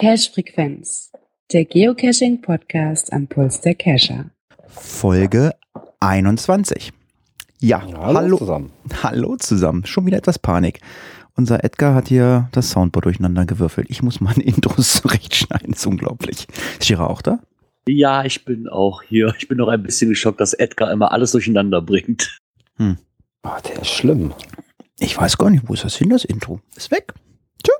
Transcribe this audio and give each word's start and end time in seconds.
Cache 0.00 0.30
Frequenz, 0.32 1.12
der 1.52 1.66
Geocaching 1.66 2.40
Podcast 2.40 3.12
am 3.12 3.26
Puls 3.26 3.60
der 3.60 3.74
Cacher. 3.74 4.30
Folge 4.66 5.54
21. 6.00 6.94
Ja, 7.58 7.82
Hallo, 7.82 8.14
hallo, 8.14 8.38
zusammen. 8.38 8.72
hallo 9.02 9.36
zusammen. 9.36 9.84
Schon 9.84 10.06
wieder 10.06 10.16
etwas 10.16 10.38
Panik. 10.38 10.80
Unser 11.34 11.64
Edgar 11.64 11.94
hat 11.94 12.08
hier 12.08 12.48
das 12.52 12.70
Soundboard 12.70 13.04
durcheinander 13.04 13.44
gewürfelt. 13.44 13.88
Ich 13.90 14.02
muss 14.02 14.22
meine 14.22 14.42
Intros 14.42 15.02
zurechtschneiden. 15.02 15.72
Das 15.72 15.80
ist 15.80 15.86
unglaublich. 15.86 16.46
Ist 16.78 16.86
Shira 16.86 17.06
auch 17.06 17.20
da? 17.20 17.40
Ja, 17.86 18.24
ich 18.24 18.46
bin 18.46 18.68
auch 18.68 19.02
hier. 19.02 19.34
Ich 19.36 19.48
bin 19.48 19.58
noch 19.58 19.68
ein 19.68 19.82
bisschen 19.82 20.08
geschockt, 20.08 20.40
dass 20.40 20.54
Edgar 20.54 20.90
immer 20.92 21.12
alles 21.12 21.32
durcheinander 21.32 21.82
bringt. 21.82 22.40
Oh, 22.78 22.94
der 23.68 23.82
ist 23.82 23.90
schlimm. 23.90 24.32
Ich 24.98 25.18
weiß 25.18 25.36
gar 25.36 25.50
nicht, 25.50 25.68
wo 25.68 25.74
ist 25.74 25.84
das 25.84 25.96
hin, 25.96 26.08
das 26.08 26.24
Intro? 26.24 26.60
Ist 26.74 26.90
weg. 26.90 27.12
Tschö. 27.62 27.72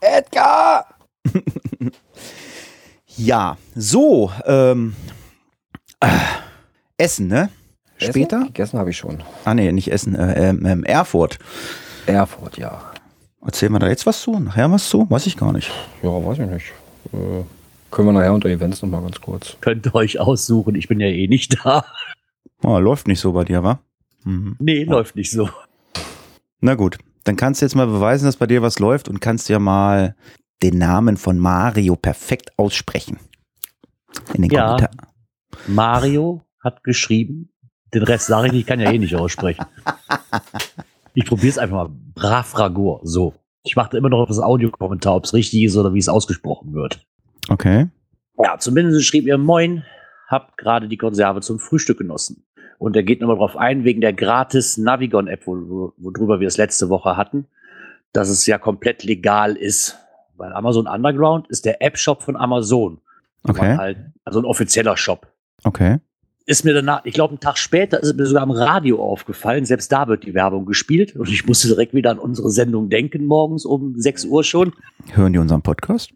Edgar! 0.00 0.97
Ja, 3.18 3.56
so, 3.74 4.30
ähm, 4.46 4.94
äh, 5.98 6.06
Essen, 6.98 7.26
ne? 7.26 7.50
Später? 7.96 8.36
Essen? 8.36 8.46
Gegessen 8.46 8.78
habe 8.78 8.90
ich 8.90 8.96
schon. 8.96 9.24
Ah, 9.44 9.54
nee, 9.54 9.72
nicht 9.72 9.90
Essen, 9.90 10.14
äh, 10.14 10.50
ähm, 10.50 10.64
ähm, 10.64 10.84
Erfurt. 10.84 11.40
Erfurt, 12.06 12.58
ja. 12.58 12.80
Erzählen 13.44 13.72
wir 13.72 13.80
da 13.80 13.88
jetzt 13.88 14.06
was 14.06 14.22
zu? 14.22 14.38
Nachher 14.38 14.70
was 14.70 14.88
zu? 14.88 15.10
Weiß 15.10 15.26
ich 15.26 15.36
gar 15.36 15.52
nicht. 15.52 15.68
Ja, 16.00 16.10
weiß 16.10 16.38
ich 16.38 16.46
nicht. 16.48 16.66
Äh, 17.12 17.42
können 17.90 18.06
wir 18.06 18.12
nachher 18.12 18.32
unter 18.32 18.50
Events 18.50 18.82
nochmal 18.82 19.02
ganz 19.02 19.20
kurz. 19.20 19.56
Könnt 19.60 19.86
ihr 19.86 19.94
euch 19.96 20.20
aussuchen. 20.20 20.76
Ich 20.76 20.86
bin 20.86 21.00
ja 21.00 21.08
eh 21.08 21.26
nicht 21.26 21.58
da. 21.64 21.84
Oh, 22.62 22.78
läuft 22.78 23.08
nicht 23.08 23.18
so 23.18 23.32
bei 23.32 23.42
dir, 23.42 23.64
wa? 23.64 23.80
Mhm. 24.22 24.54
Nee, 24.60 24.84
läuft 24.84 25.16
nicht 25.16 25.32
so. 25.32 25.48
Na 26.60 26.76
gut, 26.76 26.98
dann 27.24 27.34
kannst 27.34 27.62
du 27.62 27.66
jetzt 27.66 27.74
mal 27.74 27.86
beweisen, 27.88 28.26
dass 28.26 28.36
bei 28.36 28.46
dir 28.46 28.62
was 28.62 28.78
läuft 28.78 29.08
und 29.08 29.20
kannst 29.20 29.48
ja 29.48 29.58
mal 29.58 30.14
den 30.62 30.78
Namen 30.78 31.16
von 31.16 31.38
Mario 31.38 31.96
perfekt 31.96 32.52
aussprechen. 32.58 33.18
In 34.34 34.42
den 34.42 34.50
Ja. 34.50 34.66
Kommentaren. 34.66 34.96
Mario 35.66 36.42
hat 36.62 36.84
geschrieben. 36.84 37.50
Den 37.94 38.02
Rest 38.02 38.26
sage 38.26 38.48
ich 38.48 38.52
nicht, 38.52 38.60
ich 38.62 38.66
kann 38.66 38.80
ja 38.80 38.90
eh 38.90 38.98
nicht 38.98 39.14
aussprechen. 39.14 39.64
Ich 41.14 41.24
probiere 41.24 41.48
es 41.48 41.58
einfach 41.58 41.88
mal. 41.88 41.90
Brav 42.14 42.58
Ragor. 42.58 43.00
So. 43.02 43.34
Ich 43.64 43.76
machte 43.76 43.96
immer 43.96 44.08
noch 44.08 44.26
das 44.26 44.38
Audiokommentar, 44.38 45.16
ob 45.16 45.24
es 45.24 45.34
richtig 45.34 45.64
ist 45.64 45.76
oder 45.76 45.94
wie 45.94 45.98
es 45.98 46.08
ausgesprochen 46.08 46.74
wird. 46.74 47.04
Okay. 47.48 47.88
Ja, 48.42 48.58
zumindest 48.58 49.04
schrieb 49.06 49.26
ihr 49.26 49.38
Moin, 49.38 49.84
hab 50.28 50.56
gerade 50.56 50.88
die 50.88 50.96
Konserve 50.96 51.40
zum 51.40 51.58
Frühstück 51.58 51.98
genossen. 51.98 52.44
Und 52.78 52.94
er 52.94 53.02
geht 53.02 53.20
nochmal 53.20 53.38
drauf 53.38 53.56
ein, 53.56 53.84
wegen 53.84 54.00
der 54.00 54.12
gratis 54.12 54.76
Navigon-App, 54.76 55.46
wo, 55.46 55.56
wo, 55.56 55.92
worüber 55.96 56.38
wir 56.38 56.46
es 56.46 56.56
letzte 56.56 56.88
Woche 56.88 57.16
hatten, 57.16 57.46
dass 58.12 58.28
es 58.28 58.46
ja 58.46 58.58
komplett 58.58 59.02
legal 59.02 59.56
ist. 59.56 59.98
Weil 60.38 60.52
Amazon 60.52 60.86
Underground 60.86 61.48
ist 61.48 61.64
der 61.64 61.82
App-Shop 61.82 62.22
von 62.22 62.36
Amazon. 62.36 63.00
Okay. 63.42 63.76
Halt, 63.76 63.98
also 64.24 64.40
ein 64.40 64.44
offizieller 64.44 64.96
Shop. 64.96 65.26
Okay. 65.64 65.98
Ist 66.46 66.64
mir 66.64 66.72
danach, 66.72 67.04
ich 67.04 67.12
glaube, 67.12 67.32
einen 67.32 67.40
Tag 67.40 67.58
später 67.58 68.00
ist 68.00 68.08
es 68.08 68.14
mir 68.14 68.24
sogar 68.24 68.42
am 68.42 68.50
Radio 68.50 69.02
aufgefallen. 69.02 69.66
Selbst 69.66 69.92
da 69.92 70.08
wird 70.08 70.24
die 70.24 70.32
Werbung 70.32 70.64
gespielt. 70.64 71.14
Und 71.14 71.28
ich 71.28 71.46
musste 71.46 71.68
direkt 71.68 71.92
wieder 71.92 72.10
an 72.10 72.18
unsere 72.18 72.50
Sendung 72.50 72.88
denken, 72.88 73.26
morgens 73.26 73.66
um 73.66 73.94
6 74.00 74.24
Uhr 74.24 74.44
schon. 74.44 74.72
Hören 75.12 75.34
die 75.34 75.38
unseren 75.38 75.60
Podcast? 75.60 76.10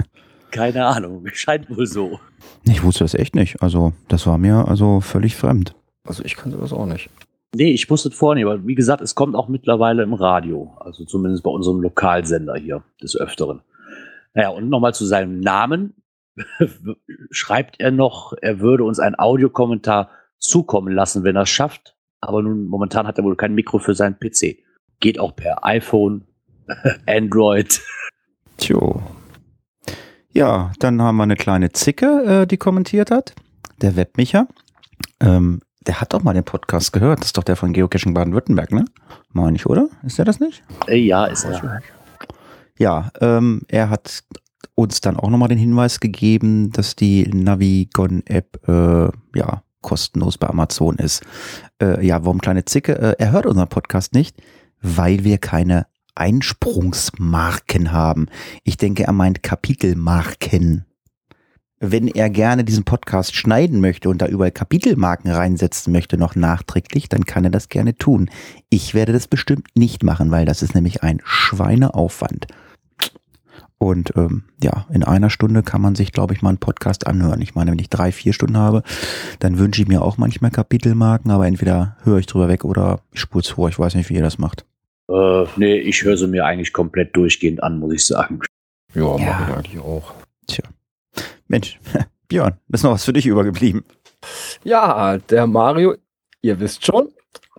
Keine 0.50 0.86
Ahnung, 0.86 1.26
scheint 1.32 1.70
wohl 1.70 1.86
so. 1.86 2.18
Ich 2.64 2.82
wusste 2.82 3.04
das 3.04 3.14
echt 3.14 3.34
nicht. 3.34 3.62
Also, 3.62 3.92
das 4.08 4.26
war 4.26 4.38
mir 4.38 4.66
also 4.66 5.00
völlig 5.00 5.36
fremd. 5.36 5.74
Also 6.04 6.24
ich 6.24 6.36
kannte 6.36 6.56
das 6.56 6.72
auch 6.72 6.86
nicht. 6.86 7.10
Nee, 7.54 7.72
ich 7.72 7.90
es 7.90 8.14
vorher 8.14 8.34
nicht, 8.34 8.44
aber 8.44 8.66
wie 8.66 8.74
gesagt, 8.74 9.00
es 9.00 9.14
kommt 9.14 9.34
auch 9.34 9.48
mittlerweile 9.48 10.02
im 10.02 10.14
Radio. 10.14 10.76
Also 10.80 11.04
zumindest 11.04 11.42
bei 11.42 11.50
unserem 11.50 11.80
Lokalsender 11.80 12.56
hier 12.56 12.82
des 13.02 13.16
Öfteren. 13.16 13.62
Naja, 14.34 14.50
und 14.50 14.68
nochmal 14.68 14.94
zu 14.94 15.06
seinem 15.06 15.40
Namen. 15.40 15.94
Schreibt 17.30 17.80
er 17.80 17.90
noch, 17.90 18.34
er 18.42 18.60
würde 18.60 18.84
uns 18.84 18.98
einen 18.98 19.18
Audiokommentar 19.18 20.10
zukommen 20.38 20.92
lassen, 20.92 21.24
wenn 21.24 21.36
er 21.36 21.42
es 21.42 21.48
schafft. 21.48 21.96
Aber 22.20 22.42
nun, 22.42 22.66
momentan 22.66 23.06
hat 23.06 23.18
er 23.18 23.24
wohl 23.24 23.36
kein 23.36 23.54
Mikro 23.54 23.78
für 23.78 23.94
seinen 23.94 24.18
PC. 24.18 24.58
Geht 25.00 25.18
auch 25.18 25.34
per 25.34 25.64
iPhone, 25.64 26.26
Android. 27.06 27.80
Tjo. 28.58 29.02
Ja, 30.32 30.72
dann 30.78 31.00
haben 31.00 31.16
wir 31.16 31.22
eine 31.22 31.36
kleine 31.36 31.72
Zicke, 31.72 32.42
äh, 32.42 32.46
die 32.46 32.58
kommentiert 32.58 33.10
hat. 33.10 33.34
Der 33.80 33.96
Webmicher. 33.96 34.48
Ähm, 35.20 35.60
der 35.86 36.00
hat 36.00 36.12
doch 36.12 36.22
mal 36.22 36.34
den 36.34 36.44
Podcast 36.44 36.92
gehört. 36.92 37.20
Das 37.20 37.28
ist 37.28 37.38
doch 37.38 37.44
der 37.44 37.56
von 37.56 37.72
Geocaching 37.72 38.14
Baden-Württemberg, 38.14 38.72
ne? 38.72 38.84
Meine 39.32 39.56
ich, 39.56 39.66
oder? 39.66 39.88
Ist 40.02 40.18
der 40.18 40.24
das 40.24 40.40
nicht? 40.40 40.62
Äh, 40.88 40.96
ja, 40.96 41.26
ist 41.26 41.44
er. 41.44 41.80
Ja, 42.78 43.10
ähm, 43.20 43.62
er 43.68 43.90
hat 43.90 44.24
uns 44.74 45.00
dann 45.00 45.16
auch 45.16 45.30
nochmal 45.30 45.48
den 45.48 45.58
Hinweis 45.58 46.00
gegeben, 46.00 46.70
dass 46.70 46.96
die 46.96 47.26
Navigon-App 47.32 48.68
äh, 48.68 49.38
ja 49.38 49.62
kostenlos 49.80 50.36
bei 50.36 50.48
Amazon 50.48 50.96
ist. 50.96 51.22
Äh, 51.80 52.04
ja, 52.04 52.24
warum 52.24 52.40
kleine 52.40 52.64
Zicke? 52.64 52.98
Äh, 52.98 53.14
er 53.18 53.30
hört 53.30 53.46
unseren 53.46 53.68
Podcast 53.68 54.14
nicht, 54.14 54.36
weil 54.82 55.24
wir 55.24 55.38
keine 55.38 55.86
Einsprungsmarken 56.16 57.92
haben. 57.92 58.26
Ich 58.64 58.76
denke, 58.78 59.04
er 59.04 59.12
meint 59.12 59.42
Kapitelmarken. 59.42 60.85
Wenn 61.78 62.08
er 62.08 62.30
gerne 62.30 62.64
diesen 62.64 62.84
Podcast 62.84 63.36
schneiden 63.36 63.80
möchte 63.80 64.08
und 64.08 64.22
da 64.22 64.26
überall 64.28 64.50
Kapitelmarken 64.50 65.30
reinsetzen 65.30 65.92
möchte, 65.92 66.16
noch 66.16 66.34
nachträglich, 66.34 67.10
dann 67.10 67.26
kann 67.26 67.44
er 67.44 67.50
das 67.50 67.68
gerne 67.68 67.96
tun. 67.96 68.30
Ich 68.70 68.94
werde 68.94 69.12
das 69.12 69.28
bestimmt 69.28 69.68
nicht 69.74 70.02
machen, 70.02 70.30
weil 70.30 70.46
das 70.46 70.62
ist 70.62 70.74
nämlich 70.74 71.02
ein 71.02 71.20
Schweineaufwand. 71.24 72.46
Und 73.78 74.16
ähm, 74.16 74.44
ja, 74.62 74.86
in 74.90 75.04
einer 75.04 75.28
Stunde 75.28 75.62
kann 75.62 75.82
man 75.82 75.94
sich, 75.94 76.12
glaube 76.12 76.32
ich, 76.32 76.40
mal 76.40 76.48
einen 76.48 76.58
Podcast 76.58 77.06
anhören. 77.06 77.42
Ich 77.42 77.54
meine, 77.54 77.72
wenn 77.72 77.78
ich 77.78 77.90
drei, 77.90 78.10
vier 78.10 78.32
Stunden 78.32 78.56
habe, 78.56 78.82
dann 79.38 79.58
wünsche 79.58 79.82
ich 79.82 79.88
mir 79.88 80.00
auch 80.00 80.16
manchmal 80.16 80.50
Kapitelmarken, 80.50 81.30
aber 81.30 81.46
entweder 81.46 81.98
höre 82.04 82.18
ich 82.18 82.26
drüber 82.26 82.48
weg 82.48 82.64
oder 82.64 83.00
ich 83.12 83.20
spule 83.20 83.42
es 83.42 83.48
vor. 83.50 83.68
Ich 83.68 83.78
weiß 83.78 83.94
nicht, 83.96 84.08
wie 84.08 84.14
ihr 84.14 84.22
das 84.22 84.38
macht. 84.38 84.64
Äh, 85.10 85.44
nee, 85.56 85.76
ich 85.76 86.02
höre 86.02 86.16
sie 86.16 86.26
mir 86.26 86.46
eigentlich 86.46 86.72
komplett 86.72 87.14
durchgehend 87.14 87.62
an, 87.62 87.78
muss 87.78 87.92
ich 87.92 88.06
sagen. 88.06 88.40
Ja, 88.94 89.02
Ja. 89.18 89.26
mache 89.26 89.44
ich 89.50 89.56
eigentlich 89.58 89.78
auch. 89.82 90.14
Tja. 90.46 90.64
Mensch, 91.48 91.78
Björn, 92.28 92.58
ist 92.68 92.84
noch 92.84 92.92
was 92.92 93.04
für 93.04 93.12
dich 93.12 93.26
übergeblieben. 93.26 93.84
Ja, 94.64 95.18
der 95.18 95.46
Mario, 95.46 95.94
ihr 96.42 96.58
wisst 96.58 96.84
schon, 96.84 97.08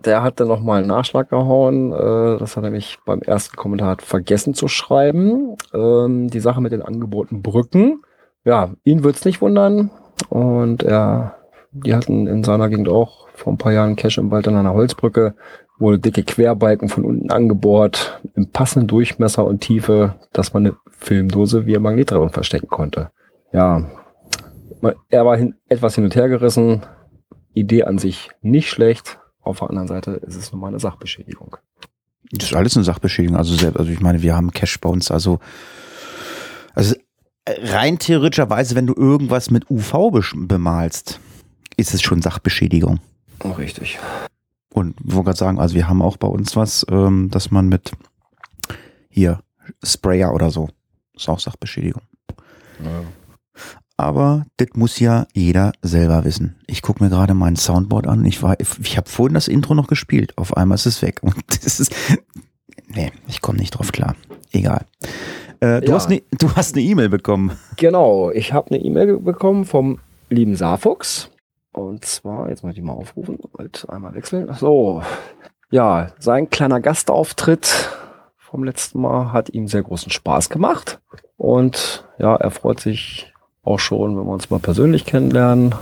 der 0.04 0.22
hat 0.22 0.38
dann 0.38 0.48
nochmal 0.48 0.78
einen 0.78 0.88
Nachschlag 0.88 1.30
gehauen. 1.30 1.92
Äh, 1.92 2.38
das 2.38 2.56
hat 2.56 2.64
er 2.64 2.70
nämlich 2.70 2.98
beim 3.04 3.20
ersten 3.20 3.56
Kommentar 3.56 3.96
vergessen 4.00 4.54
zu 4.54 4.68
schreiben. 4.68 5.56
Ähm, 5.72 6.28
die 6.28 6.40
Sache 6.40 6.60
mit 6.60 6.72
den 6.72 6.82
angebotenen 6.82 7.42
Brücken. 7.42 8.02
Ja, 8.44 8.70
ihn 8.84 9.02
wird's 9.02 9.24
nicht 9.24 9.40
wundern. 9.40 9.90
Und 10.28 10.82
er, 10.82 11.36
die 11.72 11.94
hatten 11.94 12.26
in 12.26 12.44
seiner 12.44 12.68
Gegend 12.68 12.88
auch 12.88 13.28
vor 13.34 13.52
ein 13.52 13.58
paar 13.58 13.72
Jahren 13.72 13.96
Cache 13.96 14.20
im 14.20 14.30
Wald 14.30 14.46
an 14.48 14.56
einer 14.56 14.74
Holzbrücke 14.74 15.34
wohl 15.78 15.98
dicke 15.98 16.24
Querbalken 16.24 16.88
von 16.88 17.04
unten 17.04 17.30
angebohrt, 17.30 18.20
im 18.34 18.50
passenden 18.50 18.88
Durchmesser 18.88 19.44
und 19.44 19.60
Tiefe, 19.60 20.16
dass 20.32 20.52
man 20.52 20.66
eine 20.66 20.76
Filmdose 20.90 21.66
wie 21.66 21.76
ein 21.76 21.82
Magnet 21.82 22.10
drin 22.10 22.30
verstecken 22.30 22.68
konnte. 22.68 23.10
Ja, 23.52 23.88
er 25.08 25.24
war 25.24 25.36
hin, 25.36 25.54
etwas 25.68 25.94
hin 25.94 26.04
und 26.04 26.14
her 26.14 26.28
gerissen. 26.28 26.84
Idee 27.54 27.84
an 27.84 27.98
sich 27.98 28.30
nicht 28.42 28.70
schlecht. 28.70 29.18
Auf 29.40 29.58
der 29.60 29.70
anderen 29.70 29.88
Seite 29.88 30.12
ist 30.12 30.36
es 30.36 30.52
nun 30.52 30.60
mal 30.60 30.68
eine 30.68 30.78
Sachbeschädigung. 30.78 31.56
Das 32.30 32.50
ist 32.50 32.56
alles 32.56 32.76
eine 32.76 32.84
Sachbeschädigung. 32.84 33.36
Also, 33.36 33.54
selbst, 33.54 33.78
also 33.78 33.90
ich 33.90 34.00
meine, 34.00 34.22
wir 34.22 34.36
haben 34.36 34.50
Cash 34.50 34.78
bei 34.80 34.88
uns, 34.88 35.10
also, 35.10 35.40
also 36.74 36.94
rein 37.46 37.98
theoretischerweise, 37.98 38.74
wenn 38.74 38.86
du 38.86 38.94
irgendwas 38.94 39.50
mit 39.50 39.70
UV 39.70 40.10
bemalst, 40.34 41.20
ist 41.76 41.94
es 41.94 42.02
schon 42.02 42.20
Sachbeschädigung. 42.20 43.00
Oh, 43.42 43.52
richtig. 43.52 43.98
Und 44.74 44.96
ich 45.00 45.14
wollte 45.14 45.26
gerade 45.26 45.38
sagen, 45.38 45.58
also 45.58 45.74
wir 45.74 45.88
haben 45.88 46.02
auch 46.02 46.18
bei 46.18 46.28
uns 46.28 46.54
was, 46.54 46.84
ähm, 46.90 47.30
dass 47.30 47.50
man 47.50 47.68
mit 47.68 47.92
hier 49.08 49.40
Sprayer 49.82 50.34
oder 50.34 50.50
so, 50.50 50.68
ist 51.14 51.28
auch 51.28 51.40
Sachbeschädigung. 51.40 52.02
Aber 54.00 54.46
das 54.58 54.68
muss 54.74 55.00
ja 55.00 55.26
jeder 55.34 55.72
selber 55.82 56.24
wissen. 56.24 56.56
Ich 56.68 56.82
gucke 56.82 57.02
mir 57.02 57.10
gerade 57.10 57.34
mein 57.34 57.56
Soundboard 57.56 58.06
an. 58.06 58.24
Ich 58.24 58.42
war, 58.44 58.56
ich 58.60 58.96
habe 58.96 59.10
vorhin 59.10 59.34
das 59.34 59.48
Intro 59.48 59.74
noch 59.74 59.88
gespielt. 59.88 60.32
Auf 60.38 60.56
einmal 60.56 60.76
ist 60.76 60.86
es 60.86 61.02
weg. 61.02 61.18
Und 61.22 61.34
das 61.64 61.80
ist, 61.80 61.92
nee, 62.86 63.10
ich 63.26 63.42
komme 63.42 63.58
nicht 63.58 63.72
drauf 63.72 63.90
klar. 63.90 64.14
Egal. 64.52 64.86
Äh, 65.60 65.80
du 65.80 65.88
Ja. 65.88 65.94
hast 65.96 66.08
du 66.10 66.54
hast 66.54 66.76
eine 66.76 66.84
E-Mail 66.84 67.08
bekommen. 67.08 67.52
Genau, 67.76 68.30
ich 68.30 68.52
habe 68.52 68.70
eine 68.70 68.78
E-Mail 68.78 69.18
bekommen 69.18 69.64
vom 69.64 69.98
lieben 70.30 70.54
Saarfuchs. 70.54 71.30
Und 71.72 72.04
zwar, 72.04 72.48
jetzt 72.50 72.62
muss 72.62 72.70
ich 72.70 72.76
die 72.76 72.82
mal 72.82 72.92
aufrufen, 72.92 73.38
halt 73.58 73.84
einmal 73.88 74.14
wechseln. 74.14 74.52
So, 74.54 75.02
ja, 75.70 76.12
sein 76.20 76.48
kleiner 76.50 76.80
Gastauftritt 76.80 77.90
vom 78.38 78.62
letzten 78.62 79.00
Mal 79.00 79.32
hat 79.32 79.50
ihm 79.50 79.66
sehr 79.66 79.82
großen 79.82 80.10
Spaß 80.12 80.50
gemacht. 80.50 81.00
Und 81.36 82.08
ja, 82.18 82.36
er 82.36 82.50
freut 82.52 82.80
sich 82.80 83.32
auch 83.68 83.78
schon, 83.78 84.16
wenn 84.16 84.24
wir 84.24 84.32
uns 84.32 84.50
mal 84.50 84.60
persönlich 84.60 85.04
kennenlernen. 85.04 85.74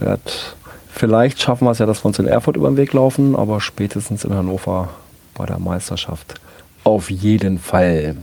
Er 0.00 0.18
vielleicht 0.88 1.40
schaffen 1.40 1.66
wir 1.66 1.72
es 1.72 1.78
ja, 1.78 1.86
dass 1.86 2.04
wir 2.04 2.06
uns 2.06 2.18
in 2.18 2.26
Erfurt 2.26 2.56
über 2.56 2.70
den 2.70 2.76
Weg 2.76 2.92
laufen, 2.92 3.34
aber 3.34 3.60
spätestens 3.60 4.24
in 4.24 4.34
Hannover 4.34 4.90
bei 5.34 5.46
der 5.46 5.58
Meisterschaft 5.58 6.34
auf 6.84 7.10
jeden 7.10 7.58
Fall. 7.58 8.16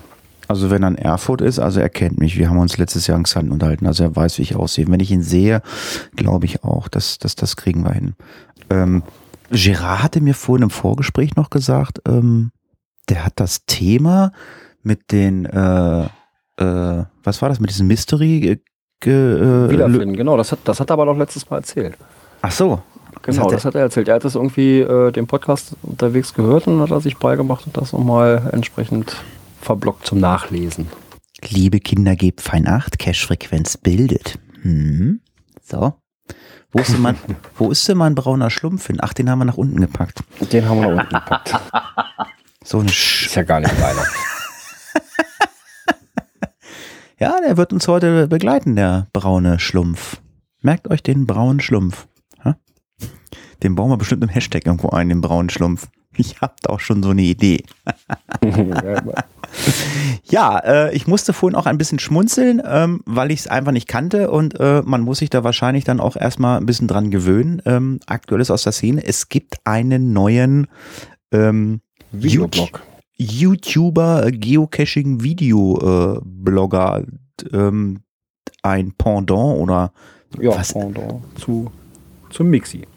Also 0.48 0.70
wenn 0.72 0.84
er 0.84 0.90
in 0.90 0.98
Erfurt 0.98 1.42
ist, 1.42 1.60
also 1.60 1.80
er 1.80 1.90
kennt 1.90 2.20
mich. 2.20 2.38
Wir 2.38 2.50
haben 2.50 2.58
uns 2.58 2.78
letztes 2.78 3.08
Jahr 3.08 3.18
in 3.18 3.24
Xanten 3.24 3.52
unterhalten, 3.52 3.86
also 3.86 4.04
er 4.04 4.16
weiß, 4.16 4.38
wie 4.38 4.44
ich 4.44 4.56
aussehe. 4.56 4.86
Wenn 4.88 5.00
ich 5.00 5.12
ihn 5.12 5.22
sehe, 5.22 5.62
glaube 6.16 6.46
ich 6.46 6.64
auch, 6.64 6.88
dass, 6.88 7.20
dass 7.20 7.36
das 7.36 7.56
kriegen 7.56 7.84
wir 7.84 7.92
hin. 7.92 8.16
Ähm, 8.70 9.04
Gerard 9.52 10.04
hatte 10.04 10.22
mir 10.22 10.34
vorhin 10.34 10.64
im 10.64 10.70
Vorgespräch 10.70 11.36
noch 11.36 11.50
gesagt, 11.50 12.02
ähm, 12.08 12.52
der 13.10 13.26
hat 13.26 13.34
das 13.36 13.66
Thema 13.66 14.32
mit 14.84 15.12
den, 15.12 15.46
äh, 15.46 16.04
äh, 16.58 17.06
was 17.24 17.42
war 17.42 17.50
das, 17.50 17.60
mit 17.60 17.70
diesem 17.70 17.88
Mystery? 17.88 18.60
Ge- 19.02 19.14
äh, 19.68 19.70
Wiederfinden, 19.70 20.16
genau. 20.16 20.36
Das 20.38 20.52
hat, 20.52 20.60
das 20.66 20.80
hat 20.80 20.90
er 20.90 20.94
aber 20.94 21.06
noch 21.06 21.18
letztes 21.18 21.50
Mal 21.50 21.58
erzählt. 21.58 21.96
Ach 22.42 22.52
so. 22.52 22.82
Genau, 23.22 23.46
hat 23.46 23.52
das 23.52 23.66
hat 23.66 23.76
er 23.76 23.82
erzählt. 23.82 24.08
Er 24.08 24.16
hat 24.16 24.24
das 24.24 24.36
irgendwie 24.36 24.80
äh, 24.80 25.12
den 25.12 25.28
Podcast 25.28 25.76
unterwegs 25.84 26.34
gehört 26.34 26.68
und 26.68 26.82
hat 26.82 26.92
er 26.92 27.02
sich 27.02 27.18
beigemacht 27.18 27.66
und 27.66 27.76
das 27.78 27.92
nochmal 27.94 28.50
entsprechend 28.54 29.16
verblockt 29.62 30.06
zum 30.06 30.20
Nachlesen. 30.20 30.88
Liebe 31.50 31.80
Kinder, 31.80 32.16
gebt 32.16 32.42
fein 32.42 32.68
acht, 32.68 33.00
Cash-Frequenz 33.00 33.78
bildet. 33.78 34.40
Hm. 34.62 35.22
So. 35.64 35.94
Wo 36.72 36.80
ist, 36.80 36.94
denn 36.94 37.02
mein, 37.02 37.16
wo 37.58 37.72
ist 37.72 37.88
denn 37.88 37.98
mein 37.98 38.16
brauner 38.16 38.50
Schlumpf 38.50 38.88
hin? 38.88 38.98
Ach, 39.02 39.14
den 39.14 39.30
haben 39.30 39.40
wir 39.40 39.46
nach 39.46 39.58
unten 39.58 39.80
gepackt. 39.82 40.20
Den 40.52 40.68
haben 40.70 40.82
wir 40.82 40.90
nach 40.92 41.02
unten 41.04 41.16
gepackt. 41.16 41.54
So 42.64 42.80
ein 42.80 42.90
Sch 42.90 43.28
Ist 43.28 43.36
ja 43.36 43.44
gar 43.44 43.60
nicht 43.60 43.74
meiner. 43.80 44.04
Ja, 47.20 47.36
der 47.46 47.58
wird 47.58 47.74
uns 47.74 47.86
heute 47.90 48.30
begleiten, 48.30 48.78
der 48.78 49.08
braune 49.12 49.60
Schlumpf. 49.60 50.22
Merkt 50.62 50.90
euch 50.90 51.04
den 51.04 51.28
braunen 51.28 51.60
Schlumpf. 51.60 52.08
Ha? 52.46 52.56
Den 53.62 53.76
bauen 53.76 53.90
wir 53.90 53.98
bestimmt 53.98 54.24
im 54.24 54.30
Hashtag 54.30 54.66
irgendwo 54.66 54.92
ein, 54.92 55.10
den 55.10 55.20
braunen 55.20 55.50
Schlumpf. 55.50 55.90
Ich 56.16 56.40
hab 56.40 56.62
da 56.62 56.72
auch 56.72 56.80
schon 56.80 57.04
so 57.04 57.10
eine 57.10 57.22
Idee. 57.24 57.64
Ja, 60.30 60.60
äh, 60.60 60.96
ich 60.96 61.08
musste 61.08 61.34
vorhin 61.34 61.56
auch 61.56 61.66
ein 61.66 61.80
bisschen 61.80 61.98
schmunzeln, 61.98 62.62
ähm, 62.64 63.02
weil 63.08 63.32
ich 63.32 63.40
es 63.40 63.48
einfach 63.48 63.72
nicht 63.72 63.88
kannte 63.88 64.30
und 64.30 64.60
äh, 64.60 64.84
man 64.86 65.02
muss 65.02 65.18
sich 65.18 65.32
da 65.32 65.44
wahrscheinlich 65.44 65.86
dann 65.86 66.00
auch 66.00 66.16
erstmal 66.16 66.60
ein 66.60 66.68
bisschen 66.68 66.88
dran 66.88 67.10
gewöhnen. 67.10 67.60
Ähm, 67.66 68.00
aktuelles 68.06 68.52
aus 68.52 68.62
der 68.62 68.74
Szene. 68.74 69.04
Es 69.04 69.28
gibt 69.30 69.56
einen 69.64 70.14
neuen 70.14 70.68
ähm, 71.32 71.82
Videoblog. 72.12 72.84
YouTuber, 73.20 74.26
äh, 74.28 74.32
Geocaching 74.32 75.22
Video 75.22 76.16
äh, 76.16 76.20
Blogger, 76.24 77.04
ähm, 77.52 78.00
ein 78.64 78.94
Pendant 78.98 79.60
oder 79.60 79.92
Ja, 80.40 80.52
Was? 80.58 80.74
Pendant 80.74 81.22
zu, 81.40 81.72
zu 82.30 82.44
Mixi. 82.44 82.88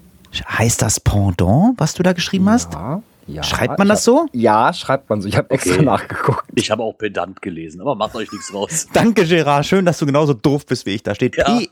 heißt 0.47 0.81
das 0.83 1.01
Pendant, 1.01 1.75
was 1.79 1.95
du 1.95 2.03
da 2.03 2.13
geschrieben 2.13 2.49
hast? 2.49 2.73
Ja, 2.73 3.03
ja, 3.33 3.43
Schreibt 3.43 3.79
man 3.79 3.89
das 3.89 4.05
so? 4.05 4.23
Hab, 4.23 4.29
ja, 4.35 4.73
schreibt 4.73 5.09
man 5.11 5.21
so. 5.23 5.29
Ich 5.29 5.37
habe 5.37 5.51
extra 5.51 5.75
Okay. 5.75 5.85
nachgeguckt. 5.85 6.45
Ich 6.55 6.71
habe 6.71 6.83
auch 6.83 6.93
pedant 6.97 7.41
gelesen, 7.43 7.81
aber 7.81 7.95
macht 7.95 8.15
euch 8.15 8.31
nichts 8.33 8.53
raus. 8.55 8.87
Danke, 8.93 9.25
Gerard. 9.27 9.67
Schön, 9.67 9.85
dass 9.85 9.99
du 9.99 10.07
genauso 10.07 10.35
doof 10.35 10.67
bist 10.67 10.87
wie 10.87 10.91
ich. 10.91 11.03
Da 11.03 11.15
steht 11.15 11.37
Ja. 11.37 11.45
P- 11.45 11.69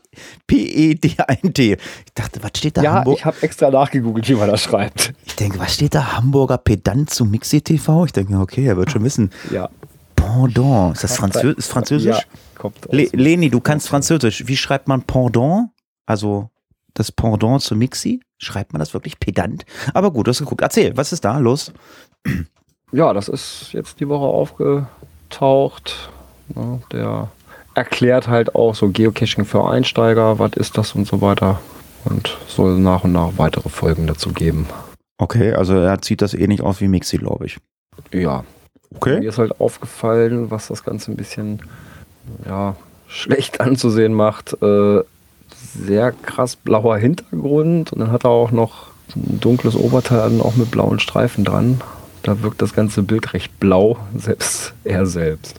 P-E-D-A-N-T. 0.47 1.73
Ich 2.05 2.13
dachte, 2.13 2.41
was 2.43 2.51
steht 2.55 2.77
da? 2.77 2.81
Ja, 2.83 2.93
Hamburg? 2.95 3.17
ich 3.19 3.25
habe 3.25 3.37
extra 3.41 3.69
nachgegoogelt, 3.71 4.27
wie 4.29 4.35
man 4.35 4.49
das 4.49 4.61
schreibt. 4.63 5.13
Ich 5.25 5.35
denke, 5.35 5.59
was 5.59 5.73
steht 5.73 5.95
da? 5.95 6.13
Hamburger 6.17 6.57
Pedant 6.57 7.09
zu 7.09 7.25
Mixi 7.25 7.61
TV? 7.61 8.05
Ich 8.05 8.13
denke, 8.13 8.35
okay, 8.37 8.65
er 8.65 8.77
wird 8.77 8.91
schon 8.91 9.03
wissen. 9.03 9.31
Ja. 9.51 9.69
Pendant. 10.15 10.93
Ist 10.95 11.03
das 11.03 11.17
Franzö 11.17 11.51
ist 11.53 11.67
Französisch? 11.67 12.15
Ja, 12.17 12.21
kommt 12.57 12.87
aus. 12.87 12.93
Le 12.93 13.09
Leni, 13.13 13.49
du 13.49 13.59
kannst 13.59 13.87
Französisch. 13.89 14.43
Wie 14.47 14.55
schreibt 14.57 14.87
man 14.87 15.01
Pendant? 15.01 15.69
Also 16.05 16.50
das 16.93 17.11
Pendant 17.11 17.61
zu 17.61 17.75
Mixi? 17.75 18.21
Schreibt 18.37 18.73
man 18.73 18.79
das 18.79 18.93
wirklich 18.93 19.19
pedant? 19.19 19.65
Aber 19.93 20.11
gut, 20.11 20.27
du 20.27 20.29
hast 20.31 20.39
geguckt. 20.39 20.61
Erzähl, 20.61 20.95
was 20.97 21.13
ist 21.13 21.23
da? 21.23 21.37
Los. 21.37 21.71
Ja, 22.91 23.13
das 23.13 23.27
ist 23.27 23.69
jetzt 23.71 23.99
die 23.99 24.07
Woche 24.09 24.25
aufgetaucht. 24.25 26.09
Ja, 26.55 26.79
der 26.91 27.29
erklärt 27.73 28.27
halt 28.27 28.55
auch 28.55 28.75
so 28.75 28.89
Geocaching 28.89 29.45
für 29.45 29.69
Einsteiger, 29.69 30.39
was 30.39 30.53
ist 30.53 30.77
das 30.77 30.93
und 30.93 31.07
so 31.07 31.21
weiter. 31.21 31.59
Und 32.03 32.37
soll 32.47 32.79
nach 32.79 33.03
und 33.03 33.11
nach 33.11 33.37
weitere 33.37 33.69
Folgen 33.69 34.07
dazu 34.07 34.33
geben. 34.33 34.67
Okay, 35.17 35.53
also 35.53 35.75
er 35.75 36.01
zieht 36.01 36.21
das 36.21 36.33
ähnlich 36.33 36.61
aus 36.61 36.81
wie 36.81 36.87
Mixi, 36.87 37.17
glaube 37.17 37.45
ich. 37.45 37.57
Ja, 38.11 38.43
mir 39.05 39.29
ist 39.29 39.37
halt 39.37 39.59
aufgefallen, 39.59 40.51
was 40.51 40.67
das 40.67 40.83
Ganze 40.83 41.11
ein 41.11 41.15
bisschen 41.15 41.61
ja, 42.45 42.75
schlecht 43.07 43.61
anzusehen 43.61 44.13
macht. 44.13 44.53
Äh, 44.61 45.01
sehr 45.73 46.11
krass 46.11 46.55
blauer 46.55 46.97
Hintergrund 46.97 47.91
und 47.93 47.99
dann 47.99 48.11
hat 48.11 48.23
er 48.25 48.29
auch 48.31 48.51
noch 48.51 48.87
ein 49.15 49.39
dunkles 49.39 49.75
Oberteil 49.75 50.21
an, 50.21 50.41
auch 50.41 50.55
mit 50.55 50.71
blauen 50.71 50.99
Streifen 50.99 51.43
dran. 51.43 51.81
Da 52.23 52.41
wirkt 52.43 52.61
das 52.61 52.73
ganze 52.73 53.03
Bild 53.03 53.33
recht 53.33 53.59
blau, 53.59 53.97
selbst 54.15 54.73
er 54.83 55.05
selbst. 55.05 55.55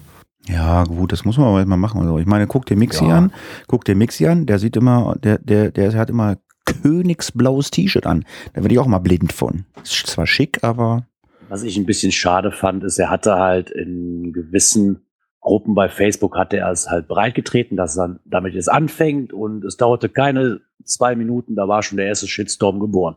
Ja, 0.49 0.85
gut, 0.85 1.13
das 1.13 1.25
muss 1.25 1.39
man 1.39 1.47
aber 1.49 1.65
mal 1.67 1.77
machen. 1.77 2.01
Also 2.01 2.19
ich 2.19 2.27
meine, 2.27 2.47
guck 2.47 2.67
dir 2.67 2.77
Mixi 2.77 3.05
Ja. 3.07 3.19
an, 3.19 3.33
guck 3.69 3.85
dir 3.85 3.95
Mixi 3.95 4.27
an, 4.27 4.47
der 4.47 4.59
sieht 4.59 4.77
immer, 4.77 5.15
der, 5.23 5.39
der, 5.39 5.71
der 5.71 5.93
hat 5.95 6.11
immer 6.11 6.37
königsblaues 6.65 7.71
T-Shirt 7.71 8.07
an. 8.07 8.25
Da 8.55 8.63
werde 8.63 8.75
ich 8.75 8.79
auch 8.79 8.87
mal 8.87 8.99
blind 8.99 9.33
von. 9.33 9.65
Ist 9.83 10.07
zwar 10.07 10.27
schick, 10.27 10.63
aber 10.63 11.07
Was 11.49 11.63
ich 11.63 11.77
ein 11.77 11.87
bisschen 11.87 12.13
schade 12.13 12.51
fand, 12.53 12.83
ist, 12.85 12.99
er 12.99 13.11
hatte 13.11 13.35
halt 13.35 13.71
in 13.71 14.33
gewissen 14.33 15.03
Gruppen 15.43 15.75
bei 15.75 15.89
Facebook 15.89 16.37
hatte 16.37 16.57
er 16.59 16.71
es 16.71 16.89
halt 16.89 17.09
breitgetreten, 17.09 17.77
dass 17.77 17.99
er 17.99 18.17
damit 18.25 18.55
jetzt 18.55 18.71
anfängt 18.71 19.33
und 19.33 19.65
es 19.65 19.77
dauerte 19.77 20.09
keine 20.09 20.61
zwei 20.85 21.15
Minuten, 21.17 21.55
da 21.57 21.69
war 21.69 21.83
schon 21.83 21.99
der 21.99 22.07
erste 22.07 22.27
Shitstorm 22.29 22.79
geboren. 22.81 23.17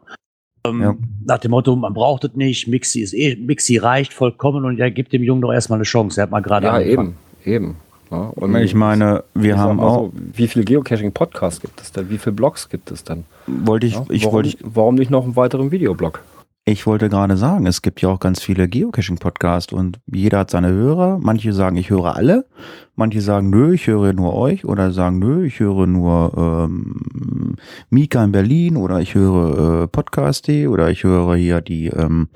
Ähm, 0.66 0.81
Ja. 0.81 0.95
Nach 1.25 1.38
dem 1.38 1.51
Motto, 1.51 1.75
man 1.75 1.94
braucht 1.94 2.24
es 2.24 2.33
nicht, 2.36 2.68
Mixi 2.68 3.01
ist 3.01 3.13
eh, 3.13 3.36
Mixi 3.36 3.77
reicht 3.77 4.12
vollkommen 4.13 4.66
und 4.66 4.77
ja, 4.77 4.89
gibt 4.89 5.13
dem 5.13 5.24
Jungen 5.24 5.42
doch 5.42 5.54
erstmal 5.54 5.77
eine 5.77 5.83
Chance. 5.83 6.19
Er 6.19 6.24
hat 6.24 6.31
mal 6.31 6.42
gerade 6.42 6.66
Ja, 6.66 6.74
angefangen. 6.74 7.16
eben, 7.45 7.54
eben. 7.56 7.75
Ja, 8.12 8.18
und 8.36 8.56
ich 8.56 8.75
meine, 8.75 9.24
wir 9.33 9.57
haben 9.57 9.80
auch, 9.80 10.06
so, 10.06 10.13
wie 10.33 10.48
viele 10.48 10.63
Geocaching-Podcasts 10.66 11.60
gibt 11.60 11.81
es 11.81 11.92
denn? 11.92 12.10
Wie 12.10 12.18
viele 12.19 12.33
Blogs 12.33 12.69
gibt 12.69 12.92
es 12.92 13.04
denn? 13.04 13.25
wollte 13.48 13.88
ich, 13.88 13.94
Ja, 13.94 14.06
ich 14.10 14.24
warum, 14.24 14.33
wollte 14.36 14.50
ich, 14.50 14.57
warum 14.63 14.95
nicht 14.95 15.10
noch 15.12 15.24
einen 15.24 15.36
weiteren 15.36 15.71
Videoblog? 15.71 16.24
Ich 16.67 16.88
wollte 16.88 17.09
gerade 17.09 17.38
sagen, 17.38 17.67
es 17.67 17.83
gibt 17.83 18.01
ja 18.01 18.09
auch 18.09 18.19
ganz 18.19 18.41
viele 18.41 18.67
Geocaching-Podcasts 18.67 19.71
und 19.71 20.00
jeder 20.12 20.39
hat 20.39 20.50
seine 20.50 20.69
Hörer. 20.69 21.19
Manche 21.21 21.53
sagen, 21.53 21.77
ich 21.77 21.91
höre 21.91 22.15
alle. 22.15 22.47
Manche 22.95 23.21
sagen, 23.21 23.51
nö, 23.51 23.73
ich 23.75 23.85
höre 23.85 24.13
nur 24.13 24.33
euch. 24.33 24.65
Oder 24.65 24.91
sagen, 24.91 25.19
nö, 25.19 25.45
ich 25.45 25.59
höre 25.59 25.85
nur 25.85 26.33
ähm, 26.35 27.56
Mika 27.91 28.23
in 28.23 28.31
Berlin. 28.31 28.78
Oder 28.78 28.99
ich 28.99 29.13
höre 29.13 29.83
äh, 29.83 29.87
Podcast.de. 29.87 30.66
Oder 30.66 30.90
ich 30.90 31.04
höre 31.04 31.35
hier 31.35 31.61
die 31.61 31.85
ähm, 31.90 32.30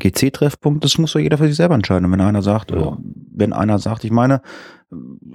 GC-Treffpunkt. 0.00 0.82
Das 0.82 0.96
muss 0.96 1.12
doch 1.12 1.20
jeder 1.20 1.36
für 1.36 1.46
sich 1.46 1.56
selber 1.56 1.74
entscheiden. 1.74 2.06
Und 2.06 2.12
wenn 2.12 2.22
einer 2.22 2.40
sagt, 2.40 2.70
Ja. 2.70 2.96
wenn 3.34 3.52
einer 3.52 3.78
sagt, 3.78 4.04
ich 4.04 4.10
meine, 4.10 4.40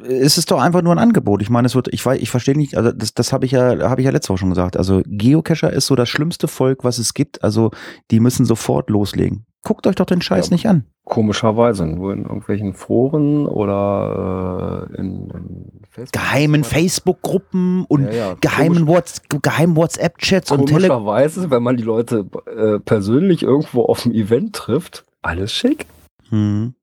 es 0.04 0.38
ist 0.38 0.50
doch 0.52 0.62
einfach 0.62 0.82
nur 0.82 0.94
ein 0.94 1.00
Angebot. 1.00 1.42
Ich 1.42 1.50
meine, 1.50 1.66
es 1.66 1.76
wird, 1.76 1.90
ich 1.90 2.06
weiß, 2.06 2.22
ich 2.22 2.30
verstehe 2.30 2.56
nicht, 2.56 2.78
also 2.78 2.92
das, 2.92 3.14
das 3.14 3.34
habe 3.34 3.46
ich 3.46 3.52
ja, 3.52 3.90
habe 3.90 4.02
ich 4.02 4.06
ja 4.06 4.12
letzte 4.12 4.30
Woche 4.30 4.40
schon 4.40 4.50
gesagt. 4.50 4.78
Also 4.78 5.02
Geocacher 5.06 5.72
ist 5.72 5.88
so 5.88 5.96
das 5.96 6.08
schlimmste 6.10 6.48
Volk, 6.48 6.84
was 6.84 6.98
es 6.98 7.14
gibt. 7.14 7.44
Also 7.44 7.72
die 8.12 8.20
müssen 8.20 8.46
sofort 8.46 8.90
loslegen. 8.90 9.46
Guckt 9.64 9.86
euch 9.86 9.96
doch 9.96 10.06
den 10.06 10.22
Scheiß 10.22 10.50
Ja. 10.50 10.54
nicht 10.54 10.68
an. 10.68 10.86
Komischerweise, 11.04 11.86
nur 11.86 12.14
in 12.14 12.24
irgendwelchen 12.24 12.74
Foren 12.74 13.46
oder 13.46 14.88
äh, 14.92 14.98
in, 14.98 15.30
in 15.30 15.82
Facebook. 15.90 16.14
Geheimen 16.14 16.64
Facebook-Gruppen 16.64 17.86
und 17.86 18.06
Ja, 18.06 18.12
ja. 18.12 18.34
geheimen, 18.40 18.88
Whats 18.88 19.22
geheimen 19.30 19.76
WhatsApp-Chats 19.76 20.52
und 20.52 20.68
Tele 20.68 20.88
Komischerweise, 20.88 21.52
wenn 21.52 21.62
man 21.62 21.76
die 21.78 21.84
Leute 21.84 22.26
äh, 22.56 22.80
persönlich 22.80 23.44
irgendwo 23.44 23.84
auf 23.84 24.04
dem 24.04 24.14
Event 24.14 24.56
trifft, 24.56 25.04
alles 25.22 25.52
schick. 25.54 25.86
Hm. 26.30 26.74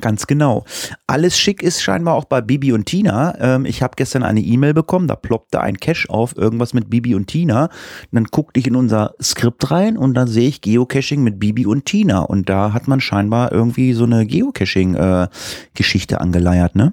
Ganz 0.00 0.26
genau. 0.26 0.64
Alles 1.06 1.38
schick 1.38 1.62
ist 1.62 1.82
scheinbar 1.82 2.14
auch 2.14 2.26
bei 2.26 2.40
Bibi 2.40 2.72
und 2.72 2.84
Tina. 2.84 3.34
Ähm, 3.40 3.64
ich 3.64 3.82
habe 3.82 3.94
gestern 3.96 4.22
eine 4.22 4.40
E-Mail 4.40 4.74
bekommen, 4.74 5.08
da 5.08 5.16
ploppte 5.16 5.60
ein 5.60 5.78
Cache 5.78 6.10
auf, 6.10 6.36
irgendwas 6.36 6.74
mit 6.74 6.90
Bibi 6.90 7.14
und 7.14 7.26
Tina. 7.26 7.64
Und 7.64 7.70
dann 8.12 8.24
guckte 8.24 8.60
ich 8.60 8.66
in 8.66 8.76
unser 8.76 9.14
Skript 9.20 9.70
rein 9.70 9.96
und 9.96 10.14
dann 10.14 10.28
sehe 10.28 10.48
ich 10.48 10.60
Geocaching 10.60 11.22
mit 11.22 11.40
Bibi 11.40 11.66
und 11.66 11.86
Tina. 11.86 12.20
Und 12.20 12.48
da 12.48 12.74
hat 12.74 12.86
man 12.86 13.00
scheinbar 13.00 13.50
irgendwie 13.50 13.94
so 13.94 14.04
eine 14.04 14.26
Geocaching-Geschichte 14.26 16.20
angeleiert, 16.20 16.74
ne? 16.74 16.92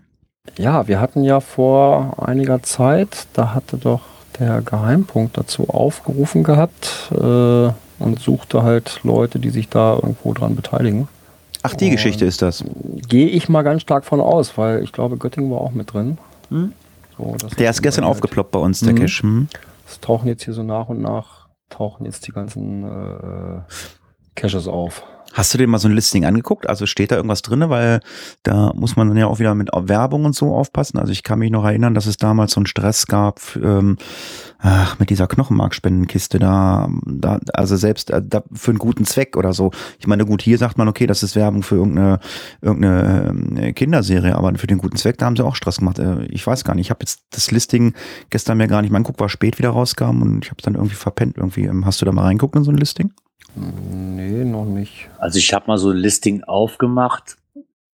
Ja, 0.58 0.88
wir 0.88 1.02
hatten 1.02 1.24
ja 1.24 1.40
vor 1.42 2.24
einiger 2.25 2.64
Zeit, 2.64 3.28
da 3.34 3.54
hatte 3.54 3.78
doch 3.78 4.02
der 4.40 4.62
Geheimpunkt 4.62 5.38
dazu 5.38 5.70
aufgerufen 5.70 6.44
gehabt 6.44 7.12
äh, 7.12 7.70
und 8.00 8.20
suchte 8.20 8.64
halt 8.64 9.00
Leute, 9.04 9.40
die 9.40 9.50
sich 9.50 9.70
da 9.70 9.96
irgendwo 9.96 10.34
dran 10.34 10.56
beteiligen. 10.56 11.08
Ach, 11.66 11.76
die 11.76 11.90
Geschichte 11.90 12.26
ist 12.26 12.42
das. 12.42 12.64
Gehe 13.08 13.28
ich 13.28 13.50
mal 13.50 13.62
ganz 13.64 13.82
stark 13.82 14.06
von 14.06 14.22
aus, 14.22 14.58
weil 14.58 14.84
ich 14.84 14.92
glaube, 14.92 15.18
Göttingen 15.18 15.52
war 15.52 15.62
auch 15.62 15.72
mit 15.72 15.94
drin. 15.94 16.18
Hm? 16.50 16.74
So, 17.18 17.36
Der 17.58 17.70
ist 17.70 17.82
gestern 17.82 18.04
halt- 18.06 18.12
aufgeploppt 18.12 18.52
bei 18.52 18.60
uns, 18.60 18.80
der 18.82 18.94
Mhm. 18.94 18.98
Cache. 19.00 19.24
Hm? 19.24 19.48
Es 19.88 20.00
tauchen 20.00 20.28
jetzt 20.28 20.44
hier 20.44 20.54
so 20.54 20.64
nach 20.64 20.90
und 20.90 21.02
nach, 21.02 21.48
tauchen 21.70 22.06
jetzt 22.06 22.28
die 22.28 22.32
ganzen 22.32 22.84
äh, 22.84 23.62
Caches 24.36 24.68
auf. 24.68 25.04
Hast 25.36 25.54
du 25.54 25.58
dir 25.58 25.68
mal 25.68 25.80
so 25.80 25.89
ein 25.89 25.94
Listing 25.94 26.24
angeguckt? 26.24 26.70
Also 26.70 26.86
steht 26.86 27.12
da 27.12 27.18
irgendwas 27.18 27.42
drin? 27.42 27.70
Weil 27.70 28.00
da 28.44 28.72
muss 28.74 28.96
man 28.96 29.10
dann 29.10 29.18
ja 29.18 29.27
auch 29.27 29.39
wieder 29.39 29.54
mit 29.54 29.70
Werbung 29.74 30.24
und 30.24 30.34
so 30.34 30.56
aufpassen. 30.56 30.98
Also 30.98 31.12
ich 31.12 31.24
kann 31.24 31.39
mich 31.39 31.51
noch 31.51 31.65
erinnern, 31.65 31.94
dass 31.94 32.06
es 32.06 32.15
damals 32.15 32.54
so 32.54 32.62
einen 32.62 32.68
Stress 32.68 33.06
gab 33.06 33.42
ähm, 33.58 33.98
ach, 34.60 34.98
mit 34.98 35.10
dieser 35.10 35.27
Knochenmarkspendenkiste 35.27 36.39
da, 36.39 36.88
da 37.06 37.39
also 37.54 37.75
selbst 37.75 38.12
äh, 38.12 38.22
da, 38.25 38.44
für 38.54 38.72
einen 38.72 38.80
guten 38.80 39.04
Zweck 39.04 39.36
oder 39.36 39.51
so. 39.51 39.72
Ich 40.00 40.08
meine, 40.08 40.25
gut, 40.25 40.42
hier 40.42 40.58
sagt 40.58 40.77
man, 40.77 40.88
okay, 40.88 41.06
das 41.06 41.22
ist 41.22 41.36
Werbung 41.36 41.63
für 41.63 41.75
irgendeine, 41.75 42.20
irgendeine 42.62 43.62
äh, 43.62 43.74
Kinderserie, 43.74 44.36
aber 44.38 44.56
für 44.56 44.68
den 44.68 44.77
guten 44.77 44.96
Zweck, 44.96 45.18
da 45.18 45.25
haben 45.25 45.36
sie 45.36 45.44
auch 45.44 45.58
Stress 45.58 45.80
gemacht. 45.80 46.00
Äh, 46.00 46.24
ich 46.27 46.48
weiß 46.48 46.63
gar 46.63 46.75
nicht, 46.75 46.88
ich 46.88 46.92
habe 46.92 47.01
jetzt 47.01 47.24
das 47.32 47.51
Listing 47.51 47.94
gestern 48.30 48.58
mir 48.58 48.68
gar 48.68 48.82
nicht 48.82 48.92
mal 48.92 49.00
angeguckt, 49.00 49.20
war 49.20 49.27
spät 49.27 49.60
wieder 49.60 49.72
rauskam 49.72 50.22
und 50.22 50.46
ich 50.46 50.51
habe 50.51 50.60
es 50.60 50.63
dann 50.63 50.75
irgendwie 50.75 50.96
verpennt 50.96 51.36
irgendwie. 51.36 51.65
Ähm, 51.65 51.86
hast 51.86 52.01
du 52.01 52.06
da 52.06 52.13
mal 52.13 52.24
reinguckt 52.24 52.56
in 52.56 52.63
so 52.63 52.72
ein 52.72 52.77
Listing? 52.77 53.12
Nee, 53.56 54.44
noch 54.44 54.66
nicht. 54.66 55.10
Also 55.18 55.40
ich 55.40 55.54
habe 55.54 55.68
mal 55.68 55.78
so 55.78 55.92
ein 55.92 55.98
Listing 55.98 56.44
aufgemacht. 56.44 57.38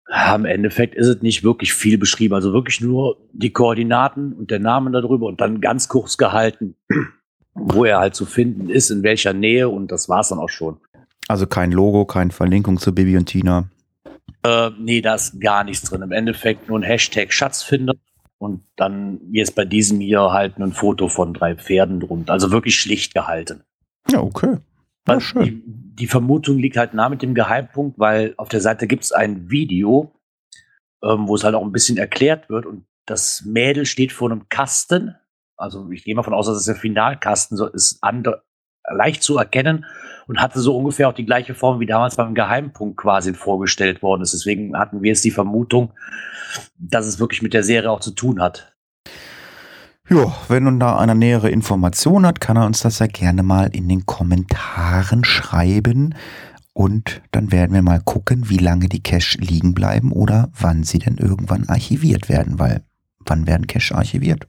Ja, 0.09 0.35
Im 0.35 0.45
Endeffekt 0.45 0.95
ist 0.95 1.07
es 1.07 1.21
nicht 1.21 1.43
wirklich 1.43 1.73
viel 1.73 1.97
beschrieben. 1.97 2.33
Also 2.33 2.53
wirklich 2.53 2.79
nur 2.79 3.17
die 3.33 3.51
Koordinaten 3.51 4.33
und 4.33 4.51
der 4.51 4.59
Name 4.59 4.91
darüber 4.91 5.25
und 5.27 5.41
dann 5.41 5.59
ganz 5.59 5.89
kurz 5.89 6.17
gehalten, 6.17 6.75
wo 7.53 7.85
er 7.85 7.99
halt 7.99 8.15
zu 8.15 8.25
finden 8.25 8.69
ist, 8.69 8.89
in 8.89 9.03
welcher 9.03 9.33
Nähe 9.33 9.67
und 9.67 9.91
das 9.91 10.07
war's 10.07 10.29
dann 10.29 10.39
auch 10.39 10.49
schon. 10.49 10.77
Also 11.27 11.45
kein 11.45 11.71
Logo, 11.71 12.05
keine 12.05 12.31
Verlinkung 12.31 12.77
zu 12.77 12.95
Bibi 12.95 13.17
und 13.17 13.25
Tina. 13.25 13.69
Äh, 14.43 14.71
nee, 14.79 15.01
da 15.01 15.15
ist 15.15 15.41
gar 15.41 15.63
nichts 15.63 15.89
drin. 15.89 16.01
Im 16.01 16.11
Endeffekt 16.11 16.69
nur 16.69 16.79
ein 16.79 16.83
Hashtag 16.83 17.33
Schatzfinder 17.33 17.95
und 18.37 18.63
dann 18.77 19.19
jetzt 19.31 19.55
bei 19.55 19.65
diesem 19.65 19.99
hier 19.99 20.31
halt 20.31 20.57
ein 20.57 20.71
Foto 20.71 21.09
von 21.09 21.33
drei 21.33 21.55
Pferden 21.55 21.99
drunter. 21.99 22.31
Also 22.31 22.51
wirklich 22.51 22.79
schlicht 22.79 23.13
gehalten. 23.13 23.63
Ja, 24.09 24.21
okay. 24.21 24.57
Ja, 25.07 25.19
schön. 25.19 25.43
Die, 25.43 25.63
die, 25.65 26.07
Vermutung 26.07 26.57
liegt 26.57 26.77
halt 26.77 26.93
nah 26.93 27.09
mit 27.09 27.21
dem 27.21 27.33
Geheimpunkt, 27.33 27.97
weil 27.97 28.33
auf 28.37 28.49
der 28.49 28.61
Seite 28.61 28.87
gibt 28.87 29.03
es 29.03 29.11
ein 29.11 29.49
Video, 29.49 30.11
ähm, 31.03 31.27
wo 31.27 31.35
es 31.35 31.43
halt 31.43 31.55
auch 31.55 31.63
ein 31.63 31.71
bisschen 31.71 31.97
erklärt 31.97 32.49
wird 32.49 32.65
und 32.65 32.85
das 33.05 33.43
Mädel 33.45 33.85
steht 33.85 34.11
vor 34.11 34.29
einem 34.29 34.49
Kasten. 34.49 35.15
Also 35.55 35.89
ich 35.91 36.03
gehe 36.03 36.13
mal 36.13 36.23
von 36.23 36.33
aus, 36.33 36.47
dass 36.47 36.57
es 36.57 36.65
der 36.65 36.75
Finalkasten 36.75 37.57
so 37.57 37.67
ist, 37.67 38.01
leicht 38.89 39.23
zu 39.23 39.37
erkennen 39.37 39.85
und 40.27 40.41
hatte 40.41 40.59
so 40.59 40.77
ungefähr 40.77 41.09
auch 41.09 41.13
die 41.13 41.25
gleiche 41.25 41.55
Form 41.55 41.79
wie 41.79 41.85
damals 41.85 42.15
beim 42.15 42.35
Geheimpunkt 42.35 42.97
quasi 42.97 43.33
vorgestellt 43.33 44.01
worden 44.01 44.21
ist. 44.21 44.33
Deswegen 44.33 44.77
hatten 44.77 45.01
wir 45.01 45.09
jetzt 45.09 45.25
die 45.25 45.31
Vermutung, 45.31 45.93
dass 46.77 47.05
es 47.05 47.19
wirklich 47.19 47.41
mit 47.41 47.53
der 47.53 47.63
Serie 47.63 47.89
auch 47.89 47.99
zu 47.99 48.11
tun 48.11 48.41
hat. 48.41 48.75
Ja, 50.09 50.33
wenn 50.47 50.63
nun 50.63 50.79
da 50.79 50.97
eine 50.97 51.15
nähere 51.15 51.49
Information 51.49 52.25
hat, 52.25 52.39
kann 52.39 52.55
er 52.55 52.65
uns 52.65 52.81
das 52.81 52.99
ja 52.99 53.07
gerne 53.07 53.43
mal 53.43 53.67
in 53.67 53.89
den 53.89 54.05
Kommentaren 54.05 55.25
schreiben. 55.25 56.15
Und 56.71 57.21
dann 57.31 57.51
werden 57.51 57.73
wir 57.73 57.81
mal 57.81 57.99
gucken, 57.99 58.49
wie 58.49 58.57
lange 58.57 58.87
die 58.87 59.03
Cache 59.03 59.37
liegen 59.39 59.73
bleiben 59.73 60.11
oder 60.13 60.49
wann 60.57 60.83
sie 60.83 60.99
denn 60.99 61.17
irgendwann 61.17 61.67
archiviert 61.67 62.29
werden, 62.29 62.57
weil 62.57 62.83
wann 63.25 63.47
werden 63.47 63.67
Cache 63.67 63.95
archiviert? 63.95 64.47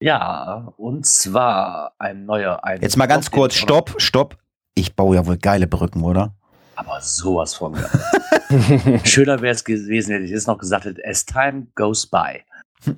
Ja, 0.00 0.72
und 0.78 1.06
zwar 1.06 1.92
ein 1.98 2.24
neuer. 2.24 2.64
Ein 2.64 2.80
Jetzt 2.80 2.96
mal 2.96 3.06
ganz 3.06 3.30
kurz, 3.30 3.54
stopp, 3.54 3.94
stopp. 3.98 4.36
Ich 4.74 4.96
baue 4.96 5.14
ja 5.14 5.26
wohl 5.26 5.36
geile 5.36 5.68
Brücken, 5.68 6.02
oder? 6.02 6.34
Aber 6.74 7.00
sowas 7.00 7.54
von. 7.54 7.76
Schöner 9.04 9.40
wäre 9.42 9.54
es 9.54 9.62
gewesen, 9.62 10.12
hätte 10.12 10.24
ich 10.24 10.30
jetzt 10.32 10.48
noch 10.48 10.58
gesagt 10.58 10.86
hätte, 10.86 11.02
as 11.06 11.24
time 11.24 11.68
goes 11.76 12.04
by. 12.04 12.40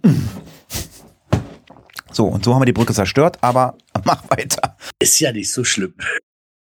So, 2.14 2.26
und 2.26 2.44
so 2.44 2.54
haben 2.54 2.60
wir 2.60 2.66
die 2.66 2.72
Brücke 2.72 2.94
zerstört, 2.94 3.38
aber 3.40 3.76
mach 4.04 4.22
weiter. 4.30 4.76
Ist 5.00 5.18
ja 5.18 5.32
nicht 5.32 5.50
so 5.52 5.64
schlimm. 5.64 5.94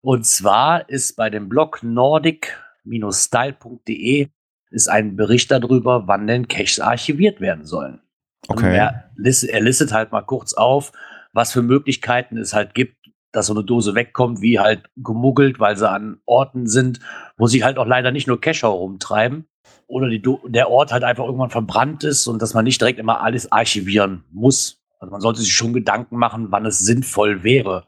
Und 0.03 0.25
zwar 0.25 0.89
ist 0.89 1.17
bei 1.17 1.29
dem 1.29 1.49
Blog 1.49 1.83
nordic-style.de 1.83 4.29
ist 4.71 4.89
ein 4.89 5.17
Bericht 5.17 5.51
darüber, 5.51 6.07
wann 6.07 6.29
denn 6.29 6.47
Caches 6.47 6.79
archiviert 6.81 7.41
werden 7.41 7.65
sollen. 7.65 8.01
Okay. 8.49 8.77
Er, 8.77 9.11
er 9.17 9.61
listet 9.61 9.93
halt 9.93 10.13
mal 10.13 10.23
kurz 10.23 10.55
auf, 10.55 10.93
was 11.33 11.51
für 11.53 11.63
Möglichkeiten 11.63 12.37
es 12.39 12.55
halt 12.55 12.75
gibt, 12.75 12.97
dass 13.33 13.47
so 13.47 13.55
eine 13.55 13.65
Dose 13.65 13.95
wegkommt, 13.95 14.41
wie 14.41 14.61
halt 14.61 14.89
gemuggelt, 14.97 15.61
weil 15.61 15.77
sie 15.77 15.89
an 15.89 16.21
Orten 16.25 16.67
sind, 16.67 17.01
wo 17.37 17.49
sie 17.49 17.63
halt 17.65 17.79
auch 17.79 17.87
leider 17.87 18.13
nicht 18.13 18.27
nur 18.27 18.41
Cacher 18.41 18.69
rumtreiben 18.69 19.47
oder 19.87 20.09
die, 20.09 20.23
der 20.47 20.71
Ort 20.71 20.93
halt 20.93 21.05
einfach 21.05 21.25
irgendwann 21.25 21.51
verbrannt 21.51 22.05
ist 22.05 22.27
und 22.27 22.41
dass 22.41 22.55
man 22.55 22.65
nicht 22.65 22.81
direkt 22.81 22.99
immer 22.99 23.21
alles 23.21 23.53
archivieren 23.53 24.25
muss. 24.31 24.80
Also 25.01 25.11
man 25.11 25.21
sollte 25.21 25.41
sich 25.41 25.53
schon 25.53 25.73
Gedanken 25.73 26.17
machen, 26.17 26.49
wann 26.51 26.67
es 26.67 26.79
sinnvoll 26.79 27.43
wäre. 27.43 27.87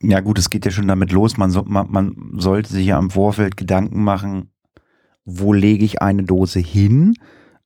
Ja 0.00 0.20
gut, 0.20 0.38
es 0.38 0.50
geht 0.50 0.64
ja 0.64 0.70
schon 0.70 0.86
damit 0.86 1.10
los. 1.10 1.36
Man, 1.38 1.50
so, 1.50 1.64
man, 1.64 1.90
man 1.90 2.34
sollte 2.36 2.70
sich 2.70 2.86
ja 2.86 2.98
im 2.98 3.10
Vorfeld 3.10 3.56
Gedanken 3.56 4.04
machen, 4.04 4.50
wo 5.24 5.52
lege 5.52 5.84
ich 5.84 6.02
eine 6.02 6.22
Dose 6.22 6.60
hin, 6.60 7.14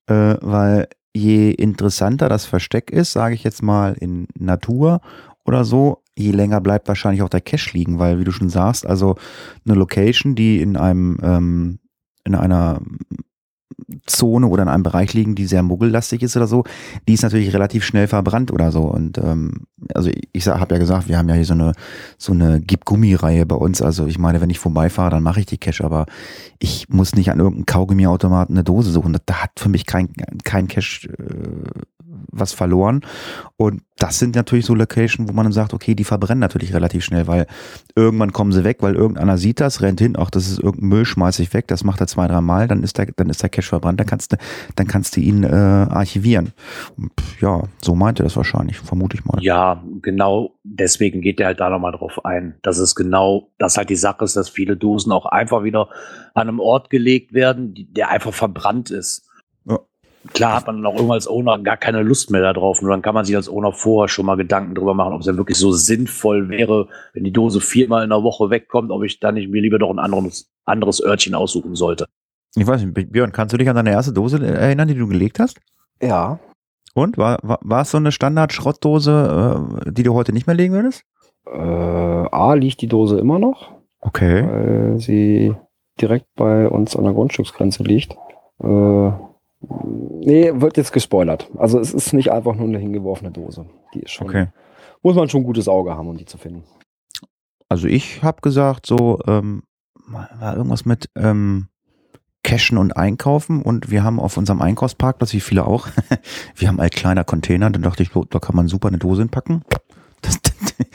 äh, 0.07 0.37
weil 0.41 0.89
je 1.13 1.51
interessanter 1.51 2.29
das 2.29 2.47
Versteck 2.47 2.91
ist, 2.91 3.13
sage 3.13 3.35
ich 3.35 3.43
jetzt 3.43 3.63
mal 3.63 3.95
in 3.95 4.29
Natur 4.39 5.01
oder 5.45 5.65
so, 5.65 6.03
je 6.17 6.31
länger 6.31 6.61
bleibt 6.61 6.89
wahrscheinlich 6.89 7.23
auch 7.23 7.29
der 7.29 7.41
Cache 7.41 7.77
liegen, 7.77 7.99
weil 7.99 8.19
wie 8.19 8.25
du 8.25 8.33
schon 8.33 8.49
sagst, 8.49 8.87
also 8.87 9.17
eine 9.67 9.77
Location, 9.77 10.35
die 10.35 10.61
in 10.61 10.77
einem 10.77 11.19
ähm, 11.23 11.79
in 12.25 12.35
einer 12.35 12.81
Zone 14.07 14.47
oder 14.47 14.63
in 14.63 14.69
einem 14.69 14.83
Bereich 14.83 15.13
liegen, 15.13 15.35
die 15.35 15.47
sehr 15.47 15.63
muggellastig 15.63 16.23
ist 16.23 16.37
oder 16.37 16.47
so, 16.47 16.65
die 17.07 17.15
ist 17.15 17.23
natürlich 17.23 17.53
relativ 17.53 17.85
schnell 17.85 18.09
verbrannt 18.09 18.51
oder 18.51 18.73
so. 18.73 18.83
Und 18.83 19.19
ähm, 19.19 19.67
also 19.95 20.09
ich, 20.09 20.29
ich 20.33 20.47
habe 20.47 20.75
ja 20.75 20.79
gesagt, 20.79 21.09
wir 21.09 21.19
haben 21.19 21.29
ja 21.29 21.35
hier 21.35 21.45
so 21.45 21.55
eine 21.55 21.73
so 22.17 22.33
eine 22.33 22.61
Gib-Gummi-Reihe 22.61 23.45
bei 23.47 23.57
uns. 23.57 23.83
Also 23.83 24.07
ich 24.07 24.19
meine, 24.19 24.41
wenn 24.41 24.51
ich 24.51 24.59
vorbeifahre, 24.59 25.11
dann 25.11 25.23
mache 25.23 25.41
ich 25.41 25.47
die 25.47 25.59
Cache, 25.59 25.85
aber 25.85 26.07
ich 26.59 26.89
muss 26.89 27.15
nicht 27.15 27.31
an 27.31 27.39
irgendeinem 27.39 27.67
Kaugummiautomaten 27.67 28.57
eine 28.57 28.65
Dose 28.65 28.91
suchen. 28.91 29.17
Da 29.27 29.35
hat 29.43 29.53
für 29.59 29.69
mich 29.69 29.85
kein 29.87 30.09
kein 30.45 30.69
Cache 30.69 31.09
äh, 31.09 31.81
was 32.31 32.53
verloren. 32.53 33.03
Und 33.57 33.83
das 33.99 34.19
sind 34.19 34.37
natürlich 34.37 34.67
so 34.67 34.75
Locations, 34.75 35.29
wo 35.29 35.33
man 35.33 35.45
dann 35.45 35.53
sagt, 35.53 35.73
okay, 35.73 35.95
die 35.95 36.05
verbrennen 36.05 36.41
natürlich 36.41 36.75
relativ 36.75 37.05
schnell, 37.05 37.27
weil 37.27 37.47
irgendwann 37.95 38.33
kommen 38.33 38.53
sie 38.53 38.65
weg, 38.65 38.79
weil 38.81 38.95
irgendeiner 38.95 39.39
sieht 39.39 39.61
das, 39.61 39.81
rennt 39.81 40.01
hin, 40.01 40.17
ach, 40.19 40.31
das 40.31 40.49
ist 40.49 40.59
irgendein 40.59 40.89
Müll, 40.91 41.05
schmeiß 41.07 41.39
ich 41.39 41.55
weg, 41.55 41.67
das 41.69 41.83
macht 41.83 42.01
er 42.01 42.07
zwei, 42.07 42.29
drei 42.29 42.43
Mal, 42.43 42.69
dann 42.69 42.83
ist 42.83 42.99
der, 42.99 43.07
dann 43.17 43.31
ist 43.31 43.43
der 43.43 43.49
Cache 43.49 43.69
verbrannt, 43.69 43.99
dann 43.99 44.07
kannst 44.07 44.33
du, 44.33 44.37
dann 44.77 44.87
kannst 44.87 45.17
du 45.17 45.21
ihn 45.21 45.45
äh, 45.45 45.49
archivieren. 45.49 46.53
Ja, 47.41 47.63
so 47.83 47.95
meint 47.95 48.21
er 48.21 48.25
das 48.25 48.37
wahrscheinlich, 48.37 48.79
vermute 48.79 49.17
ich 49.17 49.25
mal. 49.25 49.43
Ja, 49.43 49.83
genau 50.03 50.57
deswegen 50.69 51.21
geht 51.21 51.41
er 51.41 51.47
halt 51.47 51.61
da 51.61 51.71
nochmal 51.71 51.93
drauf 51.93 52.25
ein, 52.25 52.57
dass 52.63 52.79
es 52.79 52.95
genau, 52.95 53.53
dass 53.59 53.77
halt 53.77 53.91
die 53.91 53.97
Sache 53.97 54.25
ist, 54.25 54.37
dass 54.37 54.49
viele 54.49 54.77
Dosen 54.77 55.13
auch 55.13 55.27
einfach 55.27 55.65
wieder 55.65 55.89
an 56.35 56.49
einem 56.49 56.61
Ort 56.61 56.91
gelegt 56.91 57.33
werden, 57.33 57.75
der 57.91 58.11
einfach 58.11 58.35
verbrannt 58.35 58.91
ist. 58.91 59.26
Klar 60.33 60.57
hat 60.57 60.67
man 60.67 60.77
dann 60.77 60.87
auch 60.87 60.95
irgendwann 60.95 61.17
als 61.17 61.29
Owner 61.29 61.59
gar 61.59 61.77
keine 61.77 62.03
Lust 62.03 62.31
mehr 62.31 62.41
darauf. 62.41 62.83
Nur 62.83 62.91
dann 62.91 63.03
kann 63.03 63.15
man 63.15 63.25
sich 63.25 63.37
als 63.37 63.49
Owner 63.49 63.73
vorher 63.73 64.09
schon 64.09 64.27
mal 64.27 64.37
Gedanken 64.37 64.75
drüber 64.75 64.95
machen, 64.95 65.15
ob 65.15 65.21
es 65.21 65.27
ja 65.27 65.37
wirklich 65.37 65.59
so 65.59 65.73
sinnvoll 65.73 66.49
wäre, 66.49 66.89
wenn 67.13 67.25
die 67.25 67.33
Dose 67.33 67.61
viermal 67.61 68.05
in 68.05 68.11
der 68.11 68.23
Woche 68.23 68.51
wegkommt, 68.51 68.91
ob 68.91 69.05
ich 69.05 69.21
dann 69.21 69.35
nicht 69.35 69.51
mir 69.51 69.63
lieber 69.63 69.79
doch 69.79 69.91
ein 69.91 69.99
anderes, 69.99 70.51
anderes 70.65 71.03
Örtchen 71.03 71.35
aussuchen 71.35 71.75
sollte. 71.75 72.07
Ich 72.55 72.67
weiß 72.67 72.83
nicht, 72.83 73.13
Björn, 73.13 73.33
kannst 73.33 73.53
du 73.53 73.59
dich 73.59 73.69
an 73.69 73.77
deine 73.77 73.91
erste 73.91 74.13
Dose 74.13 74.45
erinnern, 74.45 74.89
die 74.89 74.95
du 74.95 75.07
gelegt 75.07 75.39
hast? 75.39 75.61
Ja. 76.01 76.39
Und? 76.95 77.19
War, 77.19 77.39
war, 77.43 77.59
war 77.63 77.83
es 77.83 77.91
so 77.91 77.99
eine 77.99 78.13
Standard-Schrottdose, 78.13 79.85
äh, 79.87 79.91
die 79.93 80.03
du 80.03 80.15
heute 80.15 80.33
nicht 80.33 80.47
mehr 80.47 80.57
legen 80.57 80.73
würdest? 80.73 81.03
Äh, 81.47 81.59
A, 81.59 82.55
liegt 82.55 82.81
die 82.81 82.89
Dose 82.89 83.19
immer 83.19 83.39
noch. 83.39 83.73
Okay. 84.01 84.43
Weil 84.47 84.99
sie 84.99 85.55
direkt 86.01 86.27
bei 86.35 86.69
uns 86.69 86.97
an 86.97 87.05
der 87.05 87.13
Grundstücksgrenze 87.13 87.83
liegt. 87.83 88.17
Äh, 88.63 89.11
Nee, 89.69 90.53
wird 90.55 90.77
jetzt 90.77 90.93
gespoilert. 90.93 91.51
Also 91.57 91.79
es 91.79 91.95
ist 91.95 92.13
nicht 92.13 92.33
einfach 92.33 92.55
nur 92.55 92.67
eine 92.67 92.79
hingeworfene 92.79 93.31
Dose. 93.31 93.67
Die 93.95 94.01
ist 94.01 94.13
schon. 94.13 94.29
Okay. 94.29 94.49
Muss 95.03 95.15
man 95.15 95.29
schon 95.29 95.43
ein 95.43 95.47
gutes 95.47 95.69
Auge 95.69 95.97
haben, 95.97 96.09
um 96.09 96.17
die 96.17 96.25
zu 96.25 96.39
finden. 96.39 96.65
Also 97.69 97.87
ich 97.89 98.23
habe 98.23 98.41
gesagt, 98.43 98.87
so 98.87 99.19
ähm, 99.27 99.63
war 100.09 100.57
irgendwas 100.57 100.85
mit 100.85 101.11
ähm, 101.17 101.69
Cashen 102.43 102.79
und 102.79 102.97
Einkaufen 102.97 103.61
und 103.61 103.91
wir 103.91 104.05
haben 104.05 104.21
auf 104.21 104.37
unserem 104.37 104.63
Einkaufsparkplatz, 104.63 105.33
wie 105.33 105.41
viele 105.41 105.67
auch, 105.67 105.89
wir 106.55 106.69
haben 106.69 106.79
ein 106.79 106.91
kleiner 106.91 107.25
Container, 107.25 107.71
dann 107.71 107.83
dachte 107.83 108.05
ich, 108.05 108.11
da 108.31 108.39
kann 108.39 108.55
man 108.55 108.69
super 108.69 108.89
eine 108.89 108.99
Dose 108.99 109.23
hinpacken. 109.23 109.65
Das 110.23 110.39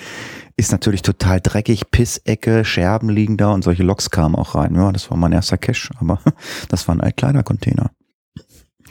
ist 0.55 0.71
natürlich 0.71 1.01
total 1.01 1.41
dreckig, 1.41 1.91
Pissecke, 1.91 2.63
Scherben 2.63 3.09
liegen 3.09 3.35
da 3.35 3.51
und 3.51 3.63
solche 3.63 3.83
Loks 3.83 4.09
kamen 4.09 4.35
auch 4.35 4.55
rein. 4.55 4.75
Ja, 4.75 4.91
das 4.93 5.09
war 5.11 5.17
mein 5.17 5.33
erster 5.33 5.57
Cache, 5.57 5.89
aber 5.99 6.19
das 6.69 6.87
war 6.87 6.97
ein 6.97 7.15
kleiner 7.17 7.43
Container. 7.43 7.91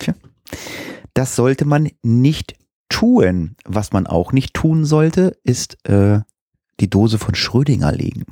Tja. 0.01 0.15
Das 1.15 1.37
sollte 1.37 1.65
man 1.65 1.91
nicht 2.03 2.57
tun. 2.89 3.57
Was 3.65 3.93
man 3.93 4.07
auch 4.07 4.33
nicht 4.33 4.55
tun 4.55 4.85
sollte, 4.85 5.37
ist 5.45 5.79
äh, 5.89 6.21
die 6.81 6.91
Dose 6.91 7.19
von 7.19 7.35
Schrödinger 7.35 7.93
legen. 7.93 8.25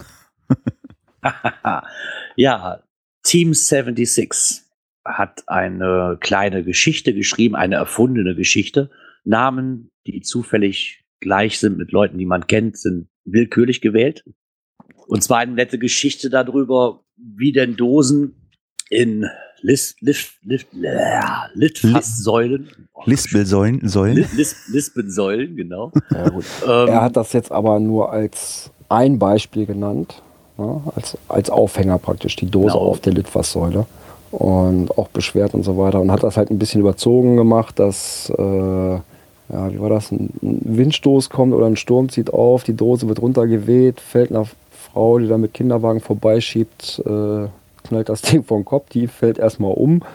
ja, 2.36 2.82
Team 3.22 3.54
76 3.54 4.62
hat 5.04 5.44
eine 5.46 6.18
kleine 6.20 6.64
Geschichte 6.64 7.14
geschrieben, 7.14 7.54
eine 7.54 7.76
erfundene 7.76 8.34
Geschichte. 8.34 8.90
Namen, 9.24 9.90
die 10.06 10.20
zufällig 10.20 11.04
gleich 11.20 11.58
sind 11.58 11.78
mit 11.78 11.92
Leuten, 11.92 12.18
die 12.18 12.26
man 12.26 12.46
kennt, 12.46 12.78
sind 12.78 13.08
willkürlich 13.24 13.80
gewählt. 13.80 14.24
Und 15.06 15.22
zwar 15.22 15.38
eine 15.38 15.52
nette 15.52 15.78
Geschichte 15.78 16.30
darüber, 16.30 17.04
wie 17.16 17.52
denn 17.52 17.76
Dosen 17.76 18.50
in 18.90 19.26
Litfaßsäulen. 21.54 22.68
Lispelsäulen, 23.04 23.88
Säulen. 23.88 24.28
Lis, 24.36 24.56
Lispensäulen, 24.72 25.56
genau. 25.56 25.92
Ja, 26.10 26.28
gut. 26.28 26.44
Ähm, 26.66 26.88
Er 26.88 27.02
hat 27.02 27.16
das 27.16 27.32
jetzt 27.32 27.52
aber 27.52 27.78
nur 27.80 28.10
als 28.12 28.70
ein 28.88 29.18
Beispiel 29.18 29.66
genannt, 29.66 30.22
ja, 30.58 30.80
als, 30.94 31.16
als 31.28 31.50
Aufhänger 31.50 31.98
praktisch, 31.98 32.36
die 32.36 32.46
Dose 32.50 32.68
Genau. 32.74 32.78
auf 32.86 33.00
der 33.00 33.12
Litfaßsäule. 33.14 33.86
Und 34.30 34.90
auch 34.98 35.08
beschwert 35.08 35.54
und 35.54 35.62
so 35.62 35.78
weiter. 35.78 36.00
Und 36.02 36.12
hat 36.12 36.22
das 36.22 36.36
halt 36.36 36.50
ein 36.50 36.58
bisschen 36.58 36.82
überzogen 36.82 37.36
gemacht, 37.36 37.78
dass, 37.78 38.30
äh, 38.36 38.42
ja, 38.92 39.72
wie 39.72 39.80
war 39.80 39.88
das, 39.88 40.10
ein 40.12 40.28
ein 40.42 40.60
Windstoß 40.76 41.30
kommt 41.30 41.54
oder 41.54 41.64
ein 41.66 41.76
Sturm 41.76 42.10
zieht 42.10 42.30
auf, 42.34 42.62
die 42.64 42.74
Dose 42.74 43.08
wird 43.08 43.22
runtergeweht, 43.22 44.00
fällt 44.00 44.30
einer 44.30 44.44
Frau, 44.70 45.18
die 45.18 45.28
da 45.28 45.38
mit 45.38 45.54
Kinderwagen 45.54 46.00
vorbeischiebt, 46.00 47.02
äh, 47.06 47.46
knallt 47.88 48.08
das 48.08 48.22
Ding 48.22 48.44
vom 48.44 48.64
Kopf, 48.64 48.90
die 48.90 49.06
fällt 49.06 49.38
erstmal 49.38 49.72
um. 49.72 50.02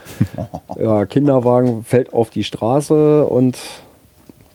Ja, 0.80 1.06
Kinderwagen 1.06 1.84
fällt 1.84 2.13
auf 2.13 2.32
die 2.32 2.44
Straße 2.44 3.25
und 3.25 3.58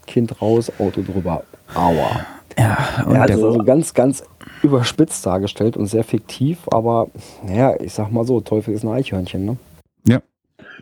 Kind 0.06 0.42
raus, 0.42 0.72
Auto 0.78 1.02
drüber. 1.02 1.44
Aua. 1.74 2.26
Ja, 2.58 3.04
und 3.06 3.14
Er 3.14 3.24
es 3.26 3.42
also 3.42 3.58
ganz, 3.58 3.94
ganz 3.94 4.24
überspitzt 4.62 5.24
dargestellt 5.24 5.76
und 5.76 5.86
sehr 5.86 6.02
fiktiv, 6.02 6.58
aber 6.72 7.06
naja, 7.46 7.76
ich 7.80 7.92
sag 7.92 8.10
mal 8.10 8.24
so, 8.24 8.40
Teufel 8.40 8.74
ist 8.74 8.82
ein 8.82 8.90
Eichhörnchen, 8.90 9.44
ne? 9.44 9.56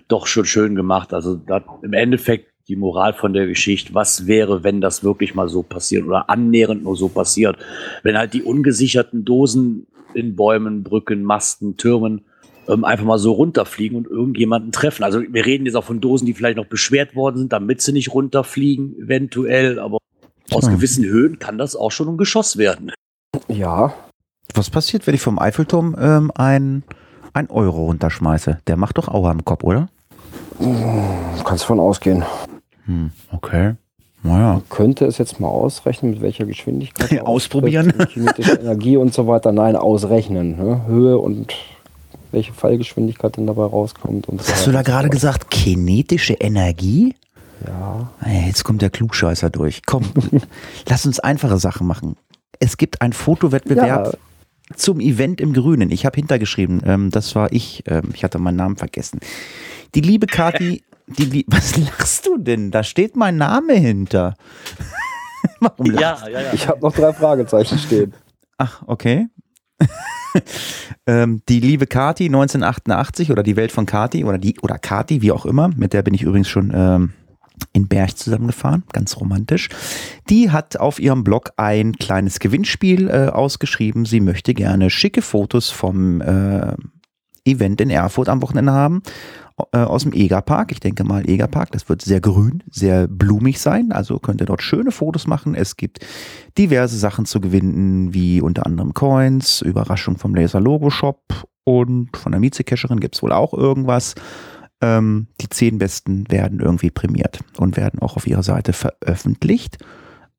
doch 0.08 0.26
schon 0.26 0.44
schön 0.44 0.74
gemacht. 0.74 1.12
Also 1.12 1.34
da, 1.34 1.62
im 1.82 1.92
Endeffekt 1.92 2.52
die 2.68 2.76
Moral 2.76 3.12
von 3.12 3.32
der 3.32 3.46
Geschichte, 3.46 3.94
was 3.94 4.26
wäre, 4.26 4.64
wenn 4.64 4.80
das 4.80 5.04
wirklich 5.04 5.34
mal 5.34 5.48
so 5.48 5.62
passiert 5.62 6.04
oder 6.04 6.28
annähernd 6.28 6.82
nur 6.82 6.96
so 6.96 7.08
passiert. 7.08 7.56
Wenn 8.02 8.18
halt 8.18 8.34
die 8.34 8.42
ungesicherten 8.42 9.24
Dosen 9.24 9.86
in 10.16 10.36
Bäumen, 10.36 10.82
Brücken, 10.82 11.22
Masten, 11.22 11.76
Türmen 11.76 12.24
ähm, 12.68 12.84
einfach 12.84 13.04
mal 13.04 13.18
so 13.18 13.32
runterfliegen 13.32 13.96
und 13.96 14.06
irgendjemanden 14.06 14.72
treffen. 14.72 15.04
Also 15.04 15.20
wir 15.20 15.46
reden 15.46 15.66
jetzt 15.66 15.76
auch 15.76 15.84
von 15.84 16.00
Dosen, 16.00 16.26
die 16.26 16.34
vielleicht 16.34 16.56
noch 16.56 16.66
beschwert 16.66 17.14
worden 17.14 17.38
sind, 17.38 17.52
damit 17.52 17.80
sie 17.80 17.92
nicht 17.92 18.12
runterfliegen, 18.12 18.96
eventuell, 18.98 19.78
aber 19.78 19.98
aus 20.52 20.68
gewissen 20.68 21.04
Höhen 21.04 21.38
kann 21.38 21.58
das 21.58 21.76
auch 21.76 21.90
schon 21.90 22.08
ein 22.08 22.16
Geschoss 22.16 22.56
werden. 22.56 22.92
Ja, 23.48 23.94
was 24.54 24.70
passiert, 24.70 25.06
wenn 25.06 25.14
ich 25.14 25.20
vom 25.20 25.38
Eiffelturm 25.38 25.96
ähm, 25.98 26.30
ein, 26.34 26.82
ein 27.32 27.50
Euro 27.50 27.84
runterschmeiße? 27.86 28.60
Der 28.66 28.76
macht 28.76 28.98
doch 28.98 29.08
Aua 29.08 29.32
im 29.32 29.44
Kopf, 29.44 29.64
oder? 29.64 29.88
kannst 31.44 31.64
von 31.64 31.80
ausgehen. 31.80 32.24
Hm, 32.86 33.10
okay. 33.30 33.74
Naja. 34.26 34.62
Könnte 34.68 35.04
es 35.06 35.18
jetzt 35.18 35.40
mal 35.40 35.48
ausrechnen, 35.48 36.12
mit 36.12 36.20
welcher 36.20 36.44
Geschwindigkeit. 36.44 37.12
er 37.12 37.26
Ausprobieren. 37.26 37.92
Kinetische 38.12 38.52
Energie 38.54 38.96
und 38.96 39.14
so 39.14 39.26
weiter. 39.26 39.52
Nein, 39.52 39.76
ausrechnen. 39.76 40.56
Ne? 40.56 40.82
Höhe 40.86 41.18
und 41.18 41.54
welche 42.32 42.52
Fallgeschwindigkeit 42.52 43.36
denn 43.36 43.46
dabei 43.46 43.64
rauskommt. 43.64 44.28
Und 44.28 44.42
so 44.42 44.52
hast 44.52 44.66
du 44.66 44.72
da 44.72 44.82
gerade 44.82 45.08
gesagt? 45.08 45.50
Kinetische 45.50 46.34
Energie? 46.34 47.14
Ja. 47.66 48.10
Jetzt 48.46 48.64
kommt 48.64 48.82
der 48.82 48.90
Klugscheißer 48.90 49.48
durch. 49.50 49.82
Komm, 49.86 50.04
lass 50.88 51.06
uns 51.06 51.20
einfache 51.20 51.58
Sachen 51.58 51.86
machen. 51.86 52.16
Es 52.58 52.76
gibt 52.76 53.00
einen 53.02 53.12
Fotowettbewerb 53.12 54.06
Ja. 54.14 54.76
zum 54.76 55.00
Event 55.00 55.40
im 55.40 55.52
Grünen. 55.52 55.90
Ich 55.90 56.04
habe 56.04 56.16
hintergeschrieben, 56.16 56.82
ähm, 56.84 57.10
das 57.10 57.34
war 57.34 57.52
ich. 57.52 57.84
Ähm, 57.86 58.10
ich 58.14 58.24
hatte 58.24 58.38
meinen 58.38 58.56
Namen 58.56 58.76
vergessen. 58.76 59.20
Die 59.94 60.00
liebe 60.00 60.26
Kathi, 60.26 60.82
die, 61.06 61.44
was 61.48 61.76
lachst 61.76 62.26
du 62.26 62.38
denn? 62.38 62.70
Da 62.70 62.82
steht 62.82 63.16
mein 63.16 63.36
Name 63.36 63.74
hinter. 63.74 64.34
Warum 65.60 65.90
lachst 65.90 66.26
ja, 66.26 66.40
ja. 66.40 66.52
Ich 66.52 66.68
habe 66.68 66.80
noch 66.80 66.94
drei 66.94 67.12
Fragezeichen 67.12 67.78
stehen. 67.78 68.14
Ach, 68.58 68.82
okay. 68.86 69.28
ähm, 71.06 71.42
die 71.48 71.60
liebe 71.60 71.86
Kati 71.86 72.26
1988 72.26 73.30
oder 73.30 73.42
die 73.42 73.56
Welt 73.56 73.72
von 73.72 73.86
Kati 73.86 74.24
oder 74.24 74.38
die 74.38 74.58
oder 74.60 74.78
Kati, 74.78 75.22
wie 75.22 75.32
auch 75.32 75.46
immer, 75.46 75.70
mit 75.76 75.92
der 75.92 76.02
bin 76.02 76.14
ich 76.14 76.22
übrigens 76.22 76.48
schon 76.48 76.72
ähm, 76.74 77.12
in 77.72 77.88
Berg 77.88 78.16
zusammengefahren, 78.16 78.84
ganz 78.92 79.16
romantisch. 79.18 79.68
Die 80.28 80.50
hat 80.50 80.78
auf 80.78 80.98
ihrem 80.98 81.24
Blog 81.24 81.52
ein 81.56 81.94
kleines 81.94 82.40
Gewinnspiel 82.40 83.08
äh, 83.08 83.28
ausgeschrieben. 83.28 84.04
Sie 84.04 84.20
möchte 84.20 84.54
gerne 84.54 84.90
schicke 84.90 85.22
Fotos 85.22 85.70
vom 85.70 86.20
äh, 86.20 86.74
Event 87.46 87.80
in 87.80 87.90
Erfurt 87.90 88.28
am 88.28 88.42
Wochenende 88.42 88.72
haben 88.72 89.02
äh, 89.72 89.78
aus 89.78 90.02
dem 90.02 90.12
Egerpark. 90.12 90.72
Ich 90.72 90.80
denke 90.80 91.04
mal 91.04 91.28
Egerpark, 91.28 91.72
das 91.72 91.88
wird 91.88 92.02
sehr 92.02 92.20
grün, 92.20 92.62
sehr 92.70 93.08
blumig 93.08 93.60
sein. 93.60 93.92
Also 93.92 94.18
könnt 94.18 94.40
ihr 94.40 94.46
dort 94.46 94.62
schöne 94.62 94.90
Fotos 94.90 95.26
machen. 95.26 95.54
Es 95.54 95.76
gibt 95.76 96.04
diverse 96.58 96.98
Sachen 96.98 97.24
zu 97.24 97.40
gewinnen, 97.40 98.12
wie 98.12 98.40
unter 98.40 98.66
anderem 98.66 98.94
Coins, 98.94 99.62
Überraschung 99.62 100.18
vom 100.18 100.34
Laser 100.34 100.60
Logo 100.60 100.90
Shop 100.90 101.46
und 101.64 102.16
von 102.16 102.32
der 102.32 102.40
Mieze-Cacherin 102.40 103.00
gibt 103.00 103.16
es 103.16 103.22
wohl 103.22 103.32
auch 103.32 103.52
irgendwas. 103.52 104.14
Ähm, 104.82 105.28
die 105.40 105.48
zehn 105.48 105.78
besten 105.78 106.30
werden 106.30 106.60
irgendwie 106.60 106.90
prämiert 106.90 107.40
und 107.56 107.76
werden 107.76 108.00
auch 108.00 108.16
auf 108.16 108.26
ihrer 108.26 108.42
Seite 108.42 108.72
veröffentlicht. 108.72 109.78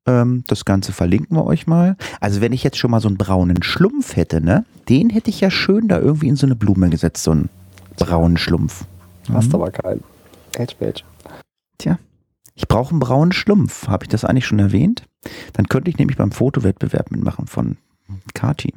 Ähm, 0.06 0.44
das 0.46 0.64
Ganze 0.64 0.92
verlinken 0.92 1.36
wir 1.36 1.44
euch 1.44 1.66
mal. 1.66 1.96
Also 2.20 2.40
wenn 2.40 2.52
ich 2.52 2.64
jetzt 2.64 2.78
schon 2.78 2.90
mal 2.90 3.00
so 3.00 3.08
einen 3.08 3.18
braunen 3.18 3.62
Schlumpf 3.62 4.16
hätte, 4.16 4.40
ne, 4.40 4.64
den 4.88 5.10
hätte 5.10 5.30
ich 5.30 5.40
ja 5.40 5.50
schön 5.50 5.88
da 5.88 5.98
irgendwie 5.98 6.28
in 6.28 6.36
so 6.36 6.46
eine 6.46 6.56
Blume 6.56 6.88
gesetzt, 6.90 7.22
so 7.22 7.32
einen 7.32 7.48
braunen 7.96 8.36
Schlumpf. 8.36 8.84
Hast 9.32 9.48
Mhm. 9.48 9.54
aber 9.56 9.70
keinen. 9.70 10.02
Edge. 10.56 11.02
Tja, 11.78 11.98
ich 12.54 12.66
brauche 12.66 12.90
einen 12.90 13.00
braunen 13.00 13.32
Schlumpf. 13.32 13.86
Habe 13.88 14.04
ich 14.04 14.08
das 14.08 14.24
eigentlich 14.24 14.46
schon 14.46 14.58
erwähnt? 14.58 15.04
Dann 15.52 15.68
könnte 15.68 15.90
ich 15.90 15.98
nämlich 15.98 16.16
beim 16.16 16.32
Fotowettbewerb 16.32 17.10
mitmachen 17.10 17.46
von 17.46 17.76
Kati 18.34 18.74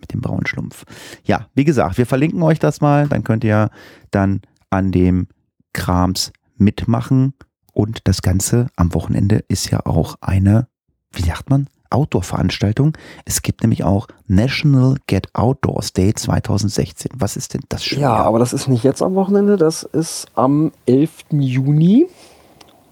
mit 0.00 0.12
dem 0.12 0.20
braunen 0.20 0.46
Schlumpf. 0.46 0.84
Ja, 1.24 1.46
wie 1.54 1.64
gesagt, 1.64 1.98
wir 1.98 2.06
verlinken 2.06 2.42
euch 2.42 2.58
das 2.58 2.80
mal. 2.80 3.08
Dann 3.08 3.24
könnt 3.24 3.42
ihr 3.42 3.70
dann 4.10 4.42
an 4.70 4.92
dem 4.92 5.28
Krams 5.72 6.32
mitmachen. 6.56 7.32
Und 7.74 8.06
das 8.08 8.22
Ganze 8.22 8.68
am 8.76 8.94
Wochenende 8.94 9.44
ist 9.48 9.70
ja 9.70 9.84
auch 9.84 10.16
eine, 10.20 10.68
wie 11.12 11.22
sagt 11.22 11.50
man, 11.50 11.68
Outdoor-Veranstaltung. 11.90 12.96
Es 13.24 13.42
gibt 13.42 13.62
nämlich 13.62 13.84
auch 13.84 14.08
National 14.26 14.96
Get 15.06 15.28
Outdoors 15.34 15.92
Day 15.92 16.12
2016. 16.14 17.12
Was 17.16 17.36
ist 17.36 17.54
denn 17.54 17.62
das 17.68 17.84
schon? 17.84 18.00
Ja, 18.00 18.14
aber 18.14 18.38
das 18.38 18.52
ist 18.52 18.68
nicht 18.68 18.84
jetzt 18.84 19.02
am 19.02 19.14
Wochenende, 19.14 19.56
das 19.56 19.82
ist 19.82 20.26
am 20.34 20.72
11. 20.86 21.26
Juni. 21.32 22.06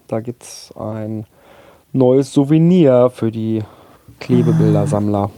Da 0.08 0.20
gibt 0.20 0.42
es 0.42 0.72
ein 0.76 1.26
neues 1.92 2.32
Souvenir 2.32 3.10
für 3.10 3.30
die 3.30 3.62
Klebebildersammler. 4.20 5.30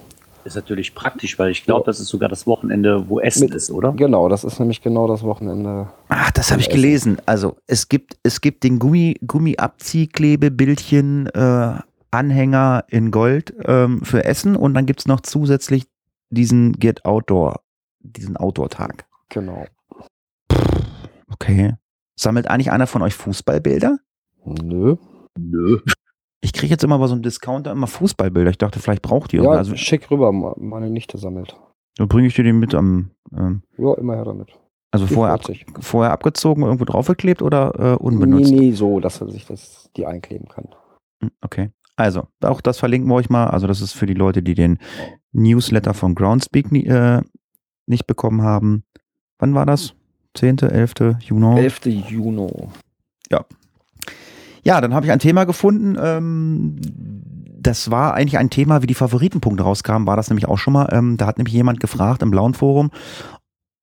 Ist 0.45 0.57
natürlich 0.57 0.95
praktisch, 0.95 1.39
weil 1.39 1.51
ich 1.51 1.65
glaube, 1.65 1.87
das 1.87 2.01
ist 2.01 2.09
sogar 2.09 2.29
das 2.29 2.47
Wochenende, 2.47 3.09
wo 3.09 3.19
Essen 3.19 3.45
Mit- 3.47 3.55
ist, 3.55 3.71
oder? 3.71 3.93
Genau, 3.93 4.29
das 4.29 4.45
ist 4.45 4.59
nämlich 4.61 4.83
genau 4.83 5.09
das 5.09 5.23
Wochenende. 5.23 5.89
Ach, 6.09 6.31
das 6.33 6.51
habe 6.51 6.61
ich 6.61 6.69
Essen. 6.69 6.77
gelesen. 6.77 7.17
Also 7.25 7.57
es 7.67 7.89
gibt, 7.89 8.19
es 8.23 8.43
gibt 8.43 8.63
den 8.63 8.79
Gummi, 8.79 9.17
Gummiabziehklebebildchen 9.27 11.29
äh, 11.29 11.79
Anhänger 12.11 12.85
in 12.89 13.11
Gold 13.11 13.55
ähm, 13.65 14.03
für 14.05 14.25
Essen 14.25 14.55
und 14.55 14.75
dann 14.75 14.87
gibt's 14.87 15.07
noch 15.07 15.21
zusätzlich 15.21 15.87
diesen 16.31 16.75
Get 16.75 17.05
Outdoor, 17.05 17.61
diesen 18.01 18.37
Outdoor-Tag. 18.37 19.07
Genau. 19.31 19.65
Okay. 21.33 21.75
Sammelt 22.17 22.49
eigentlich 22.49 22.71
einer 22.71 22.87
von 22.87 23.03
euch 23.03 23.15
Fußballbilder? 23.15 23.99
Nö. 24.45 24.97
Nö. 25.39 25.81
Ich 26.45 26.53
kriege 26.53 26.71
jetzt 26.71 26.85
immer 26.85 26.99
bei 26.99 27.07
so 27.07 27.15
einem 27.15 27.23
Discounter 27.23 27.73
immer 27.73 27.87
Fußballbilder. 27.87 28.51
Ich 28.51 28.59
dachte, 28.59 28.79
vielleicht 28.79 29.01
braucht 29.03 29.33
ihr. 29.33 29.43
Ja, 29.43 29.51
also 29.51 29.75
schick 29.77 30.11
rüber, 30.11 30.31
meine 30.31 30.91
Nichte 30.91 31.17
sammelt. 31.17 31.57
dann 31.97 32.07
bringe 32.09 32.27
ich 32.29 32.35
dir 32.35 32.45
den 32.45 32.59
mit 32.59 32.75
am, 32.75 33.11
ähm, 33.35 33.63
Ja, 33.79 33.95
immer 33.95 34.15
her 34.17 34.25
damit. 34.25 34.51
also 34.91 35.07
vorher, 35.07 35.33
ab, 35.35 35.43
vorher 35.81 36.13
abgezogen, 36.13 36.63
irgendwo 36.63 36.85
draufgeklebt 36.85 37.41
oder 37.41 37.73
äh, 37.79 37.97
unbenutzt? 37.97 38.51
Nee, 38.53 38.59
nee, 38.59 38.73
so, 38.73 39.01
dass 39.01 39.23
er 39.23 39.31
sich 39.31 39.47
das, 39.47 39.89
die 39.97 40.05
einkleben 40.07 40.49
kann. 40.49 40.69
Hm, 41.23 41.31
Okay. 41.43 41.71
Also, 41.97 42.27
auch 42.43 42.61
das 42.61 42.79
verlinken 42.81 43.09
wir 43.09 43.15
euch 43.15 43.31
mal. 43.31 43.47
Also, 43.47 43.67
das 43.69 43.81
ist 43.81 43.93
für 43.93 44.07
die 44.07 44.15
Leute, 44.15 44.43
die 44.43 44.55
den 44.55 44.79
Newsletter 45.33 45.95
von 45.95 46.15
Groundspeak 46.17 46.73
nie, 46.73 46.85
äh, 46.87 47.23
nicht 47.87 48.07
bekommen 48.09 48.43
haben. 48.43 48.83
Wann 49.39 49.55
war 49.55 49.65
das? 49.65 49.95
10., 50.35 50.59
11. 50.59 50.95
Juni? 51.21 51.61
11. 51.61 51.87
Juni. 51.87 52.51
Ja, 53.31 53.45
dann 54.81 54.95
habe 54.95 55.07
ich 55.07 55.13
ein 55.13 55.19
Thema 55.19 55.45
gefunden. 55.45 55.97
Ähm, 56.01 56.77
das 57.65 57.91
war 57.91 58.15
eigentlich 58.15 58.39
ein 58.39 58.51
Thema, 58.51 58.83
wie 58.83 58.87
die 58.87 58.95
Favoritenpunkte 58.95 59.63
rauskamen, 59.63 60.07
war 60.07 60.17
das 60.17 60.29
nämlich 60.29 60.47
auch 60.49 60.59
schon 60.59 60.75
mal. 60.75 60.89
Ähm, 60.93 61.17
da 61.17 61.27
hat 61.27 61.39
nämlich 61.39 61.55
jemand 61.55 61.81
gefragt 61.81 62.23
im 62.23 62.31
blauen 62.31 62.55
Forum, 62.55 62.91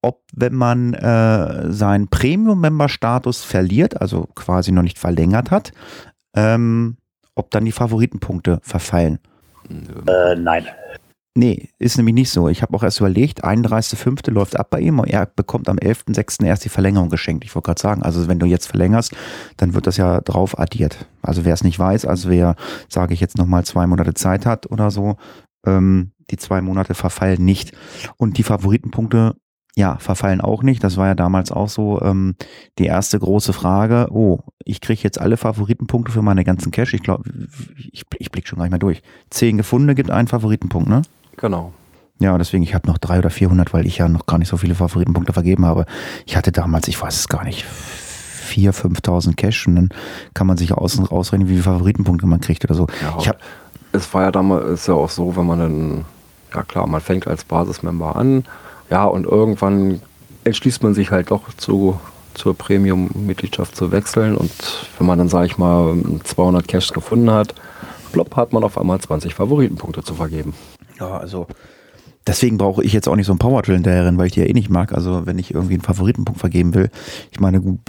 ob 0.02 0.22
wenn 0.34 0.54
man 0.54 0.94
äh, 0.94 1.72
seinen 1.72 2.08
Premium-Member-Status 2.08 3.42
verliert, 3.42 4.00
also 4.00 4.28
quasi 4.34 4.72
noch 4.72 4.82
nicht 4.82 4.98
verlängert 4.98 5.50
hat, 5.50 5.72
ähm, 6.34 6.96
ob 7.34 7.50
dann 7.50 7.64
die 7.64 7.72
Favoritenpunkte 7.72 8.60
verfallen. 8.62 9.18
Äh, 9.70 10.36
nein. 10.36 10.66
Nee, 11.34 11.70
ist 11.78 11.96
nämlich 11.96 12.14
nicht 12.14 12.30
so. 12.30 12.48
Ich 12.48 12.60
habe 12.60 12.76
auch 12.76 12.82
erst 12.82 13.00
überlegt, 13.00 13.42
31.05. 13.42 14.30
läuft 14.30 14.58
ab 14.58 14.68
bei 14.68 14.80
ihm 14.80 14.98
und 14.98 15.08
er 15.08 15.24
bekommt 15.24 15.70
am 15.70 15.78
11.06. 15.78 16.44
erst 16.44 16.66
die 16.66 16.68
Verlängerung 16.68 17.08
geschenkt. 17.08 17.44
Ich 17.44 17.54
wollte 17.54 17.66
gerade 17.66 17.80
sagen, 17.80 18.02
also 18.02 18.28
wenn 18.28 18.38
du 18.38 18.44
jetzt 18.44 18.66
verlängerst, 18.66 19.14
dann 19.56 19.72
wird 19.72 19.86
das 19.86 19.96
ja 19.96 20.20
drauf 20.20 20.58
addiert. 20.58 21.06
Also 21.22 21.46
wer 21.46 21.54
es 21.54 21.64
nicht 21.64 21.78
weiß, 21.78 22.04
also 22.04 22.28
wer, 22.28 22.54
sage 22.90 23.14
ich 23.14 23.20
jetzt 23.20 23.38
nochmal, 23.38 23.64
zwei 23.64 23.86
Monate 23.86 24.12
Zeit 24.12 24.44
hat 24.44 24.70
oder 24.70 24.90
so, 24.90 25.16
ähm, 25.66 26.12
die 26.30 26.36
zwei 26.36 26.60
Monate 26.60 26.92
verfallen 26.94 27.42
nicht. 27.42 27.72
Und 28.18 28.36
die 28.36 28.42
Favoritenpunkte 28.42 29.34
Ja, 29.74 29.96
verfallen 29.96 30.42
auch 30.42 30.62
nicht. 30.62 30.84
Das 30.84 30.98
war 30.98 31.06
ja 31.06 31.14
damals 31.14 31.50
auch 31.50 31.70
so 31.70 31.98
ähm, 32.02 32.34
die 32.78 32.84
erste 32.84 33.18
große 33.18 33.54
Frage. 33.54 34.08
Oh, 34.10 34.40
ich 34.66 34.82
kriege 34.82 35.00
jetzt 35.02 35.18
alle 35.18 35.38
Favoritenpunkte 35.38 36.12
für 36.12 36.20
meine 36.20 36.44
ganzen 36.44 36.72
Cache. 36.72 36.94
Ich 36.94 37.02
glaube, 37.02 37.24
ich, 37.90 38.04
ich 38.18 38.30
blicke 38.30 38.46
schon 38.48 38.58
gar 38.58 38.66
nicht 38.66 38.72
mehr 38.72 38.78
durch. 38.78 39.00
Zehn 39.30 39.56
Gefundene 39.56 39.94
gibt 39.94 40.10
einen 40.10 40.28
Favoritenpunkt, 40.28 40.90
ne? 40.90 41.00
Genau. 41.36 41.72
Ja, 42.20 42.38
deswegen, 42.38 42.62
ich 42.62 42.74
habe 42.74 42.86
noch 42.86 42.98
drei 42.98 43.18
oder 43.18 43.30
vierhundert, 43.30 43.72
weil 43.72 43.86
ich 43.86 43.98
ja 43.98 44.08
noch 44.08 44.26
gar 44.26 44.38
nicht 44.38 44.48
so 44.48 44.56
viele 44.56 44.76
Favoritenpunkte 44.76 45.32
vergeben 45.32 45.66
habe. 45.66 45.86
Ich 46.24 46.36
hatte 46.36 46.52
damals, 46.52 46.86
ich 46.86 47.00
weiß 47.00 47.18
es 47.18 47.28
gar 47.28 47.42
nicht, 47.42 47.64
vier, 47.64 48.72
5.000 48.72 49.34
Cash 49.34 49.66
und 49.66 49.76
dann 49.76 49.88
kann 50.34 50.46
man 50.46 50.56
sich 50.56 50.72
außen 50.72 51.04
rausrechnen, 51.04 51.48
wie 51.48 51.54
viele 51.54 51.64
Favoritenpunkte 51.64 52.26
man 52.26 52.40
kriegt 52.40 52.64
oder 52.64 52.74
so. 52.74 52.86
Ja, 53.00 53.16
ich 53.18 53.28
hab, 53.28 53.38
es 53.92 54.12
war 54.14 54.22
ja 54.22 54.30
damals 54.30 54.68
ist 54.68 54.88
ja 54.88 54.94
auch 54.94 55.08
so, 55.08 55.34
wenn 55.36 55.46
man 55.46 55.58
dann, 55.58 56.04
ja 56.54 56.62
klar, 56.62 56.86
man 56.86 57.00
fängt 57.00 57.26
als 57.26 57.44
Basismember 57.44 58.14
an, 58.14 58.44
ja, 58.90 59.04
und 59.04 59.24
irgendwann 59.24 60.02
entschließt 60.44 60.82
man 60.82 60.94
sich 60.94 61.10
halt 61.10 61.30
doch 61.30 61.52
zu, 61.56 61.98
zur 62.34 62.56
Premium-Mitgliedschaft 62.56 63.74
zu 63.74 63.90
wechseln 63.90 64.36
und 64.36 64.52
wenn 64.98 65.06
man 65.06 65.18
dann, 65.18 65.28
sage 65.28 65.46
ich 65.46 65.58
mal, 65.58 65.96
200 66.24 66.68
Cash 66.68 66.92
gefunden 66.92 67.30
hat, 67.30 67.54
plopp, 68.12 68.36
hat 68.36 68.52
man 68.52 68.64
auf 68.64 68.76
einmal 68.78 69.00
20 69.00 69.34
Favoritenpunkte 69.34 70.02
zu 70.02 70.14
vergeben. 70.14 70.54
Ja, 71.02 71.18
also 71.18 71.46
deswegen 72.26 72.58
brauche 72.58 72.84
ich 72.84 72.92
jetzt 72.92 73.08
auch 73.08 73.16
nicht 73.16 73.26
so 73.26 73.32
ein 73.32 73.38
Power 73.38 73.62
Drill 73.62 73.76
hinterherin, 73.76 74.18
weil 74.18 74.26
ich 74.26 74.32
die 74.32 74.40
ja 74.40 74.46
eh 74.46 74.52
nicht 74.52 74.70
mag. 74.70 74.92
Also 74.92 75.26
wenn 75.26 75.38
ich 75.38 75.52
irgendwie 75.52 75.74
einen 75.74 75.82
Favoritenpunkt 75.82 76.40
vergeben 76.40 76.74
will, 76.74 76.90
ich 77.30 77.40
meine, 77.40 77.60
gut, 77.60 77.80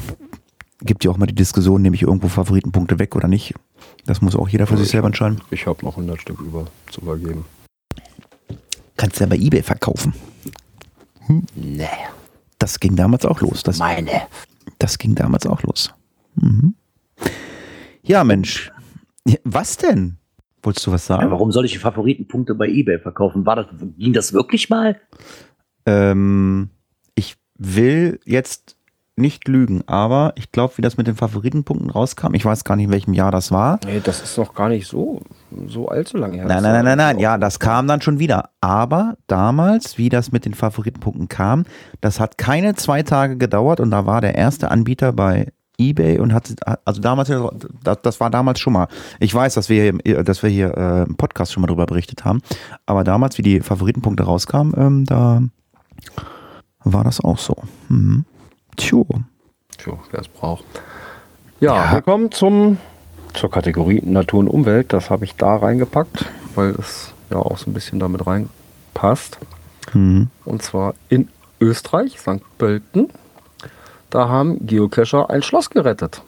gibt 0.82 1.04
ja 1.04 1.12
auch 1.12 1.18
mal 1.18 1.28
die 1.28 1.36
Diskussion, 1.36 1.82
nehme 1.82 1.96
ich 1.96 2.02
irgendwo 2.02 2.28
Favoritenpunkte 2.28 3.00
weg 3.00 3.16
oder 3.16 3.28
nicht. 3.28 3.54
Das 4.06 4.22
muss 4.22 4.36
auch 4.36 4.50
jeder 4.50 4.68
für 4.68 4.78
sich 4.78 4.90
selber 4.90 5.08
entscheiden. 5.08 5.42
Ich 5.52 5.66
habe 5.66 5.86
noch 5.86 5.94
100 5.94 6.22
Stück 6.22 6.42
über 6.42 6.66
zu 6.92 7.02
vergeben. 7.02 7.46
Kannst 8.98 9.20
du 9.20 9.24
ja 9.24 9.30
bei 9.30 9.38
Ebay 9.38 9.64
verkaufen. 9.64 10.14
Nee. 11.56 11.88
Das 12.60 12.80
ging 12.80 12.96
damals 12.96 13.26
auch 13.26 13.42
los. 13.42 13.64
Das, 13.64 13.78
Meine. 13.78 14.24
das 14.78 14.98
ging 14.98 15.16
damals 15.16 15.46
auch 15.48 15.64
los. 15.64 15.94
Mhm. 16.36 16.76
Ja, 18.04 18.24
Mensch. 18.24 18.72
Was 19.44 19.78
denn? 19.78 20.18
Wolltest 20.64 20.88
du 20.88 20.92
was 20.92 21.08
Ja, 21.08 21.18
sagen? 21.18 21.32
warum 21.32 21.52
soll 21.52 21.66
ich 21.66 21.74
die 21.74 21.78
Favoritenpunkte 21.78 22.56
bei 22.56 22.68
eBay 22.68 23.00
verkaufen? 23.00 23.46
War 23.46 23.58
das, 23.58 23.68
ging 23.98 24.14
das 24.14 24.34
wirklich 24.34 24.70
mal? 24.70 25.00
Ähm, 25.86 26.70
ich 27.16 27.36
will 27.58 28.20
jetzt 28.26 28.78
nicht 29.16 29.48
lügen, 29.48 29.84
aber 29.86 30.34
ich 30.38 30.52
glaube, 30.52 30.74
wie 30.78 30.82
das 30.82 30.98
mit 30.98 31.06
den 31.06 31.16
Favoritenpunkten 31.16 31.92
rauskam, 31.92 32.34
ich 32.34 32.44
weiß 32.46 32.64
gar 32.64 32.76
nicht, 32.76 32.86
in 32.86 32.92
welchem 32.92 33.14
Jahr 33.14 33.30
das 33.32 33.52
war. 33.52 33.80
Nee, 33.86 34.02
das 34.04 34.24
ist 34.24 34.38
noch 34.40 34.56
gar 34.56 34.70
nicht 34.70 34.88
so, 34.88 35.22
so 35.68 35.88
allzu 35.88 36.18
lange 36.18 36.38
her. 36.38 36.46
Nein, 36.46 36.64
nein, 36.64 36.74
nein, 36.74 36.86
nein, 36.86 36.98
nein. 36.98 37.20
Ja, 37.20 37.38
das 37.38 37.60
kam 37.60 37.86
dann 37.88 38.02
schon 38.02 38.18
wieder. 38.18 38.50
Aber 38.60 39.16
damals, 39.28 40.00
wie 40.00 40.10
das 40.10 40.32
mit 40.32 40.46
den 40.46 40.56
Favoritenpunkten 40.56 41.28
kam, 41.28 41.66
das 42.02 42.20
hat 42.20 42.40
keine 42.40 42.74
zwei 42.74 43.04
Tage 43.04 43.38
gedauert 43.38 43.80
und 43.80 43.92
da 43.92 44.08
war 44.08 44.20
der 44.20 44.34
erste 44.34 44.72
Anbieter 44.72 45.14
bei 45.14 45.52
eBay 45.80 46.20
und 46.20 46.34
hat, 46.34 46.54
also 46.86 47.02
damals, 47.02 47.32
das, 48.02 48.20
war 48.20 48.30
damals 48.30 48.60
schon 48.60 48.74
mal. 48.74 48.88
Ich 49.20 49.34
weiß, 49.34 49.54
dass 49.56 49.70
wir 49.70 49.94
hier, 50.04 50.24
dass 50.24 50.44
wir 50.44 50.50
hier 50.50 50.78
äh, 50.78 51.04
im 51.04 51.16
Podcast 51.16 51.52
schon 51.54 51.62
mal 51.62 51.68
drüber 51.68 51.86
berichtet 51.86 52.26
haben. 52.26 52.42
Aber 52.86 53.04
damals, 53.04 53.38
wie 53.38 53.42
die 53.42 53.60
Favoritenpunkte 53.60 54.24
rauskamen, 54.24 54.74
ähm, 54.78 55.06
da 55.06 55.42
war 56.84 57.04
das 57.04 57.20
auch 57.22 57.38
so. 57.38 57.56
Mhm. 57.90 58.26
Tjo. 58.78 59.08
Tja, 59.78 59.94
wer 60.12 60.20
es 60.20 60.28
braucht. 60.28 60.64
Ja, 61.60 61.76
Ja. 61.76 61.94
wir 61.94 62.02
kommen 62.02 62.32
zum, 62.32 62.78
zur 63.34 63.50
Kategorie 63.50 64.02
Natur 64.04 64.42
und 64.42 64.48
Umwelt. 64.48 64.94
Das 64.94 65.10
habe 65.10 65.26
ich 65.26 65.36
da 65.36 65.56
reingepackt, 65.56 66.26
weil 66.56 66.72
es 66.72 67.14
ja 67.30 67.38
auch 67.38 67.58
so 67.58 67.70
ein 67.70 67.74
bisschen 67.74 68.00
damit 68.00 68.26
reinpasst. 68.28 69.38
Mhm. 69.94 70.30
Und 70.46 70.62
zwar 70.62 70.94
in 71.10 71.30
Österreich, 71.60 72.20
St. 72.20 72.42
Pölten. 72.58 73.10
Da 74.14 74.30
haben 74.30 74.64
Geocacher 74.68 75.32
ein 75.32 75.42
Schloss 75.42 75.72
gerettet. 75.72 76.22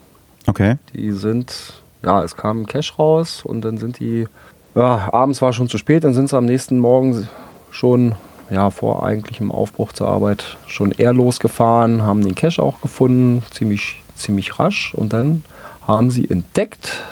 Okay. 0.48 0.76
Die 0.92 1.12
sind, 1.12 1.74
ja, 2.04 2.24
es 2.24 2.36
kam 2.36 2.62
ein 2.62 2.66
Cache 2.66 2.92
raus 2.96 3.42
und 3.44 3.60
dann 3.60 3.78
sind 3.78 4.00
die, 4.00 4.26
ja, 4.74 5.08
abends 5.12 5.40
war 5.40 5.52
schon 5.52 5.68
zu 5.68 5.78
spät, 5.78 6.02
dann 6.02 6.12
sind 6.12 6.28
sie 6.28 6.36
am 6.36 6.46
nächsten 6.46 6.80
Morgen 6.80 7.28
schon, 7.70 8.16
ja, 8.50 8.70
vor 8.70 9.04
eigentlichem 9.06 9.52
Aufbruch 9.52 9.92
zur 9.92 10.08
Arbeit 10.08 10.56
schon 10.66 10.90
eher 10.90 11.12
losgefahren, 11.12 12.02
haben 12.02 12.24
den 12.24 12.34
Cache 12.34 12.60
auch 12.60 12.80
gefunden, 12.80 13.44
ziemlich, 13.52 14.02
ziemlich 14.16 14.58
rasch 14.58 14.92
und 14.92 15.12
dann 15.12 15.44
haben 15.86 16.10
sie 16.10 16.28
entdeckt, 16.28 17.04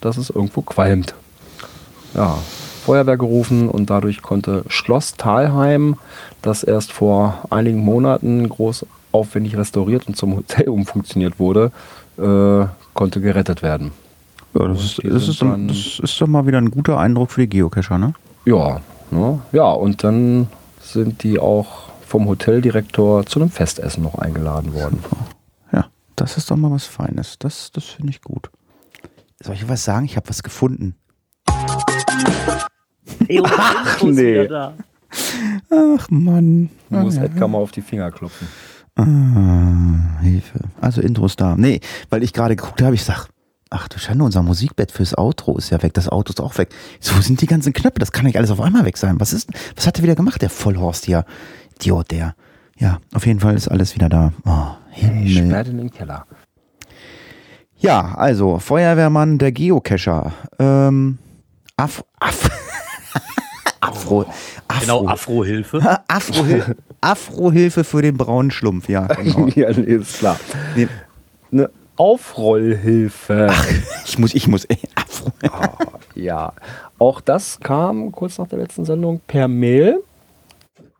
dass 0.00 0.16
es 0.16 0.30
irgendwo 0.30 0.62
qualmt. 0.62 1.16
Ja, 2.14 2.38
Feuerwehr 2.86 3.16
gerufen 3.16 3.68
und 3.68 3.90
dadurch 3.90 4.22
konnte 4.22 4.62
Schloss 4.68 5.16
Talheim, 5.16 5.96
das 6.40 6.62
erst 6.62 6.92
vor 6.92 7.46
einigen 7.50 7.80
Monaten 7.80 8.48
groß 8.48 8.86
aufwendig 9.14 9.56
restauriert 9.56 10.06
und 10.06 10.16
zum 10.16 10.36
Hotel 10.36 10.68
umfunktioniert 10.78 11.38
wurde, 11.38 11.72
äh, 12.18 12.66
konnte 12.94 13.20
gerettet 13.20 13.62
werden. 13.62 13.92
Ja, 14.54 14.68
das, 14.68 14.84
ist, 14.84 15.00
das, 15.04 15.28
ist, 15.28 15.42
dann, 15.42 15.68
das 15.68 15.98
ist 16.00 16.20
doch 16.20 16.26
mal 16.26 16.46
wieder 16.46 16.58
ein 16.58 16.70
guter 16.70 16.98
Eindruck 16.98 17.32
für 17.32 17.42
die 17.42 17.48
Geocacher, 17.48 17.98
ne? 17.98 18.14
Ja, 18.44 18.80
ne? 19.10 19.40
ja, 19.52 19.70
und 19.70 20.04
dann 20.04 20.48
sind 20.80 21.22
die 21.22 21.38
auch 21.38 21.90
vom 22.06 22.28
Hoteldirektor 22.28 23.26
zu 23.26 23.40
einem 23.40 23.50
Festessen 23.50 24.04
noch 24.04 24.16
eingeladen 24.16 24.74
worden. 24.74 25.02
Ja, 25.72 25.86
das 26.14 26.36
ist 26.36 26.50
doch 26.50 26.56
mal 26.56 26.70
was 26.70 26.84
Feines. 26.84 27.38
Das, 27.38 27.72
das 27.72 27.84
finde 27.84 28.10
ich 28.10 28.22
gut. 28.22 28.50
Soll 29.42 29.54
ich 29.54 29.68
was 29.68 29.84
sagen? 29.84 30.04
Ich 30.04 30.16
habe 30.16 30.28
was 30.28 30.42
gefunden. 30.42 30.94
Ach, 31.48 32.66
nee. 34.02 34.48
Ach 35.70 36.10
Mann. 36.10 36.70
Du 36.90 36.96
musst 36.96 37.18
Ah, 37.18 37.24
Edgar 37.24 37.48
mal 37.48 37.58
auf 37.58 37.72
die 37.72 37.82
Finger 37.82 38.10
klopfen. 38.10 38.48
Ah, 38.96 40.20
Hilfe. 40.22 40.60
Also 40.80 41.00
Intros 41.00 41.36
da. 41.36 41.56
Nee, 41.56 41.80
weil 42.10 42.22
ich 42.22 42.32
gerade 42.32 42.56
geguckt 42.56 42.80
habe, 42.82 42.94
ich 42.94 43.02
sag, 43.04 43.28
ach 43.70 43.88
du 43.88 43.98
Schande, 43.98 44.24
unser 44.24 44.42
Musikbett 44.42 44.92
fürs 44.92 45.16
Outro 45.18 45.56
ist 45.58 45.70
ja 45.70 45.82
weg. 45.82 45.94
Das 45.94 46.08
Auto 46.08 46.30
ist 46.30 46.40
auch 46.40 46.56
weg. 46.58 46.68
So 47.00 47.20
sind 47.20 47.40
die 47.40 47.46
ganzen 47.46 47.72
Knöpfe. 47.72 47.98
Das 47.98 48.12
kann 48.12 48.24
nicht 48.24 48.36
alles 48.36 48.50
auf 48.50 48.60
einmal 48.60 48.84
weg 48.84 48.96
sein. 48.96 49.18
Was 49.18 49.32
ist, 49.32 49.50
was 49.74 49.86
hat 49.86 49.98
er 49.98 50.04
wieder 50.04 50.14
gemacht, 50.14 50.42
der 50.42 50.50
Vollhorst 50.50 51.04
hier? 51.06 51.24
Idiot, 51.76 52.10
der. 52.12 52.34
Ja, 52.78 52.98
auf 53.14 53.26
jeden 53.26 53.40
Fall 53.40 53.54
ist 53.54 53.68
alles 53.68 53.94
wieder 53.94 54.08
da. 54.08 54.32
Oh, 54.44 54.66
Ich 54.96 55.02
Himmel. 55.02 55.46
sperre 55.48 55.70
in 55.70 55.78
den 55.78 55.90
Keller. 55.90 56.26
Ja, 57.76 58.14
also 58.14 58.58
Feuerwehrmann, 58.58 59.38
der 59.38 59.52
Geocacher. 59.52 60.32
Ähm, 60.58 61.18
Af, 61.76 62.04
Af, 62.20 62.48
Afro, 63.80 64.22
Afro, 64.22 64.80
Genau, 64.80 65.06
Afro-Hilfe. 65.06 66.00
Afro, 66.08 66.44
Afrohilfe 67.04 67.84
für 67.84 68.02
den 68.02 68.16
braunen 68.16 68.50
Schlumpf, 68.50 68.88
ja, 68.88 69.06
genau. 69.22 69.46
ja, 69.48 69.70
nee, 69.72 69.94
ist 69.94 70.18
klar. 70.18 70.38
Nee, 70.74 70.88
Eine 71.52 71.70
Aufrollhilfe. 71.96 73.50
ich 74.04 74.18
muss, 74.18 74.34
ich 74.34 74.48
muss, 74.48 74.64
ey, 74.64 74.78
Afro. 74.94 75.30
Ah, 75.50 75.76
ja, 76.14 76.52
auch 76.98 77.20
das 77.20 77.60
kam 77.60 78.10
kurz 78.12 78.38
nach 78.38 78.48
der 78.48 78.58
letzten 78.58 78.84
Sendung 78.84 79.20
per 79.26 79.48
Mail. 79.48 80.02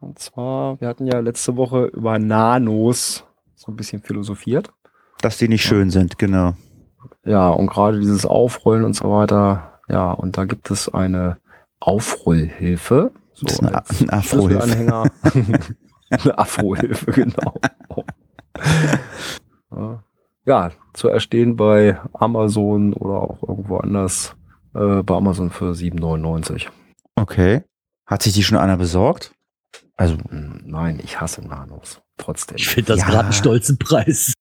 Und 0.00 0.18
zwar, 0.18 0.80
wir 0.80 0.88
hatten 0.88 1.06
ja 1.06 1.18
letzte 1.20 1.56
Woche 1.56 1.86
über 1.86 2.18
Nanos 2.18 3.24
so 3.54 3.72
ein 3.72 3.76
bisschen 3.76 4.02
philosophiert. 4.02 4.70
Dass 5.22 5.38
die 5.38 5.48
nicht 5.48 5.64
schön 5.64 5.90
sind, 5.90 6.18
genau. 6.18 6.52
Ja, 7.24 7.48
und 7.48 7.68
gerade 7.68 7.98
dieses 7.98 8.26
Aufrollen 8.26 8.84
und 8.84 8.94
so 8.94 9.10
weiter. 9.10 9.80
Ja, 9.88 10.12
und 10.12 10.36
da 10.36 10.44
gibt 10.44 10.70
es 10.70 10.92
eine 10.92 11.38
Aufrollhilfe. 11.80 13.12
So 13.32 13.46
Das 13.46 13.54
ist 13.54 13.60
eine, 13.60 13.82
eine 14.00 14.12
Afrohilfe. 14.12 15.10
Eine 16.10 16.38
Afrohilfe, 16.38 17.10
genau. 17.12 17.54
Ja. 19.74 20.02
ja, 20.46 20.70
zu 20.92 21.08
erstehen 21.08 21.56
bei 21.56 21.98
Amazon 22.12 22.92
oder 22.92 23.20
auch 23.22 23.42
irgendwo 23.42 23.78
anders. 23.78 24.36
Äh, 24.74 25.02
bei 25.02 25.14
Amazon 25.16 25.50
für 25.50 25.72
7,99. 25.72 26.68
Okay. 27.16 27.62
Hat 28.06 28.22
sich 28.22 28.34
die 28.34 28.42
schon 28.44 28.58
einer 28.58 28.76
besorgt? 28.76 29.32
Also, 29.96 30.16
Hm, 30.28 30.62
Nein, 30.66 31.00
ich 31.02 31.20
hasse 31.20 31.42
Nanos. 31.46 32.00
Trotzdem. 32.16 32.56
Ich 32.56 32.68
finde 32.68 32.92
das 32.92 33.00
Ja. 33.00 33.06
gerade 33.06 33.24
einen 33.24 33.32
stolzen 33.32 33.78
Preis. 33.78 34.32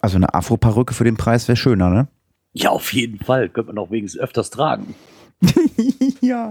also 0.00 0.16
eine 0.16 0.32
Afro-Perücke 0.32 0.94
für 0.94 1.02
den 1.04 1.16
Preis 1.16 1.48
wäre 1.48 1.56
schöner, 1.56 1.90
ne? 1.90 2.06
Ja, 2.52 2.70
auf 2.70 2.92
jeden 2.92 3.18
Fall. 3.18 3.48
Könnte 3.48 3.72
man 3.74 3.84
auch 3.84 3.90
wenigstens 3.90 4.20
öfters 4.22 4.48
tragen. 4.48 4.94
ja. 6.20 6.50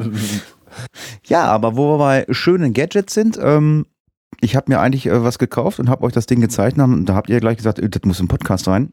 Ja, 1.25 1.45
aber 1.45 1.77
wo 1.77 1.93
wir 1.93 1.97
bei 1.97 2.25
schönen 2.30 2.73
Gadgets 2.73 3.13
sind, 3.13 3.38
ähm, 3.41 3.86
ich 4.41 4.56
habe 4.56 4.71
mir 4.71 4.80
eigentlich 4.80 5.08
äh, 5.08 5.23
was 5.23 5.39
gekauft 5.39 5.80
und 5.80 5.89
habe 5.89 6.03
euch 6.03 6.13
das 6.13 6.25
Ding 6.25 6.41
gezeigt 6.41 6.77
und 6.77 7.06
da 7.06 7.15
habt 7.15 7.30
ihr 7.30 7.39
gleich 7.39 7.58
gesagt, 7.58 7.80
äh, 7.80 7.89
das 7.89 8.01
muss 8.06 8.19
im 8.19 8.27
Podcast 8.27 8.67
rein. 8.67 8.91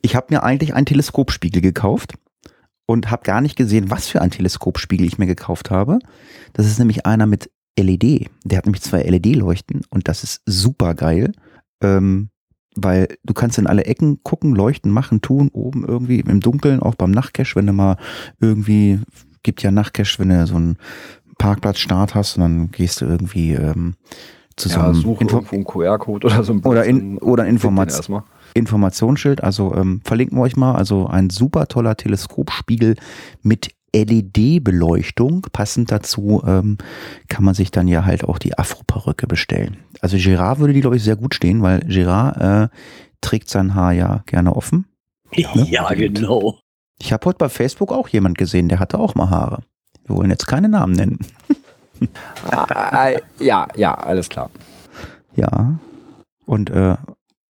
Ich 0.00 0.16
habe 0.16 0.26
mir 0.30 0.42
eigentlich 0.42 0.74
einen 0.74 0.86
Teleskopspiegel 0.86 1.62
gekauft 1.62 2.14
und 2.86 3.10
habe 3.10 3.22
gar 3.24 3.40
nicht 3.40 3.56
gesehen, 3.56 3.90
was 3.90 4.08
für 4.08 4.20
einen 4.20 4.30
Teleskopspiegel 4.30 5.06
ich 5.06 5.18
mir 5.18 5.26
gekauft 5.26 5.70
habe. 5.70 5.98
Das 6.52 6.66
ist 6.66 6.78
nämlich 6.78 7.06
einer 7.06 7.26
mit 7.26 7.50
LED. 7.78 8.28
Der 8.44 8.58
hat 8.58 8.66
nämlich 8.66 8.82
zwei 8.82 9.02
LED-Leuchten 9.02 9.82
und 9.90 10.08
das 10.08 10.24
ist 10.24 10.42
super 10.46 10.94
geil. 10.94 11.32
Ähm, 11.80 12.30
weil 12.74 13.08
du 13.24 13.34
kannst 13.34 13.58
in 13.58 13.66
alle 13.66 13.84
Ecken 13.84 14.22
gucken, 14.22 14.54
leuchten, 14.54 14.90
machen, 14.90 15.20
tun, 15.20 15.50
oben 15.52 15.84
irgendwie 15.86 16.20
im 16.20 16.40
Dunkeln, 16.40 16.80
auch 16.80 16.94
beim 16.94 17.10
Nachtcache, 17.10 17.56
wenn 17.56 17.66
du 17.66 17.72
mal 17.72 17.96
irgendwie, 18.40 19.00
gibt 19.42 19.62
ja 19.62 19.70
Nachtcache, 19.70 20.18
wenn 20.18 20.28
du 20.28 20.46
so 20.46 20.56
einen 20.56 20.76
Parkplatzstart 21.38 22.14
hast 22.14 22.36
und 22.36 22.42
dann 22.42 22.70
gehst 22.70 23.00
du 23.00 23.06
irgendwie 23.06 23.52
ähm, 23.54 23.94
zu 24.56 24.68
so 24.68 24.78
Ja, 24.78 24.88
einem 24.90 25.16
Info 25.18 25.38
einen 25.52 25.64
QR-Code 25.64 26.26
oder 26.26 26.44
so. 26.44 26.52
ein 26.52 26.60
oder, 26.60 26.84
in, 26.84 27.18
oder 27.18 27.42
ein 27.44 27.46
Find 27.46 27.48
den 27.48 27.54
Informat 27.54 27.90
erstmal. 27.90 28.22
Informationsschild. 28.54 29.42
Also 29.42 29.74
ähm, 29.74 30.00
verlinken 30.04 30.38
wir 30.38 30.42
euch 30.42 30.56
mal. 30.56 30.74
Also 30.74 31.06
ein 31.06 31.30
super 31.30 31.66
toller 31.68 31.96
Teleskopspiegel 31.96 32.96
mit 33.42 33.70
LED-Beleuchtung. 33.94 35.46
Passend 35.52 35.90
dazu 35.90 36.42
ähm, 36.46 36.78
kann 37.28 37.44
man 37.44 37.54
sich 37.54 37.70
dann 37.70 37.88
ja 37.88 38.04
halt 38.04 38.24
auch 38.24 38.38
die 38.38 38.58
Afro-Perücke 38.58 39.26
bestellen. 39.26 39.78
Also 40.00 40.16
Gerard 40.18 40.58
würde 40.58 40.72
die, 40.72 40.80
glaube 40.80 40.96
ich, 40.96 41.02
sehr 41.02 41.16
gut 41.16 41.34
stehen, 41.34 41.62
weil 41.62 41.80
Gerard 41.80 42.70
äh, 42.70 42.76
trägt 43.20 43.48
sein 43.50 43.74
Haar 43.74 43.92
ja 43.92 44.22
gerne 44.26 44.54
offen. 44.54 44.86
Ja, 45.34 45.88
genau. 45.94 46.58
Ich 47.02 47.12
habe 47.12 47.26
heute 47.26 47.38
bei 47.38 47.48
Facebook 47.48 47.90
auch 47.90 48.06
jemand 48.06 48.38
gesehen, 48.38 48.68
der 48.68 48.78
hatte 48.78 48.96
auch 49.00 49.16
mal 49.16 49.28
Haare. 49.28 49.64
Wir 50.06 50.16
wollen 50.16 50.30
jetzt 50.30 50.46
keine 50.46 50.68
Namen 50.68 50.92
nennen. 50.94 51.18
Ah, 52.44 53.10
äh, 53.10 53.20
ja, 53.40 53.66
ja, 53.74 53.94
alles 53.94 54.28
klar. 54.28 54.50
Ja. 55.34 55.78
Und 56.46 56.70
äh, 56.70 56.96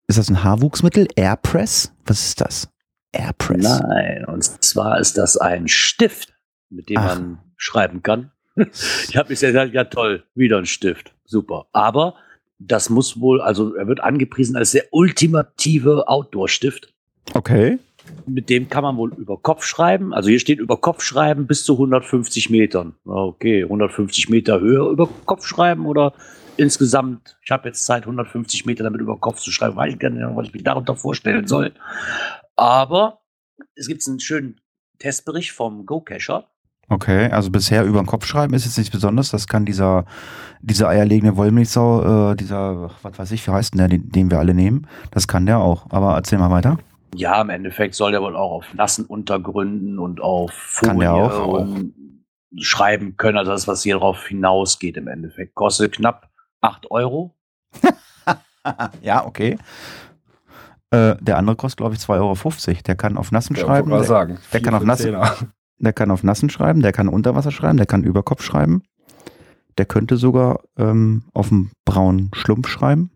ist 0.06 0.18
das 0.18 0.30
ein 0.30 0.42
Haarwuchsmittel? 0.42 1.06
Airpress? 1.16 1.92
Was 2.06 2.24
ist 2.24 2.40
das? 2.40 2.68
Airpress. 3.12 3.62
Nein, 3.62 4.24
und 4.24 4.42
zwar 4.42 4.98
ist 4.98 5.18
das 5.18 5.36
ein 5.36 5.68
Stift, 5.68 6.34
mit 6.70 6.88
dem 6.88 6.96
Ach. 6.98 7.18
man 7.18 7.38
schreiben 7.56 8.02
kann. 8.02 8.30
Ich 9.08 9.16
habe 9.18 9.28
bisher 9.28 9.52
gesagt, 9.52 9.74
ja 9.74 9.84
toll, 9.84 10.24
wieder 10.34 10.56
ein 10.56 10.66
Stift, 10.66 11.14
super. 11.24 11.66
Aber 11.72 12.14
das 12.58 12.88
muss 12.88 13.20
wohl, 13.20 13.42
also 13.42 13.74
er 13.74 13.86
wird 13.86 14.00
angepriesen 14.00 14.56
als 14.56 14.72
der 14.72 14.84
ultimative 14.92 16.08
Outdoor-Stift. 16.08 16.92
Okay. 17.34 17.78
Mit 18.26 18.50
dem 18.50 18.68
kann 18.68 18.82
man 18.82 18.96
wohl 18.96 19.12
über 19.14 19.36
Kopf 19.36 19.64
schreiben. 19.64 20.12
Also 20.12 20.28
hier 20.28 20.40
steht 20.40 20.58
über 20.58 20.76
Kopf 20.80 21.02
schreiben 21.02 21.46
bis 21.46 21.64
zu 21.64 21.74
150 21.74 22.50
Metern. 22.50 22.94
Okay, 23.04 23.62
150 23.64 24.28
Meter 24.28 24.60
Höhe 24.60 24.90
über 24.90 25.08
Kopf 25.24 25.46
schreiben 25.46 25.86
oder 25.86 26.12
insgesamt, 26.56 27.36
ich 27.42 27.50
habe 27.50 27.68
jetzt 27.68 27.84
Zeit, 27.84 28.02
150 28.02 28.66
Meter 28.66 28.84
damit 28.84 29.00
über 29.00 29.18
Kopf 29.18 29.40
zu 29.40 29.50
schreiben, 29.50 29.76
weiß 29.76 29.94
ich 29.94 29.98
gar 29.98 30.10
nicht, 30.10 30.24
was 30.34 30.46
ich 30.46 30.54
mir 30.54 30.62
darunter 30.62 30.96
vorstellen 30.96 31.46
soll. 31.46 31.72
Aber 32.56 33.20
es 33.74 33.88
gibt 33.88 34.06
einen 34.06 34.20
schönen 34.20 34.60
Testbericht 34.98 35.52
vom 35.52 35.86
Go-Cacher. 35.86 36.46
Okay, 36.88 37.30
also 37.30 37.50
bisher 37.50 37.84
über 37.84 38.00
den 38.02 38.06
Kopf 38.06 38.26
schreiben 38.26 38.54
ist 38.54 38.66
jetzt 38.66 38.76
nichts 38.76 38.92
Besonderes. 38.92 39.30
Das 39.30 39.46
kann 39.46 39.64
dieser, 39.64 40.04
dieser 40.60 40.88
eierlegende 40.88 41.36
Wollmilchsau, 41.36 42.32
äh, 42.32 42.36
dieser, 42.36 42.90
was 43.02 43.18
weiß 43.18 43.30
ich, 43.32 43.46
wie 43.46 43.52
heißt 43.52 43.74
denn 43.74 43.78
der, 43.78 43.88
den, 43.88 44.10
den 44.10 44.30
wir 44.30 44.38
alle 44.38 44.52
nehmen? 44.52 44.86
Das 45.10 45.26
kann 45.26 45.46
der 45.46 45.58
auch. 45.58 45.86
Aber 45.90 46.14
erzähl 46.14 46.38
mal 46.38 46.50
weiter. 46.50 46.78
Ja, 47.14 47.40
im 47.40 47.50
Endeffekt 47.50 47.94
soll 47.94 48.12
der 48.12 48.22
wohl 48.22 48.36
auch 48.36 48.52
auf 48.52 48.74
nassen 48.74 49.04
Untergründen 49.04 49.98
und 49.98 50.20
auf 50.20 50.52
Folie 50.52 51.00
der 51.00 51.12
auch? 51.12 51.60
und 51.60 51.94
schreiben 52.58 53.16
können. 53.16 53.38
Also 53.38 53.52
das, 53.52 53.68
was 53.68 53.82
hier 53.82 53.96
drauf 53.96 54.26
hinausgeht 54.26 54.96
im 54.96 55.08
Endeffekt. 55.08 55.54
Kostet 55.54 55.96
knapp 55.96 56.28
8 56.60 56.90
Euro. 56.90 57.34
ja, 59.02 59.26
okay. 59.26 59.58
Äh, 60.90 61.16
der 61.20 61.38
andere 61.38 61.56
kostet, 61.56 61.78
glaube 61.78 61.94
ich, 61.94 62.00
2,50 62.00 62.68
Euro. 62.68 62.82
Der 62.86 62.94
kann 62.94 63.16
auf 63.16 63.32
Nassen 63.32 63.56
Ja, 63.56 63.62
schreiben. 63.62 63.90
Der, 63.90 64.04
sagen. 64.04 64.38
der 64.52 64.62
kann 64.62 64.74
auf 64.74 64.84
Nassen, 64.84 65.16
der 65.78 65.92
kann 65.92 66.10
auf 66.10 66.22
Nassen 66.22 66.50
schreiben, 66.50 66.82
der 66.82 66.92
kann 66.92 67.08
unter 67.08 67.34
Wasser 67.34 67.50
schreiben, 67.50 67.76
der 67.78 67.86
kann 67.86 68.04
über 68.04 68.22
Kopf 68.22 68.42
schreiben. 68.42 68.82
Der 69.78 69.86
könnte 69.86 70.18
sogar 70.18 70.60
ähm, 70.76 71.24
auf 71.32 71.48
dem 71.48 71.70
braunen 71.86 72.30
Schlumpf 72.34 72.68
schreiben. 72.68 73.10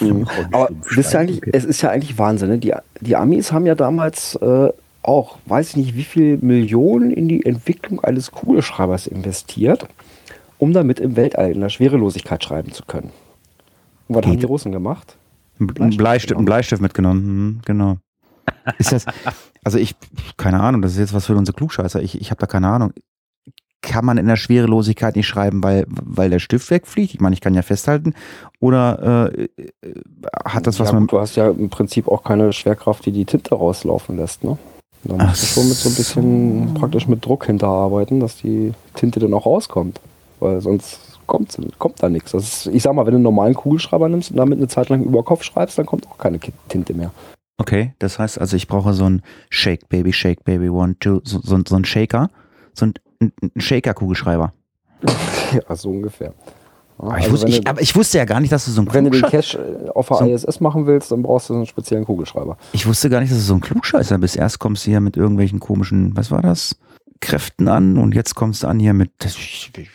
Mhm. 0.00 0.26
Aber 0.52 0.68
wisst 0.94 1.14
ihr 1.14 1.20
eigentlich, 1.20 1.40
es 1.52 1.64
ist 1.64 1.82
ja 1.82 1.90
eigentlich 1.90 2.18
Wahnsinn. 2.18 2.48
Ne? 2.50 2.58
Die, 2.58 2.74
die 3.00 3.16
Amis 3.16 3.52
haben 3.52 3.66
ja 3.66 3.74
damals 3.74 4.34
äh, 4.36 4.70
auch, 5.02 5.38
weiß 5.46 5.70
ich 5.70 5.76
nicht, 5.76 5.96
wie 5.96 6.04
viel 6.04 6.38
Millionen 6.38 7.10
in 7.10 7.28
die 7.28 7.44
Entwicklung 7.44 8.02
eines 8.02 8.30
Kugelschreibers 8.30 9.06
investiert, 9.06 9.86
um 10.58 10.72
damit 10.72 11.00
im 11.00 11.16
Weltall 11.16 11.52
in 11.52 11.60
der 11.60 11.68
Schwerelosigkeit 11.68 12.42
schreiben 12.42 12.72
zu 12.72 12.84
können. 12.84 13.10
Und 14.08 14.16
was 14.16 14.22
Geht. 14.22 14.32
haben 14.32 14.40
die 14.40 14.46
Russen 14.46 14.72
gemacht? 14.72 15.16
Ein 15.60 15.66
Bleistift 15.68 15.98
Bleistift, 15.98 16.38
ein. 16.38 16.44
Bleistift 16.44 16.82
mitgenommen, 16.82 17.24
mhm, 17.24 17.60
genau. 17.64 17.98
Ist 18.78 18.92
das, 18.92 19.06
also 19.64 19.78
ich, 19.78 19.94
keine 20.36 20.60
Ahnung, 20.60 20.82
das 20.82 20.92
ist 20.92 20.98
jetzt 20.98 21.14
was 21.14 21.26
für 21.26 21.36
unsere 21.36 21.56
Klugscheißer. 21.56 22.02
Ich, 22.02 22.20
ich 22.20 22.30
habe 22.30 22.40
da 22.40 22.46
keine 22.46 22.68
Ahnung. 22.68 22.92
Kann 23.84 24.04
man 24.04 24.18
in 24.18 24.26
der 24.26 24.36
Schwerelosigkeit 24.36 25.14
nicht 25.14 25.26
schreiben, 25.26 25.62
weil, 25.62 25.84
weil 25.88 26.30
der 26.30 26.38
Stift 26.38 26.70
wegfliegt? 26.70 27.14
Ich 27.14 27.20
meine, 27.20 27.34
ich 27.34 27.40
kann 27.40 27.54
ja 27.54 27.62
festhalten. 27.62 28.14
Oder 28.60 29.30
äh, 29.30 29.48
hat 30.44 30.66
das 30.66 30.80
was 30.80 30.88
ja, 30.88 30.94
mit. 30.94 31.02
gut, 31.02 31.12
du 31.12 31.20
hast 31.20 31.36
ja 31.36 31.50
im 31.50 31.68
Prinzip 31.68 32.08
auch 32.08 32.24
keine 32.24 32.52
Schwerkraft, 32.52 33.04
die 33.06 33.12
die 33.12 33.24
Tinte 33.24 33.54
rauslaufen 33.54 34.16
lässt. 34.16 34.42
Ne? 34.42 34.56
Da 35.04 35.22
musst 35.22 35.42
du 35.42 35.46
schon 35.46 35.68
mit 35.68 35.76
so 35.76 35.88
ein 35.90 35.94
bisschen 35.94 36.68
so. 36.68 36.74
praktisch 36.80 37.06
mit 37.06 37.24
Druck 37.24 37.46
hinterarbeiten, 37.46 38.20
dass 38.20 38.36
die 38.38 38.72
Tinte 38.94 39.20
dann 39.20 39.34
auch 39.34 39.44
rauskommt. 39.44 40.00
Weil 40.40 40.60
sonst 40.60 40.98
kommt, 41.26 41.56
kommt 41.78 42.02
da 42.02 42.08
nichts. 42.08 42.34
Ist, 42.34 42.66
ich 42.66 42.82
sag 42.82 42.94
mal, 42.94 43.04
wenn 43.06 43.12
du 43.12 43.16
einen 43.16 43.24
normalen 43.24 43.54
Kugelschreiber 43.54 44.08
nimmst 44.08 44.30
und 44.30 44.38
damit 44.38 44.58
eine 44.58 44.68
Zeit 44.68 44.88
lang 44.88 45.02
über 45.02 45.22
Kopf 45.22 45.42
schreibst, 45.42 45.78
dann 45.78 45.86
kommt 45.86 46.06
auch 46.08 46.18
keine 46.18 46.40
Tinte 46.68 46.94
mehr. 46.94 47.12
Okay, 47.58 47.94
das 47.98 48.18
heißt 48.18 48.40
also, 48.40 48.56
ich 48.56 48.66
brauche 48.66 48.94
so 48.94 49.04
ein 49.04 49.22
Shake 49.48 49.88
Baby, 49.88 50.12
Shake 50.12 50.42
Baby, 50.44 50.70
One, 50.70 50.96
Two, 50.98 51.20
so, 51.22 51.38
so, 51.40 51.58
so 51.66 51.76
ein 51.76 51.84
Shaker, 51.84 52.30
so 52.72 52.86
ein, 52.86 52.94
ein 53.40 53.60
Shaker-Kugelschreiber. 53.60 54.52
ja, 55.52 55.76
so 55.76 55.90
ungefähr. 55.90 56.32
Ja, 56.98 57.04
Aber, 57.08 57.18
ich 57.18 57.24
also 57.24 57.32
wusste, 57.32 57.48
ich, 57.48 57.60
du, 57.62 57.70
aber 57.70 57.80
ich 57.82 57.96
wusste 57.96 58.18
ja 58.18 58.24
gar 58.24 58.40
nicht, 58.40 58.52
dass 58.52 58.64
du 58.66 58.70
so 58.70 58.80
ein 58.82 58.92
wenn 58.94 59.04
du 59.04 59.10
den 59.10 59.22
Cache 59.22 59.58
äh, 59.86 59.88
auf 59.90 60.08
der 60.08 60.18
So- 60.18 60.24
ISS 60.26 60.60
machen 60.60 60.86
willst, 60.86 61.10
dann 61.10 61.22
brauchst 61.22 61.48
du 61.50 61.54
einen 61.54 61.66
speziellen 61.66 62.04
Kugelschreiber. 62.04 62.56
ich 62.72 62.86
wusste 62.86 63.10
gar 63.10 63.20
nicht, 63.20 63.30
dass 63.32 63.38
du 63.38 63.44
so 63.44 63.54
ein 63.54 63.60
Klugscheißer 63.60 64.18
bist. 64.18 64.36
Erst 64.36 64.58
kommst 64.60 64.86
du 64.86 64.90
hier 64.90 65.00
mit 65.00 65.16
irgendwelchen 65.16 65.60
komischen, 65.60 66.16
was 66.16 66.30
war 66.30 66.42
das? 66.42 66.76
Kräften 67.20 67.68
an 67.68 67.96
und 67.98 68.14
jetzt 68.14 68.34
kommst 68.34 68.62
du 68.62 68.66
an 68.68 68.78
hier 68.78 68.92
mit, 68.92 69.10
ich, 69.24 69.72
ich, 69.76 69.88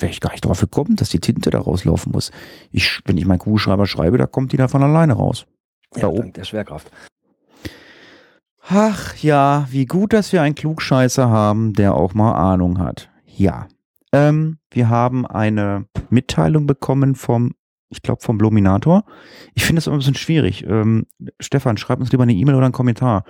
wäre 0.00 0.10
ich 0.10 0.20
gar 0.20 0.32
nicht 0.32 0.44
drauf 0.44 0.60
gekommen, 0.60 0.96
dass 0.96 1.08
die 1.10 1.20
Tinte 1.20 1.50
da 1.50 1.60
rauslaufen 1.60 2.12
muss. 2.12 2.32
Ich, 2.72 3.00
wenn 3.04 3.16
ich 3.16 3.24
meinen 3.26 3.38
Kugelschreiber 3.38 3.86
schreibe, 3.86 4.18
da 4.18 4.26
kommt 4.26 4.52
die 4.52 4.56
da 4.56 4.68
von 4.68 4.82
alleine 4.82 5.14
raus. 5.14 5.46
Da 5.92 6.08
oben. 6.08 6.32
der 6.32 6.44
Schwerkraft. 6.44 6.90
Ach 8.68 9.16
ja, 9.16 9.66
wie 9.70 9.86
gut, 9.86 10.12
dass 10.12 10.32
wir 10.32 10.42
einen 10.42 10.54
Klugscheißer 10.54 11.28
haben, 11.28 11.72
der 11.72 11.94
auch 11.94 12.14
mal 12.14 12.32
Ahnung 12.32 12.78
hat. 12.78 13.10
Ja. 13.26 13.66
Ähm, 14.12 14.58
wir 14.70 14.88
haben 14.88 15.26
eine 15.26 15.86
Mitteilung 16.10 16.66
bekommen 16.66 17.14
vom, 17.14 17.54
ich 17.88 18.02
glaube, 18.02 18.22
vom 18.22 18.38
Bluminator. 18.38 19.04
Ich 19.54 19.64
finde 19.64 19.78
das 19.78 19.86
immer 19.86 19.96
ein 19.96 20.00
bisschen 20.00 20.14
schwierig. 20.14 20.64
Ähm, 20.66 21.06
Stefan, 21.40 21.76
schreib 21.76 22.00
uns 22.00 22.10
lieber 22.12 22.24
eine 22.24 22.34
E-Mail 22.34 22.56
oder 22.56 22.66
einen 22.66 22.72
Kommentar. 22.72 23.24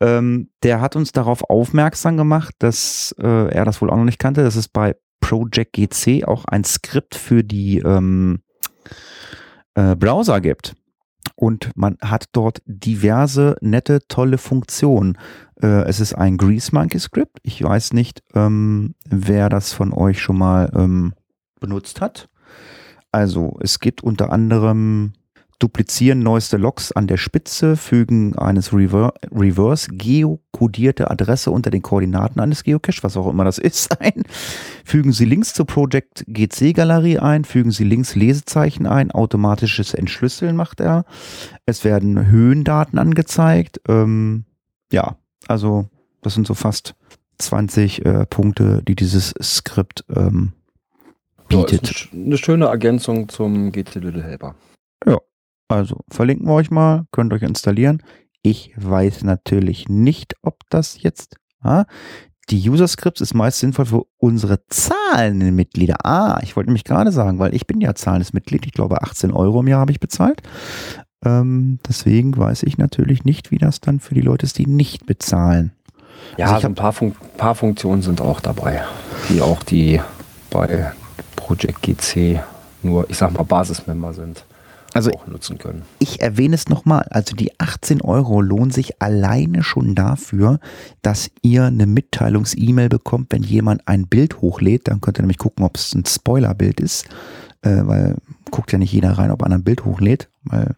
Ähm, 0.00 0.50
der 0.62 0.80
hat 0.80 0.96
uns 0.96 1.12
darauf 1.12 1.48
aufmerksam 1.48 2.16
gemacht, 2.16 2.54
dass 2.58 3.14
äh, 3.18 3.52
er 3.52 3.64
das 3.64 3.80
wohl 3.80 3.90
auch 3.90 3.96
noch 3.96 4.04
nicht 4.04 4.18
kannte, 4.18 4.42
dass 4.42 4.56
es 4.56 4.68
bei 4.68 4.96
Project 5.20 5.72
GC 5.74 6.24
auch 6.26 6.44
ein 6.44 6.64
Skript 6.64 7.14
für 7.14 7.44
die 7.44 7.78
ähm, 7.78 8.40
äh, 9.74 9.96
Browser 9.96 10.40
gibt. 10.40 10.74
Und 11.42 11.72
man 11.74 11.96
hat 12.00 12.26
dort 12.30 12.62
diverse 12.66 13.56
nette, 13.60 14.06
tolle 14.06 14.38
Funktionen. 14.38 15.18
Äh, 15.60 15.88
es 15.88 15.98
ist 15.98 16.14
ein 16.14 16.36
Grease 16.36 16.72
Monkey 16.72 17.00
Script. 17.00 17.40
Ich 17.42 17.60
weiß 17.60 17.94
nicht, 17.94 18.22
ähm, 18.32 18.94
wer 19.08 19.48
das 19.48 19.72
von 19.72 19.92
euch 19.92 20.22
schon 20.22 20.38
mal 20.38 20.70
ähm, 20.72 21.14
benutzt 21.58 22.00
hat. 22.00 22.28
Also 23.10 23.58
es 23.60 23.80
gibt 23.80 24.04
unter 24.04 24.30
anderem 24.30 25.14
duplizieren 25.62 26.20
neueste 26.20 26.56
Logs 26.56 26.90
an 26.92 27.06
der 27.06 27.16
Spitze, 27.16 27.76
fügen 27.76 28.36
eines 28.36 28.72
Rever 28.72 29.14
Reverse 29.30 29.88
geokodierte 29.92 31.10
Adresse 31.10 31.50
unter 31.50 31.70
den 31.70 31.82
Koordinaten 31.82 32.40
eines 32.40 32.64
Geocache, 32.64 33.02
was 33.02 33.16
auch 33.16 33.28
immer 33.28 33.44
das 33.44 33.58
ist, 33.58 34.00
ein. 34.00 34.24
Fügen 34.84 35.12
Sie 35.12 35.24
Links 35.24 35.54
zur 35.54 35.66
Project 35.66 36.24
GC 36.26 36.74
Galerie 36.74 37.18
ein, 37.18 37.44
fügen 37.44 37.70
Sie 37.70 37.84
Links 37.84 38.14
Lesezeichen 38.14 38.86
ein, 38.86 39.10
automatisches 39.12 39.94
Entschlüsseln 39.94 40.56
macht 40.56 40.80
er. 40.80 41.04
Es 41.66 41.84
werden 41.84 42.26
Höhendaten 42.26 42.98
angezeigt. 42.98 43.80
Ähm, 43.88 44.44
ja, 44.92 45.16
also 45.46 45.88
das 46.22 46.34
sind 46.34 46.46
so 46.46 46.54
fast 46.54 46.94
20 47.38 48.04
äh, 48.04 48.26
Punkte, 48.26 48.82
die 48.86 48.94
dieses 48.96 49.34
Skript 49.42 50.04
ähm, 50.14 50.52
Ja, 51.50 51.58
bietet. 51.60 51.80
eine 51.82 51.90
sch- 51.92 52.12
eine 52.26 52.38
schöne 52.38 52.66
Ergänzung 52.66 53.28
zum 53.28 53.72
GT 53.72 53.94
Little 53.96 54.22
Helper. 54.22 54.54
Also 55.68 56.00
verlinken 56.10 56.46
wir 56.46 56.54
euch 56.54 56.70
mal, 56.70 57.06
könnt 57.12 57.32
euch 57.32 57.42
installieren. 57.42 58.02
Ich 58.42 58.72
weiß 58.76 59.22
natürlich 59.24 59.88
nicht, 59.88 60.34
ob 60.42 60.58
das 60.68 61.02
jetzt. 61.02 61.36
Ah, 61.60 61.84
die 62.50 62.68
User 62.68 62.88
Scripts 62.88 63.20
ist 63.20 63.34
meist 63.34 63.60
sinnvoll 63.60 63.86
für 63.86 64.02
unsere 64.18 64.66
zahlenden 64.66 65.54
Mitglieder. 65.54 66.04
Ah, 66.04 66.40
ich 66.42 66.56
wollte 66.56 66.68
nämlich 66.68 66.84
gerade 66.84 67.12
sagen, 67.12 67.38
weil 67.38 67.54
ich 67.54 67.66
bin 67.66 67.80
ja 67.80 67.94
zahlendes 67.94 68.32
Mitglied. 68.32 68.66
Ich 68.66 68.72
glaube 68.72 69.02
18 69.02 69.32
Euro 69.32 69.60
im 69.60 69.68
Jahr 69.68 69.80
habe 69.80 69.92
ich 69.92 70.00
bezahlt. 70.00 70.42
Ähm, 71.24 71.78
deswegen 71.86 72.36
weiß 72.36 72.64
ich 72.64 72.78
natürlich 72.78 73.24
nicht, 73.24 73.52
wie 73.52 73.58
das 73.58 73.80
dann 73.80 74.00
für 74.00 74.14
die 74.14 74.20
Leute 74.20 74.44
ist, 74.44 74.58
die 74.58 74.66
nicht 74.66 75.06
bezahlen. 75.06 75.72
Ja, 76.36 76.46
Also 76.46 76.56
ich 76.56 76.62
so 76.62 76.68
ein 76.68 76.74
paar, 76.74 76.92
Fun 76.92 77.14
paar 77.36 77.54
Funktionen 77.54 78.02
sind 78.02 78.20
auch 78.20 78.40
dabei, 78.40 78.82
die 79.28 79.40
auch 79.40 79.62
die 79.62 80.00
bei 80.50 80.92
Project 81.36 81.80
GC 81.82 82.40
nur, 82.82 83.08
ich 83.08 83.16
sag 83.16 83.32
mal, 83.32 83.44
Basismember 83.44 84.12
sind, 84.12 84.44
Also 84.94 85.10
auch 85.12 85.26
nutzen 85.26 85.58
können. 85.58 85.82
ich 85.98 86.20
erwähne 86.20 86.54
es 86.54 86.68
nochmal, 86.68 87.02
also 87.10 87.34
die 87.34 87.58
18 87.58 88.02
Euro 88.02 88.40
lohnen 88.40 88.70
sich 88.70 89.00
alleine 89.00 89.62
schon 89.62 89.94
dafür, 89.94 90.60
dass 91.00 91.30
ihr 91.42 91.64
eine 91.64 91.86
Mitteilungs-E-Mail 91.86 92.88
bekommt, 92.88 93.32
wenn 93.32 93.42
jemand 93.42 93.88
ein 93.88 94.06
Bild 94.06 94.40
hochlädt. 94.40 94.88
Dann 94.88 95.00
könnt 95.00 95.18
ihr 95.18 95.22
nämlich 95.22 95.38
gucken, 95.38 95.64
ob 95.64 95.76
es 95.76 95.94
ein 95.94 96.04
Spoilerbild 96.04 96.80
ist. 96.80 97.06
äh, 97.62 97.80
weil 97.86 98.16
guckt 98.50 98.72
ja 98.72 98.78
nicht 98.78 98.92
jeder 98.92 99.12
rein, 99.12 99.30
ob 99.30 99.42
einer 99.42 99.54
ein 99.54 99.64
Bild 99.64 99.84
hochlädt. 99.84 100.28
Weil, 100.44 100.74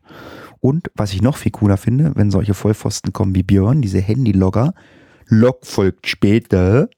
und 0.61 0.90
was 0.94 1.12
ich 1.12 1.22
noch 1.22 1.37
viel 1.37 1.50
cooler 1.53 1.77
finde, 1.77 2.12
wenn 2.14 2.31
solche 2.31 2.55
Vollpfosten 2.55 3.12
kommen 3.12 3.35
wie 3.35 3.42
Björn, 3.42 3.83
diese 3.83 4.07
Handylogger, 4.07 4.74
Log 5.27 5.64
folgt 5.66 6.07
später, 6.07 6.88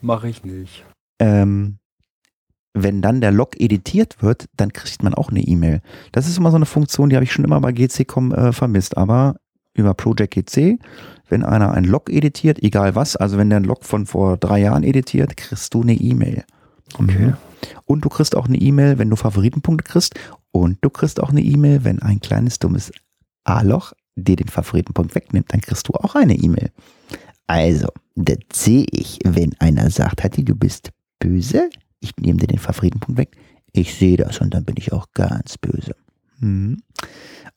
Mache 0.00 0.28
ich 0.28 0.44
nicht. 0.44 0.84
ähm, 1.18 1.77
wenn 2.82 3.02
dann 3.02 3.20
der 3.20 3.32
Log 3.32 3.60
editiert 3.60 4.22
wird, 4.22 4.46
dann 4.56 4.72
kriegt 4.72 5.02
man 5.02 5.14
auch 5.14 5.30
eine 5.30 5.40
E-Mail. 5.40 5.80
Das 6.12 6.28
ist 6.28 6.38
immer 6.38 6.50
so 6.50 6.56
eine 6.56 6.66
Funktion, 6.66 7.10
die 7.10 7.16
habe 7.16 7.24
ich 7.24 7.32
schon 7.32 7.44
immer 7.44 7.60
bei 7.60 7.72
GC.com 7.72 8.32
äh, 8.32 8.52
vermisst. 8.52 8.96
Aber 8.96 9.36
über 9.74 9.94
Project 9.94 10.34
GC, 10.34 10.78
wenn 11.28 11.44
einer 11.44 11.72
einen 11.72 11.86
Log 11.86 12.10
editiert, 12.10 12.62
egal 12.62 12.94
was, 12.94 13.16
also 13.16 13.38
wenn 13.38 13.50
der 13.50 13.58
einen 13.58 13.66
Log 13.66 13.84
von 13.84 14.06
vor 14.06 14.36
drei 14.36 14.60
Jahren 14.60 14.82
editiert, 14.82 15.36
kriegst 15.36 15.72
du 15.74 15.82
eine 15.82 15.94
E-Mail. 15.94 16.44
Mhm. 16.98 17.34
Und 17.84 18.04
du 18.04 18.08
kriegst 18.08 18.36
auch 18.36 18.46
eine 18.46 18.56
E-Mail, 18.56 18.98
wenn 18.98 19.10
du 19.10 19.16
Favoritenpunkte 19.16 19.84
kriegst. 19.84 20.14
Und 20.50 20.78
du 20.80 20.90
kriegst 20.90 21.20
auch 21.20 21.30
eine 21.30 21.42
E-Mail, 21.42 21.84
wenn 21.84 22.00
ein 22.00 22.20
kleines 22.20 22.58
dummes 22.58 22.92
A-Loch 23.44 23.92
dir 24.16 24.36
den 24.36 24.48
Favoritenpunkt 24.48 25.14
wegnimmt, 25.14 25.52
dann 25.52 25.60
kriegst 25.60 25.88
du 25.88 25.94
auch 25.94 26.14
eine 26.14 26.34
E-Mail. 26.34 26.70
Also, 27.46 27.88
das 28.14 28.38
sehe 28.52 28.86
ich, 28.90 29.20
wenn 29.24 29.54
einer 29.58 29.90
sagt, 29.90 30.22
Hatti, 30.22 30.44
du 30.44 30.54
bist 30.54 30.90
böse, 31.18 31.70
ich 32.00 32.16
nehme 32.16 32.38
dir 32.38 32.46
den 32.46 32.58
Favoritenpunkt 32.58 33.18
weg. 33.18 33.36
Ich 33.72 33.94
sehe 33.94 34.16
das 34.16 34.40
und 34.40 34.54
dann 34.54 34.64
bin 34.64 34.76
ich 34.78 34.92
auch 34.92 35.06
ganz 35.14 35.58
böse. 35.58 35.94
Mhm. 36.40 36.82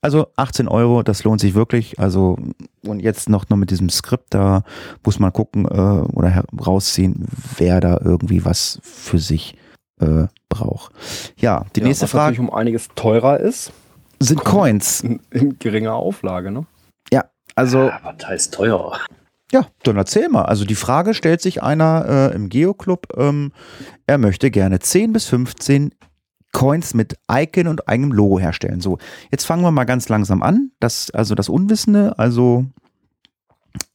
Also 0.02 0.28
18 0.36 0.68
Euro, 0.68 1.04
das 1.04 1.24
lohnt 1.24 1.40
sich 1.42 1.54
wirklich. 1.54 2.00
Also 2.00 2.38
und 2.86 3.00
jetzt 3.00 3.30
noch, 3.30 3.48
noch 3.50 3.58
mit 3.58 3.70
diesem 3.70 3.90
Skript, 3.90 4.34
da 4.34 4.64
muss 5.06 5.20
man 5.20 5.32
gucken 5.32 5.66
äh, 5.66 5.70
oder 5.70 6.30
herausziehen, 6.30 7.28
wer 7.58 7.80
da 7.80 8.00
irgendwie 8.04 8.44
was 8.44 8.80
für 8.84 9.20
sich 9.20 9.56
äh, 10.00 10.26
braucht. 10.50 10.92
Ja, 11.38 11.66
die 11.76 11.82
Ja, 11.82 11.88
nächste 11.88 12.04
was 12.06 12.12
Frage 12.12 12.36
natürlich 12.38 12.50
um 12.50 12.56
einiges 12.56 12.88
teurer 12.96 13.40
ist, 13.40 13.72
sind 14.20 14.44
Coins. 14.44 15.02
in, 15.02 15.20
in 15.32 15.60
geringer 15.60 15.94
Auflage, 15.94 16.52
ne? 16.52 16.66
Also 17.54 17.80
Ja, 17.90 18.00
was 18.04 18.26
heißt 18.26 18.54
teuer? 18.54 18.98
Ja, 19.52 19.68
dann 19.84 19.98
erzähl 19.98 20.30
mal. 20.30 20.44
Also 20.44 20.66
die 20.66 20.76
Frage 20.76 21.14
stellt 21.14 21.42
sich 21.42 21.62
einer 21.62 22.32
äh, 22.32 22.36
im 22.36 22.50
Geo-Club, 22.50 23.08
ähm, 23.18 23.52
er 24.08 24.18
möchte 24.18 24.50
gerne 24.50 24.80
10 24.80 25.14
bis 25.14 25.28
15 25.28 25.94
Coins 26.54 26.94
mit 26.94 27.18
Icon 27.30 27.68
und 27.68 27.88
eigenem 27.88 28.12
Logo 28.12 28.40
herstellen. 28.40 28.82
So, 28.82 28.98
jetzt 29.32 29.46
fangen 29.46 29.64
wir 29.64 29.72
mal 29.72 29.86
ganz 29.86 30.10
langsam 30.10 30.42
an. 30.42 30.72
Das, 30.80 31.12
also 31.12 31.36
das 31.36 31.50
Unwissende, 31.50 32.18
also 32.18 32.66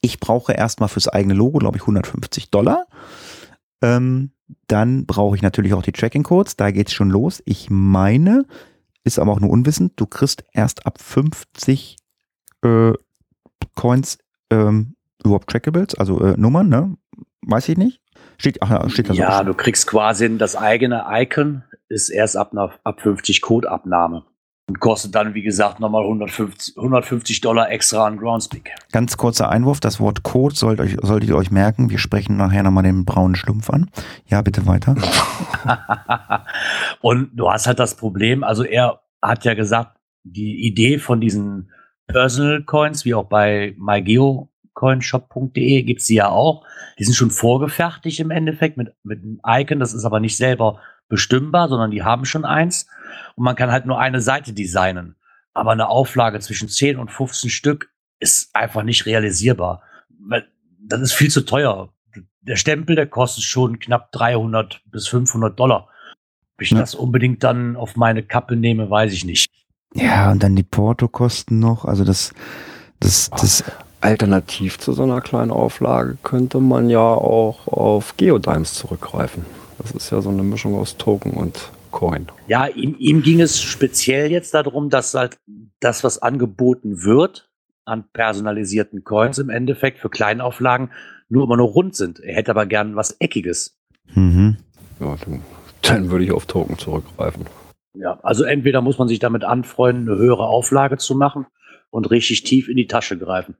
ich 0.00 0.20
brauche 0.20 0.52
erstmal 0.52 0.88
fürs 0.88 1.08
eigene 1.08 1.34
Logo, 1.34 1.58
glaube 1.58 1.76
ich, 1.76 1.82
150 1.82 2.50
Dollar. 2.50 2.86
Ähm, 3.82 4.30
dann 4.68 5.06
brauche 5.06 5.36
ich 5.36 5.42
natürlich 5.42 5.74
auch 5.74 5.82
die 5.82 5.92
Tracking-Codes, 5.92 6.56
da 6.56 6.70
geht's 6.70 6.92
schon 6.92 7.10
los. 7.10 7.42
Ich 7.44 7.68
meine, 7.70 8.44
ist 9.04 9.18
aber 9.18 9.32
auch 9.32 9.40
nur 9.40 9.50
unwissend, 9.50 9.92
du 9.96 10.06
kriegst 10.06 10.44
erst 10.52 10.86
ab 10.86 11.00
50 11.00 11.96
äh, 12.62 12.92
Coins 13.74 14.18
ähm, 14.50 14.95
überhaupt 15.26 15.48
Trackables, 15.48 15.94
also 15.94 16.20
äh, 16.20 16.34
Nummern, 16.36 16.68
ne? 16.68 16.96
Weiß 17.42 17.68
ich 17.68 17.76
nicht. 17.76 18.00
Steht, 18.38 18.62
ach, 18.62 18.90
steht 18.90 19.08
da 19.08 19.14
so. 19.14 19.20
Ja, 19.20 19.42
du 19.44 19.54
kriegst 19.54 19.86
quasi 19.86 20.36
das 20.36 20.56
eigene 20.56 21.04
Icon, 21.08 21.62
ist 21.88 22.10
erst 22.10 22.36
ab, 22.36 22.52
einer, 22.52 22.72
ab 22.84 23.00
50 23.00 23.40
Codeabnahme. 23.40 24.24
Und 24.68 24.80
kostet 24.80 25.14
dann, 25.14 25.34
wie 25.34 25.42
gesagt, 25.42 25.78
nochmal 25.78 26.02
150, 26.02 26.76
150 26.76 27.40
Dollar 27.40 27.70
extra 27.70 28.04
an 28.04 28.16
Groundspeak. 28.16 28.74
Ganz 28.90 29.16
kurzer 29.16 29.48
Einwurf, 29.48 29.78
das 29.78 30.00
Wort 30.00 30.24
Code 30.24 30.56
sollt 30.56 30.80
euch, 30.80 30.96
solltet 31.00 31.28
ihr 31.28 31.36
euch 31.36 31.52
merken. 31.52 31.88
Wir 31.88 31.98
sprechen 31.98 32.36
nachher 32.36 32.64
nochmal 32.64 32.82
den 32.82 33.04
braunen 33.04 33.36
Schlumpf 33.36 33.70
an. 33.70 33.90
Ja, 34.26 34.42
bitte 34.42 34.66
weiter. 34.66 34.96
und 37.00 37.30
du 37.34 37.48
hast 37.48 37.68
halt 37.68 37.78
das 37.78 37.96
Problem, 37.96 38.42
also 38.42 38.64
er 38.64 39.02
hat 39.22 39.44
ja 39.44 39.54
gesagt, 39.54 39.98
die 40.24 40.66
Idee 40.66 40.98
von 40.98 41.20
diesen 41.20 41.70
Personal 42.08 42.64
Coins, 42.64 43.04
wie 43.04 43.14
auch 43.14 43.26
bei 43.26 43.74
mygeocoinshop.de 44.76 45.82
gibt's 45.82 46.06
die 46.06 46.14
ja 46.14 46.28
auch, 46.28 46.64
die 46.98 47.04
sind 47.04 47.14
schon 47.14 47.30
vorgefertigt 47.30 48.20
im 48.20 48.30
Endeffekt 48.30 48.76
mit, 48.76 48.92
mit 49.02 49.22
einem 49.22 49.40
Icon, 49.46 49.80
das 49.80 49.94
ist 49.94 50.04
aber 50.04 50.20
nicht 50.20 50.36
selber 50.36 50.80
bestimmbar, 51.08 51.68
sondern 51.68 51.90
die 51.90 52.02
haben 52.02 52.24
schon 52.24 52.44
eins 52.44 52.86
und 53.36 53.44
man 53.44 53.56
kann 53.56 53.70
halt 53.70 53.86
nur 53.86 53.98
eine 53.98 54.20
Seite 54.20 54.52
designen. 54.52 55.16
Aber 55.54 55.72
eine 55.72 55.88
Auflage 55.88 56.40
zwischen 56.40 56.68
10 56.68 56.98
und 56.98 57.10
15 57.10 57.48
Stück 57.48 57.90
ist 58.18 58.54
einfach 58.54 58.82
nicht 58.82 59.06
realisierbar. 59.06 59.82
Weil 60.18 60.46
das 60.80 61.00
ist 61.00 61.12
viel 61.12 61.30
zu 61.30 61.42
teuer. 61.42 61.92
Der 62.42 62.56
Stempel, 62.56 62.94
der 62.94 63.06
kostet 63.06 63.44
schon 63.44 63.78
knapp 63.78 64.12
300 64.12 64.82
bis 64.86 65.08
500 65.08 65.58
Dollar. 65.58 65.88
Ob 66.54 66.62
ich 66.62 66.70
Ja. 66.70 66.78
das 66.78 66.94
unbedingt 66.94 67.42
dann 67.42 67.76
auf 67.76 67.96
meine 67.96 68.22
Kappe 68.22 68.56
nehme, 68.56 68.90
weiß 68.90 69.12
ich 69.12 69.24
nicht. 69.24 69.48
Ja, 69.94 70.30
und 70.30 70.42
dann 70.42 70.56
die 70.56 70.62
Portokosten 70.62 71.58
noch. 71.58 71.84
Also 71.86 72.04
das, 72.04 72.34
das, 73.00 73.30
das, 73.30 73.64
Alternativ 74.06 74.78
zu 74.78 74.92
so 74.92 75.02
einer 75.02 75.20
kleinen 75.20 75.50
Auflage 75.50 76.16
könnte 76.22 76.60
man 76.60 76.88
ja 76.88 77.00
auch 77.00 77.66
auf 77.66 78.16
Geodimes 78.16 78.74
zurückgreifen. 78.74 79.44
Das 79.78 79.90
ist 79.90 80.10
ja 80.10 80.22
so 80.22 80.30
eine 80.30 80.42
Mischung 80.42 80.76
aus 80.76 80.96
Token 80.96 81.32
und 81.32 81.70
Coin. 81.90 82.26
Ja, 82.46 82.66
ihm, 82.66 82.94
ihm 82.98 83.22
ging 83.22 83.40
es 83.40 83.60
speziell 83.60 84.30
jetzt 84.30 84.54
darum, 84.54 84.90
dass 84.90 85.14
halt 85.14 85.38
das, 85.80 86.04
was 86.04 86.20
angeboten 86.22 87.02
wird 87.04 87.50
an 87.84 88.04
personalisierten 88.12 89.02
Coins 89.04 89.38
im 89.38 89.48
Endeffekt 89.48 89.98
für 89.98 90.10
Kleinauflagen, 90.10 90.90
nur 91.28 91.44
immer 91.44 91.56
nur 91.56 91.68
rund 91.68 91.96
sind. 91.96 92.20
Er 92.20 92.34
hätte 92.36 92.50
aber 92.50 92.66
gern 92.66 92.96
was 92.96 93.16
Eckiges. 93.18 93.78
mhm. 94.14 94.56
Ja, 95.00 95.16
dann, 95.24 95.42
dann 95.82 96.10
würde 96.10 96.24
ich 96.24 96.32
auf 96.32 96.46
Token 96.46 96.78
zurückgreifen. 96.78 97.44
Ja, 97.94 98.18
also 98.22 98.44
entweder 98.44 98.80
muss 98.80 98.98
man 98.98 99.08
sich 99.08 99.18
damit 99.18 99.44
anfreunden, 99.44 100.08
eine 100.08 100.18
höhere 100.18 100.46
Auflage 100.46 100.96
zu 100.96 101.14
machen 101.14 101.46
und 101.90 102.10
richtig 102.10 102.44
tief 102.44 102.68
in 102.68 102.76
die 102.76 102.86
Tasche 102.86 103.18
greifen. 103.18 103.56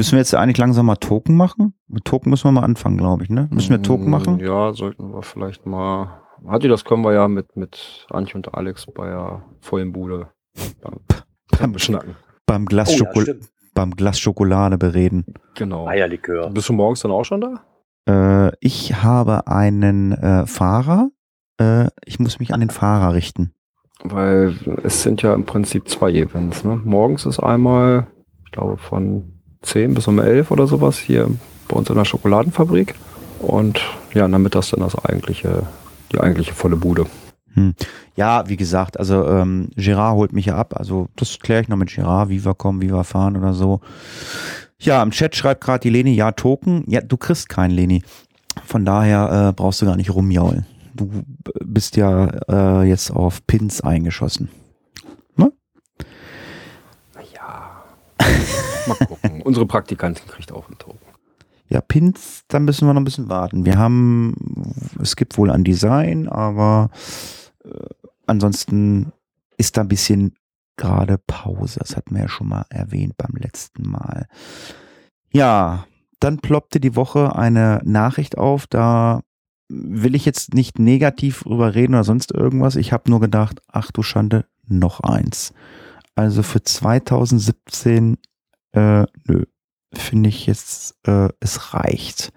Müssen 0.00 0.12
wir 0.12 0.20
jetzt 0.20 0.34
eigentlich 0.34 0.56
langsam 0.56 0.86
mal 0.86 0.96
Token 0.96 1.36
machen? 1.36 1.74
Mit 1.86 2.06
Token 2.06 2.30
müssen 2.30 2.44
wir 2.44 2.52
mal 2.52 2.62
anfangen, 2.64 2.96
glaube 2.96 3.22
ich, 3.24 3.28
ne? 3.28 3.48
Müssen 3.52 3.68
wir 3.68 3.82
Token 3.82 4.06
Mm, 4.06 4.10
machen? 4.10 4.38
Ja, 4.40 4.72
sollten 4.72 5.12
wir 5.12 5.20
vielleicht 5.22 5.66
mal. 5.66 6.22
Hatti, 6.48 6.68
das 6.68 6.86
können 6.86 7.02
wir 7.02 7.12
ja 7.12 7.28
mit, 7.28 7.54
mit 7.54 8.06
Antje 8.08 8.36
und 8.36 8.54
Alex 8.54 8.86
bei 8.86 9.10
der 9.10 9.42
vollen 9.60 9.92
Bude 9.92 10.28
beim, 10.80 11.00
beim 11.60 11.72
Beschnacken. 11.72 12.16
Beim 12.46 12.64
Glas, 12.64 12.94
Schoko 12.96 13.20
stimmt. 13.20 13.50
beim 13.74 13.90
Glas 13.90 14.18
Schokolade 14.18 14.78
bereden. 14.78 15.26
Genau. 15.54 15.86
Eierlikör. 15.86 16.48
Bist 16.48 16.70
du 16.70 16.72
morgens 16.72 17.00
dann 17.00 17.10
auch 17.10 17.24
schon 17.24 17.42
da? 17.42 18.48
Äh, 18.48 18.52
ich 18.60 19.02
habe 19.02 19.48
einen 19.48 20.12
äh, 20.12 20.46
Fahrer. 20.46 21.10
Äh, 21.60 21.88
ich 22.06 22.18
muss 22.18 22.38
mich 22.40 22.54
an 22.54 22.60
den 22.60 22.70
Fahrer 22.70 23.12
richten. 23.12 23.52
Weil 24.02 24.54
es 24.82 25.02
sind 25.02 25.20
ja 25.20 25.34
im 25.34 25.44
Prinzip 25.44 25.90
zwei 25.90 26.10
Events. 26.12 26.64
Ne? 26.64 26.80
Morgens 26.86 27.26
ist 27.26 27.38
einmal, 27.38 28.06
ich 28.46 28.52
glaube, 28.52 28.78
von 28.78 29.39
10 29.62 29.94
bis 29.94 30.06
um 30.08 30.18
11 30.18 30.50
oder 30.50 30.66
sowas 30.66 30.98
hier 30.98 31.28
bei 31.68 31.76
uns 31.76 31.88
in 31.88 31.96
der 31.96 32.04
Schokoladenfabrik. 32.04 32.94
Und 33.40 33.80
ja, 34.14 34.26
in 34.26 34.32
der 34.32 34.38
Mittags 34.38 34.70
dann 34.70 34.80
das 34.80 34.96
eigentliche, 35.04 35.62
die 36.12 36.20
eigentliche 36.20 36.54
volle 36.54 36.76
Bude. 36.76 37.06
Ja, 38.16 38.48
wie 38.48 38.56
gesagt, 38.56 38.98
also 38.98 39.26
ähm, 39.26 39.70
Gerard 39.76 40.14
holt 40.14 40.32
mich 40.32 40.46
ja 40.46 40.56
ab. 40.56 40.74
Also 40.76 41.08
das 41.16 41.38
kläre 41.38 41.62
ich 41.62 41.68
noch 41.68 41.76
mit 41.76 41.94
Gerard, 41.94 42.28
wie 42.28 42.44
wir 42.44 42.54
kommen, 42.54 42.82
wie 42.82 42.92
wir 42.92 43.04
fahren 43.04 43.36
oder 43.36 43.54
so. 43.54 43.80
Ja, 44.78 45.02
im 45.02 45.10
Chat 45.10 45.36
schreibt 45.36 45.62
gerade 45.62 45.80
die 45.80 45.90
Leni, 45.90 46.14
ja, 46.14 46.32
Token. 46.32 46.84
Ja, 46.86 47.00
du 47.00 47.16
kriegst 47.16 47.48
keinen, 47.48 47.72
Leni. 47.72 48.02
Von 48.64 48.84
daher 48.84 49.48
äh, 49.48 49.52
brauchst 49.52 49.82
du 49.82 49.86
gar 49.86 49.96
nicht 49.96 50.14
rumjaulen. 50.14 50.66
Du 50.94 51.10
bist 51.64 51.96
ja 51.96 52.26
äh, 52.48 52.88
jetzt 52.88 53.10
auf 53.10 53.46
Pins 53.46 53.80
eingeschossen. 53.80 54.48
Ja. 55.36 55.50
Mal 58.86 59.06
gucken. 59.06 59.42
Unsere 59.42 59.66
Praktikantin 59.66 60.26
kriegt 60.26 60.52
auch 60.52 60.68
einen 60.68 60.78
Token. 60.78 60.98
Ja, 61.68 61.80
Pins, 61.80 62.42
da 62.48 62.58
müssen 62.58 62.86
wir 62.86 62.94
noch 62.94 63.00
ein 63.00 63.04
bisschen 63.04 63.28
warten. 63.28 63.64
Wir 63.64 63.78
haben, 63.78 64.34
es 65.00 65.14
gibt 65.14 65.38
wohl 65.38 65.50
ein 65.50 65.62
Design, 65.62 66.28
aber 66.28 66.90
äh, 67.64 67.70
ansonsten 68.26 69.12
ist 69.56 69.76
da 69.76 69.82
ein 69.82 69.88
bisschen 69.88 70.34
gerade 70.76 71.18
Pause. 71.18 71.78
Das 71.78 71.96
hatten 71.96 72.14
wir 72.14 72.22
ja 72.22 72.28
schon 72.28 72.48
mal 72.48 72.64
erwähnt 72.70 73.16
beim 73.16 73.36
letzten 73.36 73.88
Mal. 73.88 74.26
Ja, 75.30 75.86
dann 76.18 76.38
ploppte 76.38 76.80
die 76.80 76.96
Woche 76.96 77.36
eine 77.36 77.80
Nachricht 77.84 78.36
auf, 78.36 78.66
da 78.66 79.22
will 79.68 80.16
ich 80.16 80.24
jetzt 80.24 80.54
nicht 80.54 80.78
negativ 80.78 81.44
drüber 81.44 81.74
reden 81.74 81.94
oder 81.94 82.04
sonst 82.04 82.32
irgendwas. 82.32 82.74
Ich 82.74 82.92
habe 82.92 83.08
nur 83.08 83.20
gedacht, 83.20 83.60
ach 83.68 83.92
du 83.92 84.02
Schande, 84.02 84.46
noch 84.66 85.00
eins. 85.00 85.52
Also 86.16 86.42
für 86.42 86.62
2017, 86.62 88.18
äh, 88.72 89.04
nö, 89.26 89.44
finde 89.92 90.28
ich 90.28 90.46
jetzt, 90.46 90.96
äh, 91.06 91.28
es 91.40 91.74
reicht. 91.74 92.32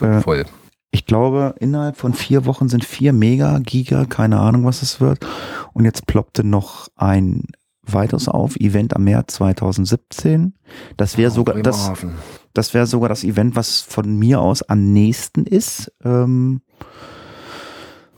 Äh, 0.00 0.20
voll. 0.20 0.44
Ich 0.90 1.06
glaube, 1.06 1.54
innerhalb 1.58 1.96
von 1.96 2.14
vier 2.14 2.44
Wochen 2.46 2.68
sind 2.68 2.84
vier 2.84 3.12
Mega, 3.12 3.58
Giga, 3.58 4.04
keine 4.04 4.38
Ahnung, 4.38 4.64
was 4.64 4.82
es 4.82 5.00
wird. 5.00 5.26
Und 5.72 5.84
jetzt 5.84 6.06
ploppte 6.06 6.44
noch 6.44 6.86
ein 6.94 7.42
weiteres 7.82 8.28
auf, 8.28 8.56
Event 8.56 8.94
am 8.94 9.04
März 9.04 9.34
2017. 9.34 10.54
Das 10.96 11.18
wäre 11.18 11.32
Oh, 11.32 11.34
sogar 11.34 11.60
das, 11.62 11.90
das 12.54 12.74
wäre 12.74 12.86
sogar 12.86 13.08
das 13.08 13.24
Event, 13.24 13.56
was 13.56 13.80
von 13.80 14.16
mir 14.16 14.40
aus 14.40 14.62
am 14.62 14.92
nächsten 14.92 15.44
ist. 15.46 15.92
Ähm, 16.04 16.62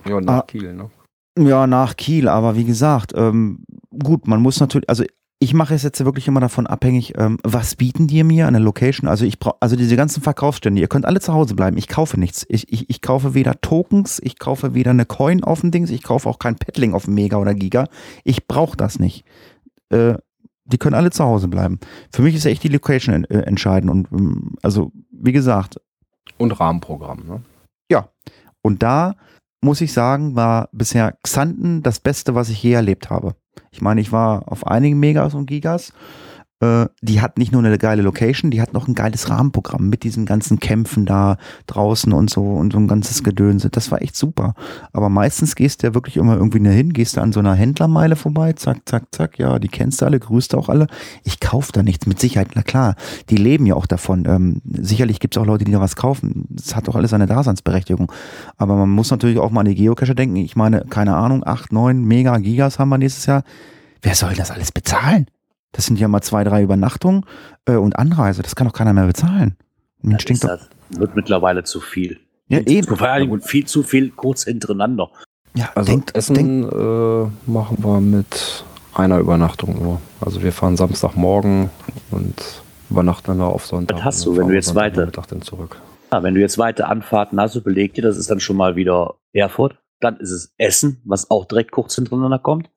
Ja, 0.07 0.20
nach 0.20 0.40
Ah. 0.40 0.42
Kiel, 0.42 0.74
ne? 0.74 0.90
Ja, 1.38 1.66
nach 1.66 1.96
Kiel, 1.96 2.28
aber 2.28 2.57
wie 2.57 2.64
gesagt, 2.64 3.12
ähm, 3.16 3.64
gut, 3.90 4.26
man 4.28 4.40
muss 4.40 4.61
natürlich, 4.61 4.88
also 4.88 5.04
ich 5.39 5.53
mache 5.53 5.74
es 5.74 5.82
jetzt 5.82 6.03
wirklich 6.05 6.28
immer 6.28 6.41
davon 6.41 6.66
abhängig, 6.66 7.14
ähm, 7.18 7.39
was 7.45 7.76
bieten 7.76 8.07
die 8.07 8.24
mir 8.24 8.47
an 8.47 8.55
der 8.55 8.62
Location. 8.62 9.09
Also 9.09 9.26
ich 9.26 9.39
brauche, 9.39 9.57
also 9.61 9.76
diese 9.76 9.97
ganzen 9.97 10.22
Verkaufsstände, 10.22 10.80
ihr 10.80 10.89
könnt 10.89 11.05
alle 11.05 11.20
zu 11.20 11.34
Hause 11.34 11.55
bleiben. 11.55 11.76
Ich 11.76 11.89
kaufe 11.89 12.18
nichts. 12.18 12.47
Ich, 12.49 12.72
ich, 12.72 12.89
ich 12.89 13.03
kaufe 13.03 13.34
weder 13.34 13.61
Tokens, 13.61 14.18
ich 14.22 14.39
kaufe 14.39 14.72
weder 14.74 14.93
eine 14.93 15.05
Coin 15.05 15.45
auf 15.45 15.61
dem 15.61 15.70
Dings, 15.70 15.91
ich 15.91 16.03
kaufe 16.03 16.28
auch 16.28 16.39
kein 16.39 16.57
Paddling 16.57 16.95
auf 16.95 17.05
dem 17.05 17.14
Mega 17.14 17.37
oder 17.37 17.55
Giga. 17.55 17.89
Ich 18.24 18.47
brauche 18.47 18.76
das 18.78 18.99
nicht. 18.99 19.24
Äh, 19.91 20.14
die 20.64 20.78
können 20.78 20.95
alle 20.95 21.11
zu 21.11 21.22
Hause 21.22 21.49
bleiben. 21.49 21.80
Für 22.11 22.22
mich 22.22 22.34
ist 22.34 22.45
ja 22.45 22.51
echt 22.51 22.64
die 22.64 22.68
Location 22.68 23.24
äh, 23.24 23.41
entscheidend. 23.41 23.91
Und 23.91 24.09
ähm, 24.12 24.55
also, 24.62 24.91
wie 25.11 25.32
gesagt. 25.32 25.78
Und 26.39 26.59
Rahmenprogramm, 26.59 27.26
ne? 27.26 27.43
Ja. 27.91 28.09
Und 28.62 28.82
da 28.82 29.14
muss 29.61 29.80
ich 29.80 29.93
sagen, 29.93 30.34
war 30.34 30.70
bisher 30.72 31.16
Xanten 31.22 31.82
das 31.82 32.01
Beste, 32.01 32.34
was 32.34 32.49
ich 32.49 32.62
je 32.62 32.72
erlebt 32.72 33.11
habe. 33.11 33.37
Ich 33.70 33.80
meine, 33.80 34.00
ich 34.00 34.12
war 34.12 34.50
auf 34.50 34.66
einigen 34.66 34.98
Megas 34.98 35.34
und 35.34 35.46
Gigas. 35.46 35.92
Äh, 36.61 36.86
die 37.02 37.20
hat 37.20 37.36
nicht 37.36 37.52
nur 37.52 37.62
eine 37.62 37.76
geile 37.76 38.00
Location, 38.00 38.50
die 38.50 38.62
hat 38.62 38.72
noch 38.72 38.88
ein 38.88 38.94
geiles 38.94 39.28
Rahmenprogramm 39.28 39.90
mit 39.90 40.04
diesen 40.04 40.24
ganzen 40.24 40.59
Kämpfen 40.59 41.04
da 41.04 41.36
draußen 41.66 42.12
und 42.14 42.30
so 42.30 42.42
und 42.42 42.72
so 42.72 42.78
ein 42.78 42.88
ganzes 42.88 43.22
Gedönse. 43.22 43.68
Das 43.68 43.90
war 43.90 44.00
echt 44.00 44.16
super. 44.16 44.54
Aber 44.92 45.11
meistens 45.11 45.54
gehst 45.54 45.82
du 45.82 45.88
ja 45.88 45.94
wirklich 45.94 46.16
immer 46.16 46.36
irgendwie 46.36 46.66
hin, 46.66 46.94
gehst 46.94 47.16
du 47.16 47.20
an 47.20 47.32
so 47.32 47.40
einer 47.40 47.54
Händlermeile 47.54 48.16
vorbei, 48.16 48.54
zack, 48.54 48.80
zack, 48.86 49.14
zack, 49.14 49.38
ja, 49.38 49.59
die 49.59 49.68
kennst 49.68 50.00
du 50.00 50.07
alle, 50.07 50.18
grüßt 50.18 50.54
auch 50.54 50.70
alle. 50.70 50.86
Ich 51.24 51.40
kaufe 51.40 51.72
da 51.72 51.82
nichts, 51.82 52.07
mit 52.07 52.18
Sicherheit, 52.20 52.48
na 52.54 52.62
klar, 52.62 52.94
die 53.28 53.36
leben 53.36 53.66
ja 53.66 53.74
auch 53.74 53.86
davon. 53.86 54.24
Ähm, 54.26 54.62
sicherlich 54.64 55.20
gibt 55.20 55.36
es 55.36 55.42
auch 55.42 55.46
Leute, 55.46 55.64
die 55.64 55.72
da 55.72 55.80
was 55.80 55.96
kaufen. 55.96 56.46
Das 56.48 56.74
hat 56.74 56.88
doch 56.88 56.94
alles 56.94 57.12
eine 57.12 57.26
Daseinsberechtigung. 57.26 58.11
Aber 58.57 58.76
man 58.76 58.88
muss 58.88 59.11
natürlich 59.11 59.38
auch 59.38 59.50
mal 59.50 59.61
an 59.61 59.66
die 59.66 59.74
Geocacher 59.74 60.14
denken. 60.14 60.36
Ich 60.36 60.57
meine, 60.57 60.86
keine 60.88 61.16
Ahnung, 61.16 61.46
acht, 61.46 61.72
neun 61.72 62.04
Mega 62.04 62.38
Gigas 62.38 62.78
haben 62.78 62.88
wir 62.88 62.98
nächstes 62.98 63.26
Jahr. 63.26 63.42
Wer 64.00 64.14
soll 64.14 64.34
das 64.34 64.50
alles 64.50 64.72
bezahlen? 64.72 65.26
Das 65.76 65.84
sind 65.86 66.00
ja 66.00 66.08
mal 66.08 66.22
zwei, 66.22 66.42
drei 66.42 66.62
Übernachtungen 66.62 67.24
äh, 67.66 67.74
und 67.74 67.98
Anreise. 67.98 68.42
Das 68.42 68.56
kann 68.56 68.66
doch 68.66 68.74
keiner 68.74 68.94
mehr 68.94 69.06
bezahlen. 69.06 69.56
Das 70.02 70.22
stinkt 70.22 70.44
doch. 70.44 70.58
wird 70.90 71.14
mittlerweile 71.14 71.64
zu 71.64 71.80
viel. 71.80 72.18
Ja, 72.48 72.58
und 72.58 72.70
eben. 72.70 72.96
Vor 72.96 73.08
allem 73.08 73.40
viel 73.42 73.66
zu 73.66 73.82
viel 73.82 74.10
kurz 74.10 74.44
hintereinander. 74.44 75.10
Ja, 75.54 75.70
also 75.74 75.90
denkt, 75.90 76.14
Essen 76.16 76.34
denkt, 76.34 76.72
äh, 76.72 77.50
machen 77.50 77.78
wir 77.78 78.00
mit 78.00 78.64
einer 78.94 79.18
Übernachtung 79.18 79.82
nur. 79.82 80.00
Also 80.20 80.42
wir 80.42 80.52
fahren 80.52 80.76
Samstagmorgen 80.76 81.70
und 82.10 82.62
übernachten 82.90 83.26
dann 83.26 83.40
auf 83.40 83.66
Sonntag. 83.66 83.98
Was 83.98 84.04
hast 84.04 84.26
du, 84.26 84.36
wenn 84.36 84.48
du 84.48 84.54
jetzt 84.54 84.74
weiter 84.74 85.06
dann 85.06 85.42
zurück. 85.42 85.80
Ja, 86.12 86.22
wenn 86.22 86.34
du 86.34 86.40
jetzt 86.40 86.56
weite 86.56 86.86
Anfahrten 86.86 87.40
hast, 87.40 87.56
überleg 87.56 87.94
dir, 87.94 88.02
das 88.02 88.16
ist 88.16 88.30
dann 88.30 88.40
schon 88.40 88.56
mal 88.56 88.76
wieder 88.76 89.14
Erfurt. 89.32 89.76
Dann 90.00 90.18
ist 90.18 90.30
es 90.30 90.54
Essen, 90.56 91.00
was 91.04 91.30
auch 91.30 91.46
direkt 91.46 91.72
kurz 91.72 91.94
hintereinander 91.94 92.38
kommt. 92.38 92.70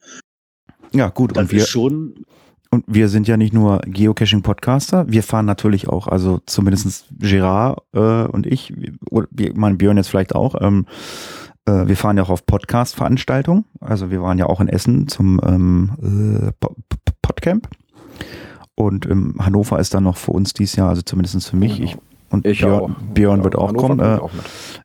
Ja, 0.92 1.10
gut. 1.10 1.36
Dann 1.36 1.46
und 1.46 1.52
wir 1.52 1.66
schon 1.66 2.26
und 2.72 2.86
wir 2.88 3.10
sind 3.10 3.28
ja 3.28 3.36
nicht 3.36 3.54
nur 3.54 3.80
Geocaching-Podcaster, 3.86 5.06
wir 5.10 5.24
fahren 5.24 5.46
natürlich 5.46 5.88
auch, 5.88 6.08
also 6.08 6.40
zumindest 6.46 7.08
Gerard 7.18 7.82
äh, 7.94 8.26
und 8.26 8.46
ich, 8.46 8.74
oder 9.10 9.28
mein 9.56 9.78
Björn 9.78 9.98
jetzt 9.98 10.10
vielleicht 10.10 10.36
auch, 10.36 10.56
ähm, 10.62 10.86
äh, 11.66 11.88
wir 11.88 11.98
fahren 11.98 12.18
ja 12.18 12.24
auch 12.24 12.30
auf 12.30 12.46
Podcast-Veranstaltungen. 12.46 13.66
Also 13.80 14.12
wir 14.12 14.22
waren 14.22 14.38
ja 14.38 14.46
auch 14.46 14.62
in 14.62 14.68
Essen 14.68 15.08
zum 15.08 15.42
ähm, 15.44 16.52
äh, 16.52 16.68
Podcamp. 17.22 17.68
Und 18.76 19.06
ähm, 19.08 19.36
Hannover 19.40 19.80
ist 19.80 19.94
dann 19.94 20.04
noch 20.04 20.18
für 20.18 20.32
uns 20.32 20.54
dieses 20.54 20.76
Jahr, 20.76 20.90
also 20.90 21.02
zumindest 21.02 21.50
für 21.50 21.58
mich, 21.58 21.78
genau. 21.78 21.90
ich 21.90 21.98
und 22.32 22.46
ich 22.46 22.60
Björn, 22.60 22.82
auch. 22.82 22.90
Björn 23.14 23.44
wird 23.44 23.56
auch 23.56 23.74
kommen. 23.74 24.00
Äh, 24.00 24.20
auch 24.20 24.32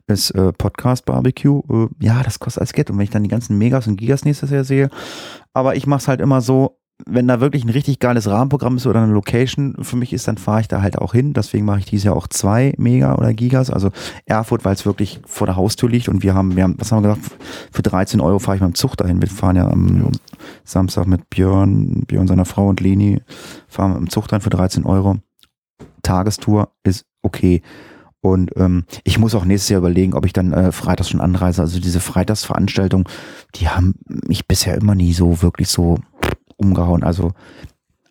ist 0.07 0.31
äh, 0.31 0.51
Podcast 0.51 1.05
Barbecue. 1.05 1.61
Äh, 1.69 1.87
ja, 2.03 2.23
das 2.23 2.39
kostet 2.39 2.61
alles 2.61 2.73
Geld. 2.73 2.89
Und 2.89 2.97
wenn 2.97 3.03
ich 3.03 3.11
dann 3.11 3.23
die 3.23 3.29
ganzen 3.29 3.57
Megas 3.57 3.87
und 3.87 3.97
Gigas 3.97 4.25
nächstes 4.25 4.49
Jahr 4.49 4.63
sehe, 4.63 4.89
aber 5.53 5.75
ich 5.75 5.85
mache 5.87 5.99
es 5.99 6.07
halt 6.07 6.21
immer 6.21 6.41
so, 6.41 6.79
wenn 7.05 7.27
da 7.27 7.41
wirklich 7.41 7.65
ein 7.65 7.69
richtig 7.69 7.99
geiles 7.99 8.29
Rahmenprogramm 8.29 8.77
ist 8.77 8.87
oder 8.87 9.01
eine 9.01 9.11
Location 9.11 9.75
für 9.81 9.97
mich 9.97 10.13
ist, 10.13 10.27
dann 10.27 10.37
fahre 10.37 10.61
ich 10.61 10.67
da 10.69 10.81
halt 10.81 10.97
auch 10.97 11.13
hin. 11.13 11.33
Deswegen 11.33 11.65
mache 11.65 11.79
ich 11.79 11.85
dieses 11.85 12.05
Jahr 12.05 12.15
auch 12.15 12.27
zwei 12.27 12.73
Mega 12.77 13.15
oder 13.15 13.33
Gigas. 13.33 13.69
Also 13.69 13.91
Erfurt, 14.25 14.63
weil 14.63 14.73
es 14.73 14.85
wirklich 14.85 15.19
vor 15.25 15.45
der 15.45 15.57
Haustür 15.57 15.89
liegt 15.89 16.07
und 16.07 16.23
wir 16.23 16.33
haben, 16.33 16.55
wir 16.55 16.63
haben, 16.63 16.75
was 16.77 16.91
haben 16.91 17.03
wir 17.03 17.15
gesagt, 17.15 17.37
für 17.71 17.81
13 17.81 18.21
Euro 18.21 18.39
fahre 18.39 18.55
ich 18.55 18.61
mit 18.61 18.71
dem 18.71 18.75
Zug 18.75 18.95
dahin. 18.95 19.21
Wir 19.21 19.27
fahren 19.27 19.57
ja 19.57 19.67
am 19.67 20.11
Samstag 20.63 21.05
mit 21.07 21.29
Björn, 21.29 22.03
Björn 22.07 22.27
seiner 22.27 22.45
Frau 22.45 22.69
und 22.69 22.79
Leni, 22.79 23.21
fahren 23.67 23.91
mit 23.91 23.99
dem 23.99 24.09
Zug 24.09 24.27
dahin 24.29 24.41
für 24.41 24.49
13 24.49 24.85
Euro. 24.85 25.17
Tagestour 26.01 26.69
ist 26.83 27.05
okay. 27.23 27.61
Und 28.25 28.51
ähm, 28.55 28.85
ich 29.03 29.19
muss 29.19 29.35
auch 29.35 29.45
nächstes 29.45 29.69
Jahr 29.69 29.77
überlegen, 29.77 30.15
ob 30.15 30.25
ich 30.25 30.33
dann 30.33 30.51
äh, 30.51 30.71
freitags 30.71 31.09
schon 31.09 31.21
anreise. 31.21 31.61
Also 31.61 31.79
diese 31.79 31.99
Freitagsveranstaltung, 31.99 33.07
die 33.53 33.69
haben 33.69 33.93
mich 34.07 34.47
bisher 34.47 34.75
immer 34.75 34.95
nie 34.95 35.13
so 35.13 35.43
wirklich 35.43 35.67
so 35.67 35.99
umgehauen. 36.57 37.03
Also 37.03 37.33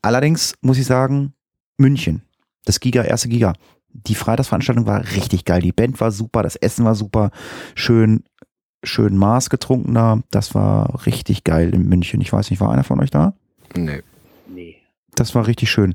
allerdings 0.02 0.54
muss 0.60 0.78
ich 0.78 0.86
sagen, 0.86 1.32
München, 1.76 2.22
das 2.64 2.80
Giga, 2.80 3.02
erste 3.02 3.28
Giga. 3.28 3.52
Die 3.92 4.14
Freitagsveranstaltung 4.14 4.86
war 4.86 5.04
richtig 5.14 5.44
geil. 5.44 5.62
Die 5.62 5.72
Band 5.72 6.00
war 6.00 6.10
super, 6.10 6.42
das 6.42 6.56
Essen 6.56 6.84
war 6.84 6.94
super, 6.94 7.30
schön, 7.74 8.24
schön 8.82 9.16
Maß 9.16 9.50
getrunkener. 9.50 10.22
Das 10.30 10.54
war 10.54 11.06
richtig 11.06 11.44
geil 11.44 11.72
in 11.72 11.88
München. 11.88 12.20
Ich 12.20 12.32
weiß 12.32 12.50
nicht, 12.50 12.60
war 12.60 12.72
einer 12.72 12.84
von 12.84 13.00
euch 13.00 13.10
da? 13.10 13.34
Nee. 13.76 14.02
Nee. 14.48 14.76
Das 15.14 15.34
war 15.34 15.46
richtig 15.46 15.70
schön. 15.70 15.94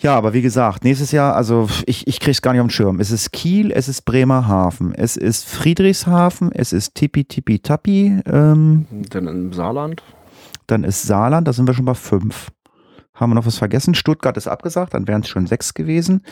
Ja, 0.00 0.14
aber 0.14 0.32
wie 0.32 0.42
gesagt, 0.42 0.84
nächstes 0.84 1.10
Jahr, 1.10 1.34
also 1.34 1.68
ich, 1.86 2.06
ich 2.06 2.20
krieg's 2.20 2.40
gar 2.40 2.52
nicht 2.52 2.60
auf 2.60 2.68
den 2.68 2.70
Schirm. 2.70 3.00
Es 3.00 3.10
ist 3.10 3.32
Kiel, 3.32 3.72
es 3.72 3.88
ist 3.88 4.02
Bremerhaven, 4.02 4.94
es 4.94 5.16
ist 5.16 5.44
Friedrichshafen, 5.44 6.52
es 6.52 6.72
ist 6.72 6.94
Tippi 6.94 7.24
Tippi 7.24 7.58
Tappi. 7.58 8.20
Ähm, 8.26 8.86
Dann 9.10 9.26
im 9.26 9.52
Saarland? 9.52 10.02
Dann 10.68 10.84
ist 10.84 11.02
Saarland, 11.02 11.48
da 11.48 11.52
sind 11.52 11.66
wir 11.66 11.74
schon 11.74 11.86
bei 11.86 11.94
fünf. 11.94 12.50
Haben 13.14 13.32
wir 13.32 13.34
noch 13.34 13.46
was 13.46 13.58
vergessen? 13.58 13.94
Stuttgart 13.94 14.36
ist 14.36 14.46
abgesagt, 14.46 14.94
dann 14.94 15.08
wären 15.08 15.22
es 15.22 15.28
schon 15.28 15.46
sechs 15.46 15.74
gewesen. 15.74 16.22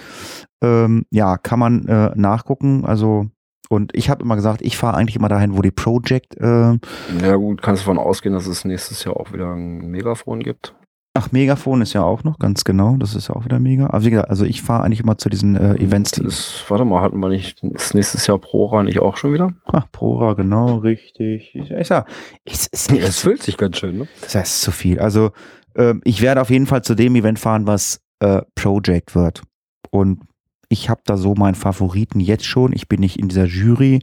Ähm, 0.62 1.04
ja, 1.10 1.36
kann 1.36 1.58
man 1.58 1.86
äh, 1.88 2.12
nachgucken. 2.14 2.84
Also, 2.84 3.26
und 3.68 3.90
ich 3.96 4.08
habe 4.08 4.22
immer 4.22 4.36
gesagt, 4.36 4.62
ich 4.62 4.76
fahre 4.76 4.96
eigentlich 4.96 5.16
immer 5.16 5.28
dahin, 5.28 5.56
wo 5.56 5.62
die 5.62 5.72
Project. 5.72 6.36
Äh, 6.36 6.78
ja, 7.22 7.34
gut, 7.36 7.60
kannst 7.62 7.82
du 7.82 7.86
davon 7.86 7.98
ausgehen, 7.98 8.34
dass 8.34 8.46
es 8.46 8.64
nächstes 8.64 9.02
Jahr 9.02 9.16
auch 9.16 9.32
wieder 9.32 9.52
ein 9.52 9.90
Megafon 9.90 10.40
gibt? 10.40 10.76
Ach, 11.16 11.32
Megafon 11.32 11.82
ist 11.82 11.92
ja 11.92 12.02
auch 12.02 12.24
noch, 12.24 12.38
ganz 12.38 12.64
genau. 12.64 12.96
Das 12.96 13.14
ist 13.14 13.28
ja 13.28 13.36
auch 13.36 13.44
wieder 13.44 13.58
mega. 13.58 13.86
Aber 13.86 14.04
wie 14.04 14.10
gesagt, 14.10 14.30
also 14.30 14.44
ich 14.44 14.62
fahre 14.62 14.84
eigentlich 14.84 15.00
immer 15.00 15.18
zu 15.18 15.28
diesen 15.28 15.56
äh, 15.56 15.74
Events. 15.76 16.12
Das, 16.12 16.64
warte 16.68 16.84
mal, 16.84 17.02
hatten 17.02 17.18
wir 17.20 17.28
nicht, 17.28 17.62
ist 17.62 17.94
nächstes 17.94 18.26
Jahr 18.26 18.38
Prora 18.38 18.82
nicht 18.82 19.00
auch 19.00 19.16
schon 19.16 19.32
wieder? 19.32 19.52
Ach, 19.64 19.86
Prora, 19.92 20.34
genau, 20.34 20.76
richtig. 20.76 21.54
Ich, 21.54 21.70
ich 21.70 21.86
sag, 21.86 22.08
es, 22.44 22.68
es, 22.70 22.88
es 22.88 23.18
fühlt 23.18 23.42
sich 23.42 23.56
ganz 23.56 23.78
schön, 23.78 23.98
ne? 23.98 24.08
Das 24.20 24.34
heißt 24.34 24.60
zu 24.60 24.72
viel. 24.72 24.98
Also, 24.98 25.30
äh, 25.74 25.94
ich 26.04 26.22
werde 26.22 26.40
auf 26.40 26.50
jeden 26.50 26.66
Fall 26.66 26.82
zu 26.82 26.94
dem 26.94 27.16
Event 27.16 27.38
fahren, 27.38 27.66
was 27.66 28.00
äh, 28.20 28.42
Project 28.54 29.14
wird. 29.14 29.42
Und 29.90 30.20
ich 30.68 30.90
habe 30.90 31.00
da 31.04 31.16
so 31.16 31.34
meinen 31.34 31.54
Favoriten 31.54 32.20
jetzt 32.20 32.44
schon. 32.44 32.72
Ich 32.72 32.88
bin 32.88 33.00
nicht 33.00 33.18
in 33.18 33.28
dieser 33.28 33.46
Jury, 33.46 34.02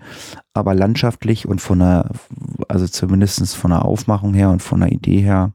aber 0.54 0.74
landschaftlich 0.74 1.48
und 1.48 1.60
von 1.60 1.80
der, 1.80 2.10
also 2.68 2.88
zumindest 2.88 3.56
von 3.56 3.72
der 3.72 3.86
Aufmachung 3.86 4.34
her 4.34 4.50
und 4.50 4.62
von 4.62 4.80
der 4.80 4.92
Idee 4.92 5.20
her, 5.20 5.54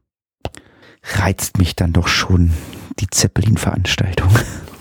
reizt 1.16 1.58
mich 1.58 1.76
dann 1.76 1.92
doch 1.92 2.08
schon 2.08 2.52
die 2.98 3.08
Zeppelin-Veranstaltung. 3.08 4.28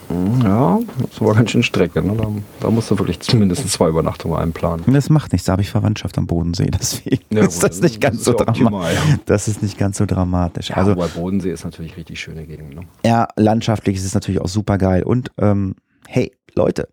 Hm, 0.09 0.41
ja, 0.41 0.79
das 1.01 1.21
war 1.21 1.35
ganz 1.35 1.51
schön 1.51 1.63
Strecke. 1.63 2.01
Ne? 2.01 2.15
Da, 2.15 2.29
da, 2.61 2.69
musst 2.69 2.89
du 2.89 2.97
wirklich 2.97 3.19
zumindest 3.19 3.69
zwei 3.69 3.89
Übernachtungen 3.89 4.37
einplanen. 4.37 4.85
Das 4.87 5.09
macht 5.09 5.33
nichts, 5.33 5.45
da 5.45 5.53
habe 5.53 5.61
ich 5.61 5.69
Verwandtschaft 5.69 6.17
am 6.17 6.27
Bodensee, 6.27 6.69
deswegen 6.79 7.23
ja, 7.29 7.45
ist 7.45 7.61
das 7.61 7.81
nicht 7.81 7.99
ganz 7.99 8.23
so 8.23 8.33
dramatisch. 8.33 8.99
Das 9.25 9.47
ist 9.47 9.61
nicht 9.61 9.77
ganz 9.77 9.97
so 9.97 10.05
dramatisch. 10.05 10.69
Ja, 10.69 10.77
also, 10.77 10.91
aber 10.91 11.07
Bodensee 11.09 11.51
ist 11.51 11.65
natürlich 11.65 11.97
richtig 11.97 12.19
schöne 12.19 12.45
Gegend. 12.45 12.75
Ne? 12.75 12.81
Ja, 13.05 13.27
landschaftlich 13.35 13.97
ist 13.97 14.05
es 14.05 14.13
natürlich 14.13 14.39
auch 14.39 14.47
super 14.47 14.77
geil. 14.77 15.03
Und 15.03 15.31
ähm, 15.39 15.75
hey, 16.07 16.31
Leute, 16.55 16.87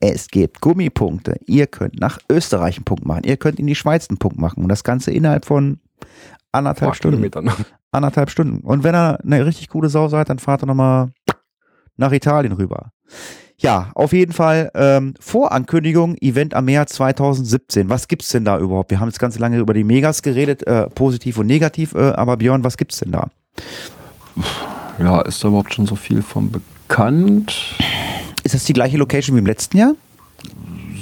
es 0.00 0.28
gibt 0.28 0.60
Gummipunkte. 0.60 1.36
Ihr 1.46 1.66
könnt 1.66 2.00
nach 2.00 2.18
Österreich 2.30 2.76
einen 2.76 2.84
Punkt 2.84 3.04
machen. 3.04 3.22
Ihr 3.24 3.36
könnt 3.36 3.58
in 3.58 3.66
die 3.66 3.74
Schweiz 3.74 4.08
einen 4.08 4.18
Punkt 4.18 4.38
machen. 4.38 4.62
Und 4.62 4.68
das 4.68 4.84
Ganze 4.84 5.10
innerhalb 5.10 5.44
von 5.44 5.78
anderthalb 6.52 6.94
Stunden. 6.94 7.20
Ne? 7.20 7.52
Anderthalb 7.98 8.30
Stunden. 8.30 8.60
Und 8.60 8.82
wenn 8.82 8.94
ihr 8.94 9.18
eine 9.22 9.44
richtig 9.44 9.68
coole 9.68 9.88
Sau 9.88 10.08
seid, 10.08 10.28
dann 10.30 10.38
fahrt 10.38 10.62
ihr 10.62 10.66
nochmal 10.66 11.10
nach 11.96 12.12
Italien 12.12 12.52
rüber. 12.52 12.92
Ja, 13.60 13.90
auf 13.94 14.12
jeden 14.12 14.32
Fall 14.32 14.70
ähm, 14.74 15.14
Vorankündigung, 15.18 16.16
Event 16.20 16.54
am 16.54 16.66
März 16.66 16.94
2017. 16.94 17.88
Was 17.88 18.06
gibt's 18.06 18.28
denn 18.28 18.44
da 18.44 18.58
überhaupt? 18.58 18.92
Wir 18.92 19.00
haben 19.00 19.08
jetzt 19.08 19.18
ganz 19.18 19.36
lange 19.38 19.58
über 19.58 19.74
die 19.74 19.82
Megas 19.82 20.22
geredet, 20.22 20.64
äh, 20.66 20.88
positiv 20.90 21.38
und 21.38 21.48
negativ, 21.48 21.94
äh, 21.94 22.12
aber 22.12 22.36
Björn, 22.36 22.62
was 22.62 22.76
gibt's 22.76 23.00
denn 23.00 23.10
da? 23.10 23.28
Ja, 25.00 25.20
ist 25.22 25.42
da 25.42 25.48
überhaupt 25.48 25.74
schon 25.74 25.86
so 25.86 25.96
viel 25.96 26.22
von 26.22 26.52
bekannt? 26.52 27.76
Ist 28.44 28.54
das 28.54 28.64
die 28.64 28.74
gleiche 28.74 28.96
Location 28.96 29.34
wie 29.34 29.40
im 29.40 29.46
letzten 29.46 29.76
Jahr? 29.76 29.94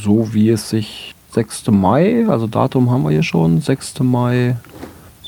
So 0.03 0.33
wie 0.33 0.49
es 0.49 0.71
sich 0.71 1.15
6. 1.33 1.71
Mai, 1.71 2.27
also 2.27 2.47
Datum 2.47 2.91
haben 2.91 3.03
wir 3.03 3.11
hier 3.11 3.23
schon, 3.23 3.61
6. 3.61 4.01
Mai 4.01 4.57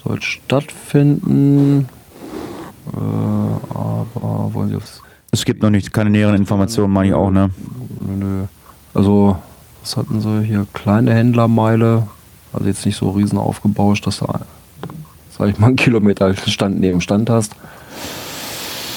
soll 0.08 0.22
stattfinden. 0.22 1.88
Äh, 2.92 3.74
aber 3.74 4.54
wollen 4.54 4.70
Sie 4.70 4.76
aufs. 4.76 5.02
Es 5.30 5.44
gibt 5.44 5.62
noch 5.62 5.70
nicht 5.70 5.92
keine 5.92 6.10
näheren 6.10 6.34
Informationen, 6.34 6.92
meine 6.92 7.08
ich 7.08 7.14
auch, 7.14 7.30
ne? 7.30 7.50
Nö. 8.00 8.44
Also, 8.94 9.36
was 9.82 9.96
hatten 9.96 10.20
Sie 10.20 10.42
hier? 10.42 10.66
Kleine 10.72 11.12
Händlermeile 11.12 12.08
Also 12.52 12.66
jetzt 12.66 12.86
nicht 12.86 12.96
so 12.96 13.10
riesen 13.10 13.38
aufgebauscht, 13.38 14.06
dass 14.06 14.20
da, 14.20 14.40
sag 15.36 15.50
ich 15.50 15.58
mal, 15.58 15.68
einen 15.68 15.76
Kilometer 15.76 16.34
Stand 16.34 16.80
neben 16.80 17.02
Stand 17.02 17.28
hast. 17.28 17.54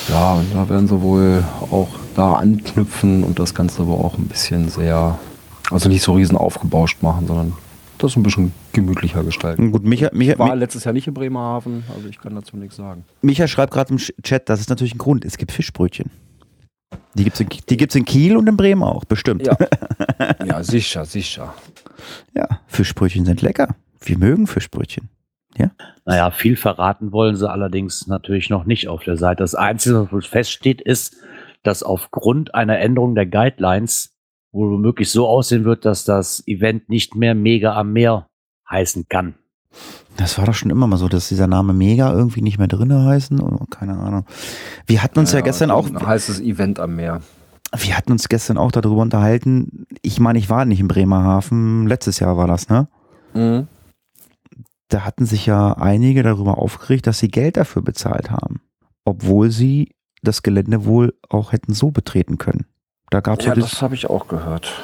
Ja, 0.07 0.33
und 0.33 0.53
da 0.53 0.67
werden 0.69 0.87
sie 0.87 1.01
wohl 1.01 1.43
auch 1.69 1.89
da 2.15 2.33
anknüpfen 2.33 3.23
und 3.23 3.39
das 3.39 3.53
Ganze 3.53 3.83
aber 3.83 3.93
auch 3.93 4.17
ein 4.17 4.27
bisschen 4.27 4.69
sehr, 4.69 5.19
also 5.69 5.89
nicht 5.89 6.01
so 6.01 6.13
riesen 6.13 6.37
aufgebauscht 6.37 7.03
machen, 7.03 7.27
sondern 7.27 7.53
das 8.03 8.15
ein 8.15 8.23
bisschen 8.23 8.53
gemütlicher 8.73 9.23
gestalten. 9.23 9.71
Gut, 9.71 9.83
Micha, 9.83 10.09
Micha, 10.13 10.33
Ich 10.33 10.39
war 10.39 10.55
letztes 10.55 10.83
Jahr 10.83 10.93
nicht 10.93 11.07
in 11.07 11.13
Bremerhaven, 11.13 11.83
also 11.95 12.07
ich 12.07 12.19
kann 12.19 12.35
dazu 12.35 12.57
nichts 12.57 12.75
sagen. 12.75 13.05
Micha 13.21 13.47
schreibt 13.47 13.73
gerade 13.73 13.91
im 13.93 13.97
Chat, 13.97 14.49
das 14.49 14.59
ist 14.59 14.69
natürlich 14.69 14.95
ein 14.95 14.99
Grund. 14.99 15.25
Es 15.25 15.37
gibt 15.37 15.51
Fischbrötchen. 15.51 16.09
Die 17.13 17.23
gibt 17.23 17.35
es 17.35 17.39
in, 17.41 17.49
die 17.69 17.77
gibt's 17.77 17.95
in 17.95 18.05
Kiel 18.05 18.37
und 18.37 18.47
in 18.47 18.57
Bremen 18.57 18.83
auch, 18.83 19.05
bestimmt. 19.05 19.45
Ja, 19.45 19.57
ja 20.45 20.63
sicher, 20.63 21.05
sicher. 21.05 21.53
Ja, 22.35 22.47
Fischbrötchen 22.67 23.25
sind 23.25 23.41
lecker. 23.41 23.75
Wir 23.99 24.17
mögen 24.17 24.47
Fischbrötchen. 24.47 25.09
Naja, 26.05 26.31
viel 26.31 26.55
verraten 26.55 27.11
wollen 27.11 27.35
sie 27.35 27.49
allerdings 27.49 28.07
natürlich 28.07 28.49
noch 28.49 28.65
nicht 28.65 28.87
auf 28.87 29.03
der 29.03 29.17
Seite. 29.17 29.43
Das 29.43 29.55
Einzige, 29.55 30.03
was 30.03 30.11
wohl 30.11 30.21
feststeht, 30.21 30.81
ist, 30.81 31.15
dass 31.63 31.83
aufgrund 31.83 32.55
einer 32.55 32.79
Änderung 32.79 33.15
der 33.15 33.25
Guidelines 33.25 34.15
wohl 34.51 34.71
womöglich 34.71 35.09
so 35.09 35.27
aussehen 35.27 35.63
wird, 35.63 35.85
dass 35.85 36.03
das 36.05 36.45
Event 36.47 36.89
nicht 36.89 37.15
mehr 37.15 37.35
Mega 37.35 37.75
am 37.75 37.93
Meer 37.93 38.27
heißen 38.69 39.05
kann. 39.09 39.35
Das 40.17 40.37
war 40.37 40.45
doch 40.45 40.53
schon 40.53 40.69
immer 40.71 40.87
mal 40.87 40.97
so, 40.97 41.07
dass 41.07 41.29
dieser 41.29 41.47
Name 41.47 41.73
Mega 41.73 42.11
irgendwie 42.11 42.41
nicht 42.41 42.57
mehr 42.57 42.67
drinne 42.67 43.05
heißen. 43.05 43.39
Oder 43.39 43.65
keine 43.69 43.97
Ahnung. 43.97 44.25
Wir 44.85 45.03
hatten 45.03 45.19
uns 45.19 45.31
ja, 45.31 45.41
gestern 45.41 45.71
auch, 45.71 45.87
Ein 45.87 46.05
heißes 46.05 46.41
Event 46.41 46.79
am 46.79 46.95
Meer. 46.95 47.21
wir 47.77 47.97
hatten 47.97 48.11
uns 48.11 48.27
gestern 48.27 48.57
auch 48.57 48.71
darüber 48.71 49.01
unterhalten. 49.01 49.85
Ich 50.01 50.19
meine, 50.19 50.39
ich 50.39 50.49
war 50.49 50.65
nicht 50.65 50.81
in 50.81 50.87
Bremerhaven. 50.89 51.87
Letztes 51.87 52.19
Jahr 52.19 52.35
war 52.37 52.47
das, 52.47 52.67
ne? 52.67 52.87
Mhm. 53.33 53.67
Da 54.89 55.05
hatten 55.05 55.25
sich 55.25 55.45
ja 55.45 55.73
einige 55.73 56.21
darüber 56.21 56.57
aufgeregt, 56.57 57.07
dass 57.07 57.19
sie 57.19 57.29
Geld 57.29 57.55
dafür 57.55 57.81
bezahlt 57.81 58.29
haben. 58.29 58.59
Obwohl 59.05 59.49
sie 59.49 59.93
das 60.21 60.43
Gelände 60.43 60.85
wohl 60.85 61.13
auch 61.29 61.53
hätten 61.53 61.73
so 61.73 61.91
betreten 61.91 62.37
können. 62.37 62.65
Da 63.11 63.19
gab 63.19 63.39
es 63.39 63.45
Ja, 63.45 63.53
ja, 63.53 63.59
das 63.59 63.81
habe 63.83 63.93
ich 63.93 64.09
auch 64.09 64.27
gehört. 64.27 64.83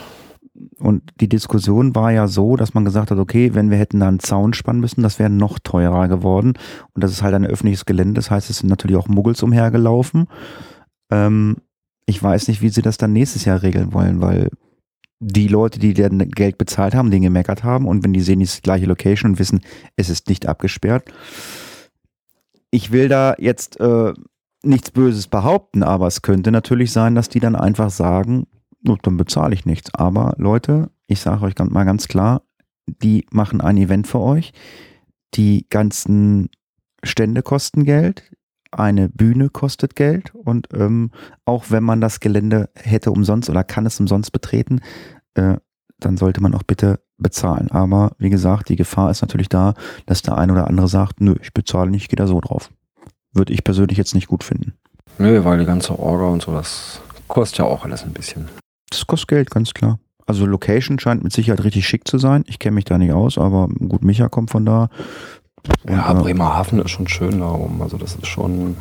Und 0.80 1.04
die 1.22 1.30
Diskussion 1.30 1.96
war 1.96 2.12
ja 2.12 2.28
so, 2.28 2.56
dass 2.56 2.74
man 2.74 2.84
gesagt 2.84 3.10
hat, 3.10 3.18
okay, 3.18 3.54
wenn 3.54 3.70
wir 3.72 3.78
hätten 3.78 4.00
da 4.00 4.08
einen 4.08 4.20
Zaun 4.20 4.54
spannen 4.54 4.82
müssen, 4.82 5.02
das 5.02 5.18
wäre 5.18 5.30
noch 5.30 5.60
teurer 5.60 6.08
geworden. 6.08 6.54
Und 6.94 7.04
das 7.04 7.12
ist 7.12 7.24
halt 7.24 7.36
ein 7.36 7.46
öffentliches 7.46 7.86
Gelände, 7.86 8.16
das 8.16 8.30
heißt, 8.30 8.50
es 8.50 8.60
sind 8.60 8.70
natürlich 8.70 8.98
auch 8.98 9.08
Muggels 9.08 9.42
umhergelaufen. 9.44 10.28
Ähm, 11.12 11.58
ich 12.06 12.22
weiß 12.22 12.48
nicht, 12.48 12.62
wie 12.62 12.70
sie 12.70 12.82
das 12.82 12.98
dann 12.98 13.14
nächstes 13.14 13.46
Jahr 13.46 13.62
regeln 13.62 13.94
wollen, 13.94 14.22
weil 14.22 14.50
die 15.20 15.48
Leute, 15.48 15.80
die 15.80 15.94
dann 15.94 16.20
Geld 16.30 16.58
bezahlt 16.58 16.96
haben, 16.96 17.12
den 17.12 17.24
gemeckert 17.24 17.64
haben 17.64 17.88
und 17.88 18.04
wenn 18.04 18.14
die 18.14 18.22
sehen, 18.22 18.40
die 18.40 18.62
gleiche 18.62 18.86
Location 18.86 19.32
und 19.32 19.40
wissen, 19.40 19.62
es 19.96 20.10
ist 20.10 20.28
nicht 20.28 20.48
abgesperrt. 20.48 21.12
Ich 22.72 22.92
will 22.92 23.10
da 23.10 23.36
jetzt 23.38 23.80
äh, 23.80 24.14
nichts 24.64 24.92
Böses 24.92 25.28
behaupten, 25.28 25.84
aber 25.84 26.08
es 26.08 26.22
könnte 26.22 26.52
natürlich 26.52 26.92
sein, 26.92 27.16
dass 27.16 27.30
die 27.30 27.40
dann 27.40 27.56
einfach 27.56 27.90
sagen, 27.90 28.48
Gut, 28.86 29.00
dann 29.04 29.18
bezahle 29.18 29.54
ich 29.54 29.66
nichts. 29.66 29.94
Aber 29.94 30.34
Leute, 30.38 30.92
ich 31.08 31.20
sage 31.20 31.44
euch 31.46 31.56
mal 31.58 31.84
ganz 31.84 32.08
klar, 32.08 32.44
die 32.88 33.26
machen 33.32 33.62
ein 33.62 33.78
Event 33.78 34.08
für 34.08 34.20
euch. 34.20 34.54
Die 35.34 35.66
ganzen 35.70 36.50
Stände 37.04 37.42
kosten 37.42 37.84
Geld. 37.84 38.32
Eine 38.72 39.10
Bühne 39.10 39.50
kostet 39.50 39.96
Geld. 39.96 40.34
Und 40.36 40.70
ähm, 40.74 41.12
auch 41.46 41.66
wenn 41.70 41.84
man 41.84 42.02
das 42.02 42.20
Gelände 42.20 42.70
hätte 42.76 43.12
umsonst 43.12 43.50
oder 43.50 43.64
kann 43.64 43.86
es 43.86 44.00
umsonst 44.00 44.32
betreten, 44.32 44.80
äh, 45.34 45.58
dann 46.00 46.18
sollte 46.18 46.42
man 46.42 46.54
auch 46.54 46.64
bitte 46.64 47.02
bezahlen. 47.18 47.72
Aber 47.72 48.12
wie 48.20 48.30
gesagt, 48.30 48.70
die 48.70 48.76
Gefahr 48.76 49.10
ist 49.10 49.22
natürlich 49.22 49.50
da, 49.50 49.74
dass 50.06 50.22
der 50.22 50.38
eine 50.38 50.54
oder 50.54 50.68
andere 50.68 50.88
sagt, 50.88 51.20
nö, 51.20 51.36
ich 51.42 51.54
bezahle 51.54 51.90
nicht, 51.90 52.04
ich 52.04 52.10
gehe 52.10 52.16
da 52.18 52.28
so 52.28 52.40
drauf. 52.40 52.70
Würde 53.38 53.54
ich 53.54 53.64
persönlich 53.64 53.98
jetzt 53.98 54.16
nicht 54.16 54.28
gut 54.28 54.44
finden. 54.44 54.74
Nö, 55.18 55.44
weil 55.44 55.60
die 55.60 55.66
ganze 55.66 55.98
Orga 55.98 56.26
und 56.26 56.42
so, 56.42 56.52
das 56.52 57.02
kostet 57.28 57.60
ja 57.60 57.66
auch 57.66 57.84
alles 57.84 58.04
ein 58.04 58.14
bisschen. 58.14 58.48
Das 58.90 59.06
kostet 59.08 59.30
Geld, 59.30 59.52
ganz 59.52 59.74
klar. 59.74 60.00
Also 60.26 60.46
Location 60.46 61.00
scheint 61.00 61.24
mit 61.24 61.32
Sicherheit 61.34 61.64
richtig 61.64 61.88
schick 61.88 62.08
zu 62.08 62.18
sein. 62.18 62.44
Ich 62.48 62.60
kenne 62.60 62.76
mich 62.76 62.86
da 62.86 62.98
nicht 62.98 63.14
aus, 63.14 63.38
aber 63.38 63.68
gut, 63.68 64.04
Micha 64.04 64.28
kommt 64.28 64.52
von 64.52 64.66
da. 64.66 64.90
Ja, 65.90 66.12
Und, 66.12 66.20
äh, 66.20 66.24
Bremerhaven 66.24 66.80
ist 66.80 66.92
schon 66.92 67.08
schön 67.08 67.40
darum. 67.40 67.82
Also 67.82 67.98
das 67.98 68.16
ist 68.16 68.28
schon. 68.28 68.76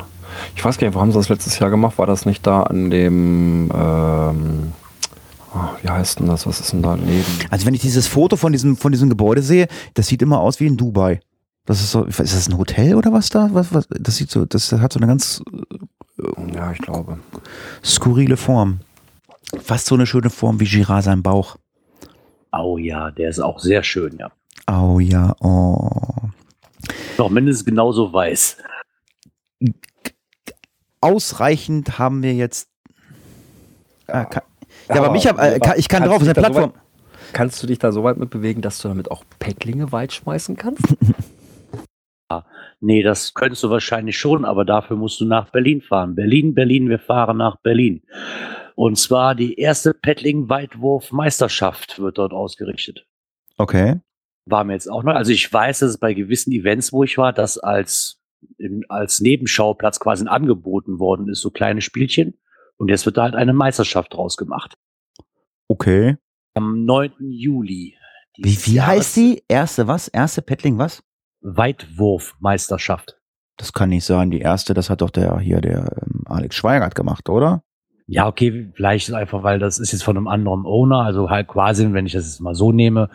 Ich 0.55 0.63
weiß 0.63 0.77
gar 0.77 0.87
nicht, 0.87 0.95
wo 0.95 1.01
haben 1.01 1.11
sie 1.11 1.17
das 1.17 1.29
letztes 1.29 1.57
Jahr 1.59 1.69
gemacht? 1.69 1.97
War 1.97 2.05
das 2.05 2.25
nicht 2.25 2.45
da 2.45 2.63
an 2.63 2.89
dem 2.89 3.71
ähm, 3.73 4.73
ah, 5.53 5.69
wie 5.81 5.89
heißt 5.89 6.19
denn 6.19 6.27
das? 6.27 6.45
Was 6.45 6.59
ist 6.59 6.73
denn 6.73 6.81
da 6.81 6.95
neben? 6.95 7.25
Also 7.49 7.65
wenn 7.65 7.73
ich 7.73 7.81
dieses 7.81 8.07
Foto 8.07 8.35
von 8.35 8.51
diesem, 8.51 8.77
von 8.77 8.91
diesem 8.91 9.09
Gebäude 9.09 9.41
sehe, 9.41 9.67
das 9.93 10.07
sieht 10.07 10.21
immer 10.21 10.39
aus 10.39 10.59
wie 10.59 10.67
in 10.67 10.77
Dubai. 10.77 11.19
Das 11.67 11.81
ist 11.81 11.91
so, 11.91 12.05
ist 12.05 12.19
das 12.19 12.47
ein 12.47 12.57
Hotel 12.57 12.95
oder 12.95 13.11
was 13.11 13.29
da? 13.29 13.49
Was, 13.51 13.73
was, 13.73 13.87
das 13.89 14.15
sieht 14.15 14.31
so, 14.31 14.45
das 14.45 14.71
hat 14.71 14.93
so 14.93 14.99
eine 14.99 15.07
ganz 15.07 15.43
Ja, 16.55 16.71
ich 16.71 16.79
glaube. 16.79 17.19
skurrile 17.83 18.37
Form. 18.37 18.79
Fast 19.61 19.87
so 19.87 19.95
eine 19.95 20.07
schöne 20.07 20.29
Form 20.29 20.61
wie 20.61 20.65
Girard 20.65 21.03
sein 21.03 21.21
Bauch. 21.21 21.57
Oh 22.53 22.77
ja, 22.77 23.11
der 23.11 23.29
ist 23.29 23.39
auch 23.39 23.59
sehr 23.59 23.83
schön, 23.83 24.17
ja. 24.17 24.31
Oh 24.71 24.99
ja, 25.01 25.35
oh. 25.41 25.89
Doch 27.17 27.29
mindestens 27.29 27.65
genauso 27.65 28.13
weiß. 28.13 28.57
Ausreichend 31.01 31.99
haben 31.99 32.23
wir 32.23 32.33
jetzt. 32.33 32.69
Ah, 34.07 34.23
kann, 34.23 34.43
ja, 34.87 34.95
aber 34.95 35.11
Micha, 35.11 35.31
äh, 35.31 35.59
kann, 35.59 35.77
ich 35.77 35.89
kann 35.89 36.03
drauf, 36.03 36.21
ist 36.21 36.29
eine 36.29 36.33
da 36.33 36.41
so 36.43 36.47
Plattform. 36.49 36.73
Kannst 37.33 37.61
du 37.61 37.67
dich 37.67 37.77
da 37.77 37.91
so 37.91 38.05
weit 38.05 38.15
mit 38.15 38.29
bewegen, 38.29 38.61
dass 38.61 38.79
du 38.79 38.87
damit 38.87 39.11
auch 39.11 39.25
Päcklinge 39.39 39.91
weit 39.91 40.13
schmeißen 40.13 40.55
kannst? 40.55 40.81
Nee, 42.79 43.01
das 43.01 43.33
könntest 43.33 43.63
du 43.63 43.69
wahrscheinlich 43.69 44.17
schon, 44.17 44.43
aber 44.45 44.63
dafür 44.63 44.95
musst 44.97 45.19
du 45.19 45.25
nach 45.25 45.51
Berlin 45.51 45.81
fahren. 45.81 46.15
Berlin, 46.15 46.53
Berlin, 46.53 46.89
wir 46.89 46.99
fahren 46.99 47.37
nach 47.37 47.57
Berlin. 47.61 48.03
Und 48.75 48.99
zwar 48.99 49.33
die 49.33 49.55
erste 49.55 49.95
Paddling-Weitwurf-Meisterschaft 49.95 51.97
wird 51.97 52.19
dort 52.19 52.33
ausgerichtet. 52.33 53.07
Okay. 53.57 53.99
War 54.45 54.63
mir 54.63 54.73
jetzt 54.73 54.91
auch 54.91 55.01
neu. 55.01 55.13
Also 55.13 55.31
ich 55.31 55.51
weiß, 55.51 55.79
dass 55.79 55.89
es 55.89 55.97
bei 55.97 56.13
gewissen 56.13 56.51
Events, 56.51 56.93
wo 56.93 57.03
ich 57.03 57.17
war, 57.17 57.33
das 57.33 57.57
als, 57.57 58.21
als 58.87 59.21
Nebenschauplatz 59.21 59.99
quasi 59.99 60.27
angeboten 60.27 60.99
worden 60.99 61.29
ist, 61.29 61.41
so 61.41 61.49
kleine 61.49 61.81
Spielchen. 61.81 62.37
Und 62.77 62.89
jetzt 62.89 63.07
wird 63.07 63.17
da 63.17 63.23
halt 63.23 63.33
eine 63.33 63.53
Meisterschaft 63.53 64.13
draus 64.13 64.37
gemacht. 64.37 64.77
Okay. 65.67 66.17
Am 66.53 66.85
9. 66.85 67.13
Juli. 67.19 67.95
Wie, 68.37 68.55
wie 68.65 68.81
heißt 68.81 69.15
die? 69.15 69.43
Erste 69.47 69.87
was? 69.87 70.07
Erste 70.07 70.43
Paddling 70.43 70.77
was? 70.77 71.01
Weitwurf-Meisterschaft. 71.41 73.17
Das 73.57 73.73
kann 73.73 73.89
nicht 73.89 74.05
sein. 74.05 74.29
Die 74.29 74.39
erste, 74.39 74.73
das 74.73 74.89
hat 74.89 75.01
doch 75.01 75.09
der 75.09 75.39
hier, 75.39 75.61
der 75.61 75.97
ähm, 76.03 76.23
Alex 76.25 76.55
Schweigert 76.55 76.95
gemacht, 76.95 77.29
oder? 77.29 77.63
Ja, 78.05 78.27
okay, 78.27 78.71
vielleicht 78.75 79.09
ist 79.09 79.15
einfach, 79.15 79.43
weil 79.43 79.59
das 79.59 79.79
ist 79.79 79.91
jetzt 79.91 80.03
von 80.03 80.15
einem 80.15 80.27
anderen 80.27 80.65
Owner, 80.65 81.01
also 81.01 81.29
halt 81.29 81.47
quasi, 81.47 81.91
wenn 81.91 82.05
ich 82.05 82.13
das 82.13 82.25
jetzt 82.25 82.39
mal 82.39 82.55
so 82.55 82.71
nehme, 82.71 83.09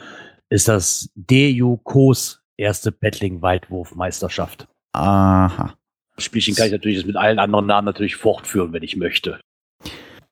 ist 0.51 0.69
das 0.69 1.11
DU 1.15 1.79
Kos 1.79 2.43
erste 2.59 2.93
Battling-Weitwurf-Meisterschaft. 2.93 4.69
Aha. 4.93 5.75
Das 6.17 6.25
Spielchen 6.25 6.55
kann 6.55 6.67
ich 6.67 6.73
natürlich 6.73 6.99
jetzt 6.99 7.07
mit 7.07 7.17
allen 7.17 7.39
anderen 7.39 7.67
Namen 7.67 7.87
natürlich 7.87 8.17
fortführen, 8.17 8.73
wenn 8.73 8.83
ich 8.83 8.97
möchte. 8.97 9.41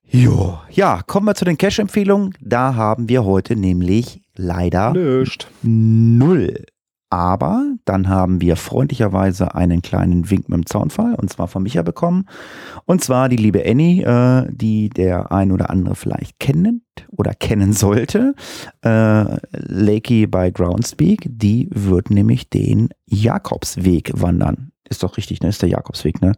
Jo. 0.04 0.58
Ja, 0.70 1.02
kommen 1.06 1.26
wir 1.26 1.34
zu 1.34 1.44
den 1.44 1.56
Cash-Empfehlungen. 1.56 2.34
Da 2.40 2.74
haben 2.74 3.08
wir 3.08 3.24
heute 3.24 3.56
nämlich 3.56 4.20
leider 4.36 4.92
Nöscht. 4.92 5.48
null. 5.62 6.66
Aber 7.10 7.74
dann 7.84 8.08
haben 8.08 8.40
wir 8.40 8.54
freundlicherweise 8.54 9.56
einen 9.56 9.82
kleinen 9.82 10.30
Wink 10.30 10.48
mit 10.48 10.56
dem 10.56 10.66
Zaunfall 10.66 11.16
und 11.16 11.28
zwar 11.28 11.48
von 11.48 11.64
Micha 11.64 11.82
bekommen. 11.82 12.26
Und 12.86 13.02
zwar 13.02 13.28
die 13.28 13.36
liebe 13.36 13.64
Annie, 13.66 14.04
äh, 14.04 14.48
die 14.52 14.88
der 14.90 15.32
ein 15.32 15.50
oder 15.50 15.70
andere 15.70 15.96
vielleicht 15.96 16.38
kennt 16.38 16.82
oder 17.08 17.34
kennen 17.34 17.72
sollte. 17.72 18.34
Äh, 18.82 19.24
Lakey 19.50 20.28
bei 20.28 20.52
Groundspeak, 20.52 21.26
die 21.28 21.68
wird 21.72 22.10
nämlich 22.10 22.48
den 22.48 22.90
Jakobsweg 23.06 24.12
wandern. 24.14 24.70
Ist 24.88 25.02
doch 25.02 25.16
richtig, 25.16 25.40
ne? 25.40 25.48
Ist 25.48 25.62
der 25.62 25.68
Jakobsweg, 25.68 26.22
ne? 26.22 26.34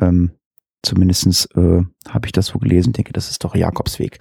Ähm, 0.00 0.32
Zumindestens 0.82 1.46
äh, 1.56 1.82
habe 2.08 2.26
ich 2.26 2.32
das 2.32 2.46
so 2.46 2.58
gelesen, 2.60 2.92
denke, 2.92 3.12
das 3.12 3.30
ist 3.30 3.42
doch 3.42 3.56
Jakobsweg. 3.56 4.20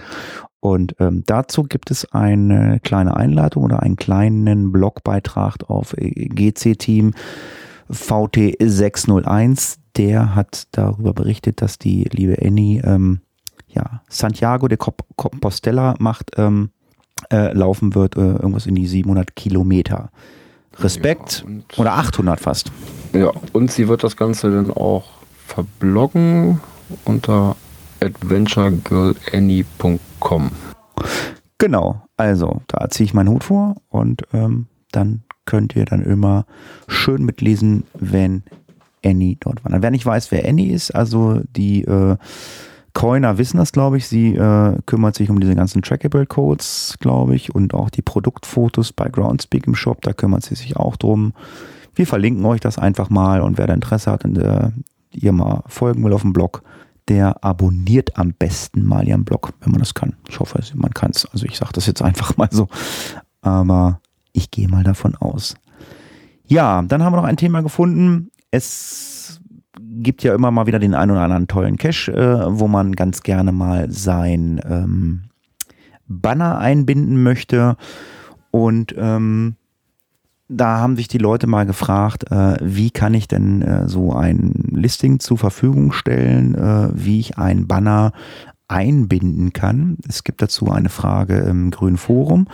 Und 0.60 0.96
ähm, 1.00 1.24
dazu 1.26 1.64
gibt 1.64 1.92
es 1.92 2.12
eine 2.14 2.80
kleine 2.84 3.16
Einleitung 3.16 3.64
oder 3.64 3.82
einen 3.84 3.96
kleinen 3.96 4.72
Blogbeitrag 4.72 5.70
auf 5.70 5.94
äh, 5.98 6.10
GC-Team 6.30 7.14
VT601. 7.92 9.78
Der 9.96 10.36
hat 10.36 10.68
darüber 10.72 11.14
berichtet, 11.14 11.62
dass 11.62 11.78
die 11.78 12.04
liebe 12.12 12.38
Annie 12.44 12.82
ähm, 12.84 13.20
ja, 13.68 14.02
Santiago 14.10 14.68
de 14.68 14.78
Comp- 14.78 15.04
Compostela 15.16 15.96
macht, 16.00 16.32
ähm, 16.38 16.70
äh, 17.32 17.52
laufen 17.54 17.96
wird, 17.96 18.16
äh, 18.16 18.20
irgendwas 18.20 18.66
in 18.68 18.76
die 18.76 18.88
700 18.88 19.36
Kilometer. 19.36 20.10
Respekt. 20.80 21.44
Ja, 21.48 21.82
Oder 21.82 21.94
800 21.94 22.40
fast. 22.40 22.72
Ja, 23.14 23.32
und 23.54 23.72
sie 23.72 23.88
wird 23.88 24.04
das 24.04 24.16
Ganze 24.16 24.52
dann 24.52 24.70
auch 24.72 25.06
verbloggen 25.46 26.60
unter 27.06 27.56
adventuregirlannie.com. 28.00 30.00
Genau, 31.58 32.02
also 32.18 32.62
da 32.68 32.90
ziehe 32.90 33.06
ich 33.06 33.14
meinen 33.14 33.30
Hut 33.30 33.44
vor 33.44 33.76
und 33.90 34.24
ähm, 34.34 34.68
dann 34.92 35.24
könnt 35.46 35.76
ihr 35.76 35.86
dann 35.86 36.04
immer 36.04 36.46
schön 36.88 37.24
mitlesen, 37.24 37.84
wenn 37.94 38.44
Annie 39.04 39.38
dort 39.40 39.64
war. 39.64 39.82
Wer 39.82 39.92
nicht 39.92 40.06
weiß, 40.06 40.32
wer 40.32 40.48
Annie 40.48 40.74
ist, 40.74 40.92
also 40.92 41.42
die 41.56 41.84
äh, 41.84 42.18
Coiner 42.94 43.38
wissen 43.38 43.58
das, 43.58 43.72
glaube 43.72 43.98
ich. 43.98 44.08
Sie 44.08 44.34
äh, 44.34 44.76
kümmert 44.88 45.16
sich 45.16 45.30
um 45.30 45.40
diese 45.40 45.54
ganzen 45.54 45.84
Trackable-Codes, 45.84 46.98
glaube 47.00 47.36
ich, 47.36 47.54
und 47.54 47.76
auch 47.76 47.92
die 47.92 48.02
Produktfotos 48.02 48.92
bei 48.92 49.08
Groundspeak 49.08 49.68
im 49.68 49.76
Shop. 49.76 50.02
Da 50.02 50.14
kümmert 50.14 50.44
sie 50.44 50.56
sich 50.56 50.78
auch 50.78 50.96
drum. 50.96 51.34
Wir 51.94 52.08
verlinken 52.08 52.44
euch 52.46 52.60
das 52.60 52.80
einfach 52.80 53.12
mal 53.12 53.42
und 53.42 53.60
wer 53.60 53.68
da 53.68 53.76
Interesse 53.76 54.12
hat 54.12 54.26
und 54.26 54.40
äh, 54.40 54.72
ihr 55.12 55.32
mal 55.32 55.64
folgen 55.68 56.04
will 56.04 56.14
auf 56.14 56.24
dem 56.24 56.34
Blog, 56.34 56.64
der 57.08 57.44
abonniert 57.44 58.18
am 58.18 58.34
besten 58.34 58.84
mal 58.84 59.08
ihren 59.08 59.26
Blog, 59.26 59.54
wenn 59.62 59.72
man 59.72 59.80
das 59.80 59.94
kann. 59.94 60.16
Ich 60.30 60.40
hoffe, 60.40 60.60
man 60.76 60.94
kann 60.94 61.12
es. 61.12 61.26
Also 61.26 61.46
ich 61.46 61.58
sage 61.58 61.72
das 61.74 61.86
jetzt 61.86 62.02
einfach 62.02 62.38
mal 62.38 62.50
so. 62.52 62.68
Aber 63.42 64.02
ich 64.34 64.52
gehe 64.52 64.68
mal 64.68 64.84
davon 64.84 65.16
aus. 65.16 65.56
Ja, 66.46 66.82
dann 66.82 67.04
haben 67.04 67.14
wir 67.14 67.18
noch 67.18 67.28
ein 67.28 67.38
Thema 67.38 67.62
gefunden. 67.62 68.32
Es 68.52 69.42
gibt 69.80 70.24
ja 70.24 70.34
immer 70.34 70.52
mal 70.52 70.68
wieder 70.68 70.80
den 70.80 70.96
einen 70.96 71.12
oder 71.12 71.22
anderen 71.22 71.48
tollen 71.48 71.78
Cache, 71.78 72.12
äh, 72.14 72.60
wo 72.60 72.68
man 72.68 72.94
ganz 72.94 73.22
gerne 73.22 73.52
mal 73.52 73.92
sein 73.92 74.62
ähm, 74.66 75.24
Banner 76.08 76.58
einbinden 76.58 77.22
möchte. 77.22 77.76
Und 78.52 78.96
ähm, 78.98 79.57
da 80.50 80.78
haben 80.78 80.96
sich 80.96 81.08
die 81.08 81.18
Leute 81.18 81.48
mal 81.48 81.66
gefragt, 81.66 82.32
äh, 82.32 82.56
wie 82.62 82.92
kann 82.92 83.14
ich 83.14 83.28
denn 83.28 83.62
äh, 83.62 83.88
so 83.88 84.14
ein 84.14 84.54
Listing 84.72 85.20
zur 85.20 85.38
Verfügung 85.38 85.92
stellen, 85.92 86.56
äh, 86.56 86.90
wie 86.94 87.20
ich 87.20 87.38
ein 87.38 87.68
Banner 87.68 88.12
einbinden 88.68 89.54
kann. 89.54 89.98
Es 90.08 90.24
gibt 90.24 90.42
dazu 90.42 90.72
eine 90.72 90.90
Frage 90.90 91.38
im 91.38 91.72
Grünen 91.72 91.98
Forum 91.98 92.48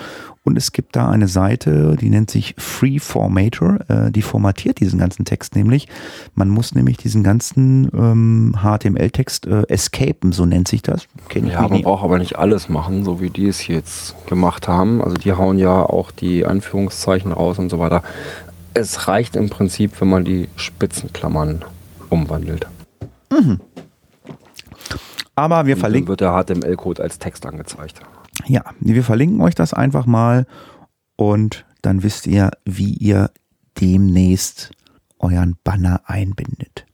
und 0.43 0.57
es 0.57 0.71
gibt 0.71 0.95
da 0.95 1.09
eine 1.09 1.27
Seite, 1.27 1.95
die 1.99 2.09
nennt 2.09 2.29
sich 2.29 2.53
Freeformator, 2.57 3.79
äh, 3.87 4.11
die 4.11 4.21
formatiert 4.21 4.79
diesen 4.79 4.99
ganzen 4.99 5.25
Text 5.25 5.55
nämlich. 5.55 5.87
Man 6.35 6.49
muss 6.49 6.75
nämlich 6.75 6.97
diesen 6.97 7.23
ganzen 7.23 7.89
ähm, 7.93 8.55
HTML-Text 8.61 9.47
äh, 9.47 9.63
escapen, 9.69 10.33
so 10.33 10.45
nennt 10.45 10.67
sich 10.67 10.81
das. 10.81 11.07
Kenn 11.29 11.47
ich 11.47 11.53
ja, 11.53 11.67
man 11.67 11.81
braucht 11.81 12.03
aber 12.03 12.19
nicht 12.19 12.37
alles 12.37 12.69
machen, 12.69 13.03
so 13.03 13.19
wie 13.19 13.29
die 13.29 13.47
es 13.47 13.67
jetzt 13.67 14.15
gemacht 14.27 14.67
haben. 14.67 15.01
Also 15.01 15.15
die 15.15 15.31
hauen 15.31 15.57
ja 15.57 15.81
auch 15.81 16.11
die 16.11 16.45
Anführungszeichen 16.45 17.31
raus 17.31 17.57
und 17.57 17.69
so 17.69 17.79
weiter. 17.79 18.03
Es 18.75 19.07
reicht 19.07 19.35
im 19.35 19.49
Prinzip, 19.49 19.99
wenn 20.01 20.09
man 20.09 20.25
die 20.25 20.49
Spitzenklammern 20.57 21.63
umwandelt. 22.09 22.67
Mhm. 23.31 23.59
Aber 25.35 25.65
wir 25.65 25.77
verlinken. 25.77 26.15
Dann 26.15 26.45
wird 26.45 26.57
der 26.57 26.61
HTML-Code 26.61 27.01
als 27.01 27.19
Text 27.19 27.45
angezeigt. 27.45 28.01
Ja, 28.45 28.63
wir 28.79 29.03
verlinken 29.03 29.41
euch 29.41 29.55
das 29.55 29.73
einfach 29.73 30.05
mal 30.05 30.45
und 31.15 31.65
dann 31.81 32.03
wisst 32.03 32.27
ihr, 32.27 32.51
wie 32.65 32.93
ihr 32.93 33.31
demnächst 33.79 34.71
euren 35.19 35.55
Banner 35.63 36.01
einbindet. 36.05 36.85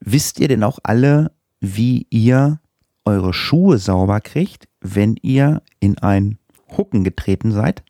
Wisst 0.00 0.40
ihr 0.40 0.48
denn 0.48 0.64
auch 0.64 0.78
alle, 0.82 1.32
wie 1.60 2.06
ihr 2.10 2.60
eure 3.04 3.32
Schuhe 3.32 3.78
sauber 3.78 4.20
kriegt, 4.20 4.68
wenn 4.80 5.16
ihr 5.20 5.62
in 5.78 5.98
ein 5.98 6.38
Hucken 6.76 7.04
getreten 7.04 7.52
seid? 7.52 7.82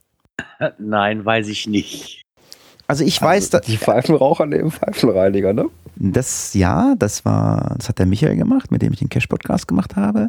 Nein, 0.79 1.25
weiß 1.25 1.49
ich 1.49 1.67
nicht. 1.67 2.23
Also 2.91 3.05
ich 3.05 3.23
weiß, 3.23 3.45
also 3.45 3.59
dass 3.59 3.67
die 3.69 3.77
Pfeifenraucher 3.77 4.47
nehmen 4.47 4.73
Pfeifenreiniger, 4.73 5.53
ne? 5.53 5.67
Das 5.95 6.55
ja, 6.55 6.97
das 6.99 7.25
war, 7.25 7.77
das 7.77 7.89
hat 7.89 8.01
der 8.01 8.07
Michael 8.07 8.35
gemacht, 8.35 8.73
mit 8.73 8.83
dem 8.83 8.93
ich 8.93 8.99
den 8.99 9.09
Cash 9.09 9.29
Podcast 9.29 9.69
gemacht 9.69 9.95
habe. 9.95 10.29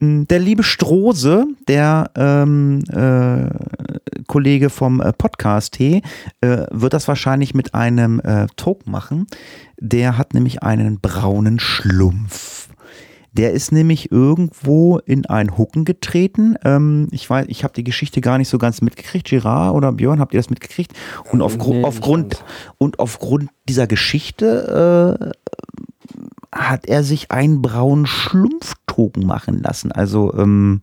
Hm, 0.00 0.26
der 0.26 0.40
liebe 0.40 0.64
Strose, 0.64 1.46
der 1.68 2.10
ähm, 2.16 2.82
äh, 2.90 4.22
Kollege 4.26 4.70
vom 4.70 5.00
äh, 5.00 5.12
Podcast 5.12 5.74
T, 5.74 6.02
äh, 6.40 6.66
wird 6.72 6.94
das 6.94 7.06
wahrscheinlich 7.06 7.54
mit 7.54 7.76
einem 7.76 8.18
äh, 8.18 8.48
Token 8.56 8.90
machen. 8.90 9.28
Der 9.78 10.18
hat 10.18 10.34
nämlich 10.34 10.64
einen 10.64 10.98
braunen 10.98 11.60
Schlumpf. 11.60 12.59
Der 13.32 13.52
ist 13.52 13.70
nämlich 13.70 14.10
irgendwo 14.10 14.98
in 14.98 15.26
ein 15.26 15.56
Hucken 15.56 15.84
getreten. 15.84 16.56
Ähm, 16.64 17.08
ich 17.12 17.28
weiß, 17.28 17.46
ich 17.48 17.62
habe 17.62 17.74
die 17.74 17.84
Geschichte 17.84 18.20
gar 18.20 18.38
nicht 18.38 18.48
so 18.48 18.58
ganz 18.58 18.82
mitgekriegt. 18.82 19.28
Girard 19.28 19.74
oder 19.74 19.92
Björn, 19.92 20.20
habt 20.20 20.34
ihr 20.34 20.40
das 20.40 20.50
mitgekriegt? 20.50 20.92
Und 21.30 21.40
aufgru 21.40 21.74
nee, 21.74 21.84
aufgrund 21.84 22.44
und 22.78 22.98
aufgrund 22.98 23.50
dieser 23.68 23.86
Geschichte 23.86 25.32
äh, 26.52 26.56
hat 26.56 26.86
er 26.86 27.04
sich 27.04 27.30
einen 27.30 27.62
braunen 27.62 28.06
Schlumpftoken 28.06 29.24
machen 29.24 29.62
lassen. 29.62 29.92
Also 29.92 30.34
ähm, 30.34 30.82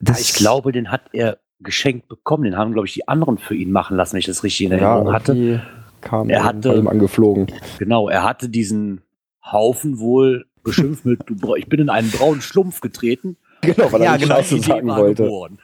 das 0.00 0.20
ich 0.20 0.34
glaube, 0.34 0.72
den 0.72 0.90
hat 0.90 1.02
er 1.12 1.38
geschenkt 1.60 2.08
bekommen. 2.08 2.44
Den 2.44 2.56
haben, 2.56 2.72
glaube 2.72 2.86
ich, 2.86 2.94
die 2.94 3.08
anderen 3.08 3.38
für 3.38 3.54
ihn 3.54 3.72
machen 3.72 3.96
lassen, 3.96 4.12
wenn 4.12 4.20
ich 4.20 4.26
das 4.26 4.44
richtig 4.44 4.66
in 4.66 4.72
Erinnerung 4.72 5.08
ja, 5.08 5.12
hatte. 5.12 5.62
Kam 6.00 6.30
er 6.30 6.44
hatte 6.44 6.74
ihm 6.74 6.86
angeflogen. 6.86 7.48
Genau, 7.78 8.08
er 8.08 8.22
hatte 8.22 8.48
diesen 8.48 9.00
Haufen 9.44 9.98
wohl 9.98 10.46
beschimpft 10.68 11.04
mit, 11.04 11.20
du, 11.26 11.54
ich 11.56 11.68
bin 11.68 11.80
in 11.80 11.90
einen 11.90 12.10
braunen 12.10 12.40
Schlumpf 12.40 12.80
getreten. 12.80 13.36
Genau, 13.62 13.90
weil 13.92 14.02
er 14.02 14.12
ja, 14.12 14.16
genau, 14.16 14.36
Scheiße 14.36 14.60
sagen 14.60 14.88
wollte. 14.88 15.24
Geboren. 15.24 15.58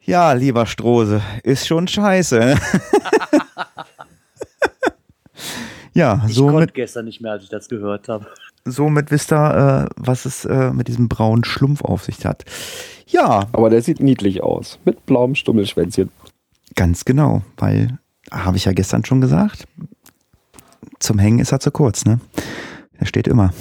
Ja, 0.00 0.32
lieber 0.32 0.66
Strose, 0.66 1.22
ist 1.42 1.66
schon 1.66 1.88
scheiße. 1.88 2.56
ja, 5.94 6.22
ich 6.26 6.34
somit, 6.34 6.54
konnte 6.54 6.72
gestern 6.74 7.06
nicht 7.06 7.22
mehr, 7.22 7.32
als 7.32 7.44
ich 7.44 7.48
das 7.48 7.68
gehört 7.68 8.08
habe. 8.08 8.26
Somit 8.66 9.10
wisst 9.10 9.32
ihr, 9.32 9.88
äh, 9.88 9.94
was 9.96 10.26
es 10.26 10.44
äh, 10.44 10.72
mit 10.72 10.88
diesem 10.88 11.08
braunen 11.08 11.44
Schlumpf 11.44 11.82
auf 11.82 12.04
sich 12.04 12.24
hat. 12.26 12.44
Ja. 13.06 13.48
Aber 13.52 13.70
der 13.70 13.82
sieht 13.82 14.00
niedlich 14.00 14.42
aus. 14.42 14.78
Mit 14.84 15.06
blauem 15.06 15.34
Stummelschwänzchen. 15.34 16.10
Ganz 16.74 17.04
genau, 17.04 17.42
weil, 17.56 17.98
habe 18.30 18.56
ich 18.56 18.64
ja 18.64 18.72
gestern 18.72 19.04
schon 19.04 19.20
gesagt, 19.20 19.66
zum 20.98 21.18
Hängen 21.18 21.38
ist 21.38 21.52
er 21.52 21.60
zu 21.60 21.70
kurz, 21.70 22.04
ne? 22.04 22.20
Er 23.04 23.06
steht 23.06 23.28
immer. 23.28 23.52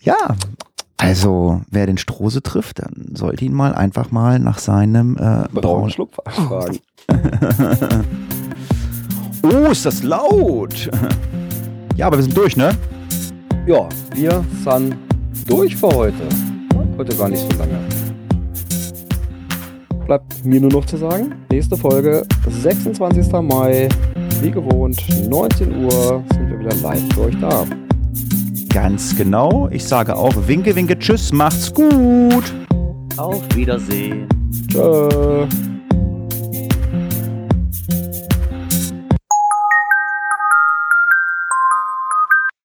ja, 0.00 0.16
also 0.96 1.60
wer 1.70 1.84
den 1.84 1.98
Strose 1.98 2.42
trifft, 2.42 2.78
dann 2.78 3.10
sollte 3.14 3.44
ihn 3.44 3.52
mal 3.52 3.74
einfach 3.74 4.10
mal 4.10 4.38
nach 4.38 4.58
seinem 4.58 5.18
äh, 5.18 5.46
braunen 5.52 5.90
Schlupf 5.90 6.16
fragen. 6.26 6.78
oh, 9.42 9.70
ist 9.70 9.84
das 9.84 10.02
laut! 10.04 10.90
ja, 11.96 12.06
aber 12.06 12.16
wir 12.16 12.24
sind 12.24 12.34
durch, 12.34 12.56
ne? 12.56 12.74
Ja, 13.66 13.86
wir 14.14 14.42
sind 14.64 14.96
durch 15.46 15.76
für 15.76 15.88
heute. 15.88 16.26
Heute 16.96 17.14
gar 17.14 17.28
nicht 17.28 17.42
so 17.52 17.58
lange. 17.58 17.78
Bleibt 20.06 20.46
mir 20.46 20.62
nur 20.62 20.72
noch 20.72 20.86
zu 20.86 20.96
sagen, 20.96 21.34
nächste 21.50 21.76
Folge 21.76 22.26
26. 22.48 23.30
Mai 23.32 23.90
wie 24.42 24.50
gewohnt, 24.50 25.02
19 25.28 25.84
Uhr 25.84 26.24
sind 26.32 26.50
wir 26.50 26.58
wieder 26.58 26.74
live 26.76 27.02
für 27.14 27.20
euch 27.22 27.40
da. 27.40 27.64
Ganz 28.72 29.16
genau. 29.16 29.68
Ich 29.70 29.84
sage 29.84 30.14
auch 30.14 30.34
Winke, 30.46 30.74
Winke, 30.74 30.98
Tschüss, 30.98 31.32
macht's 31.32 31.72
gut. 31.72 32.54
Auf 33.16 33.42
Wiedersehen. 33.54 34.28
Tschö. 34.68 35.46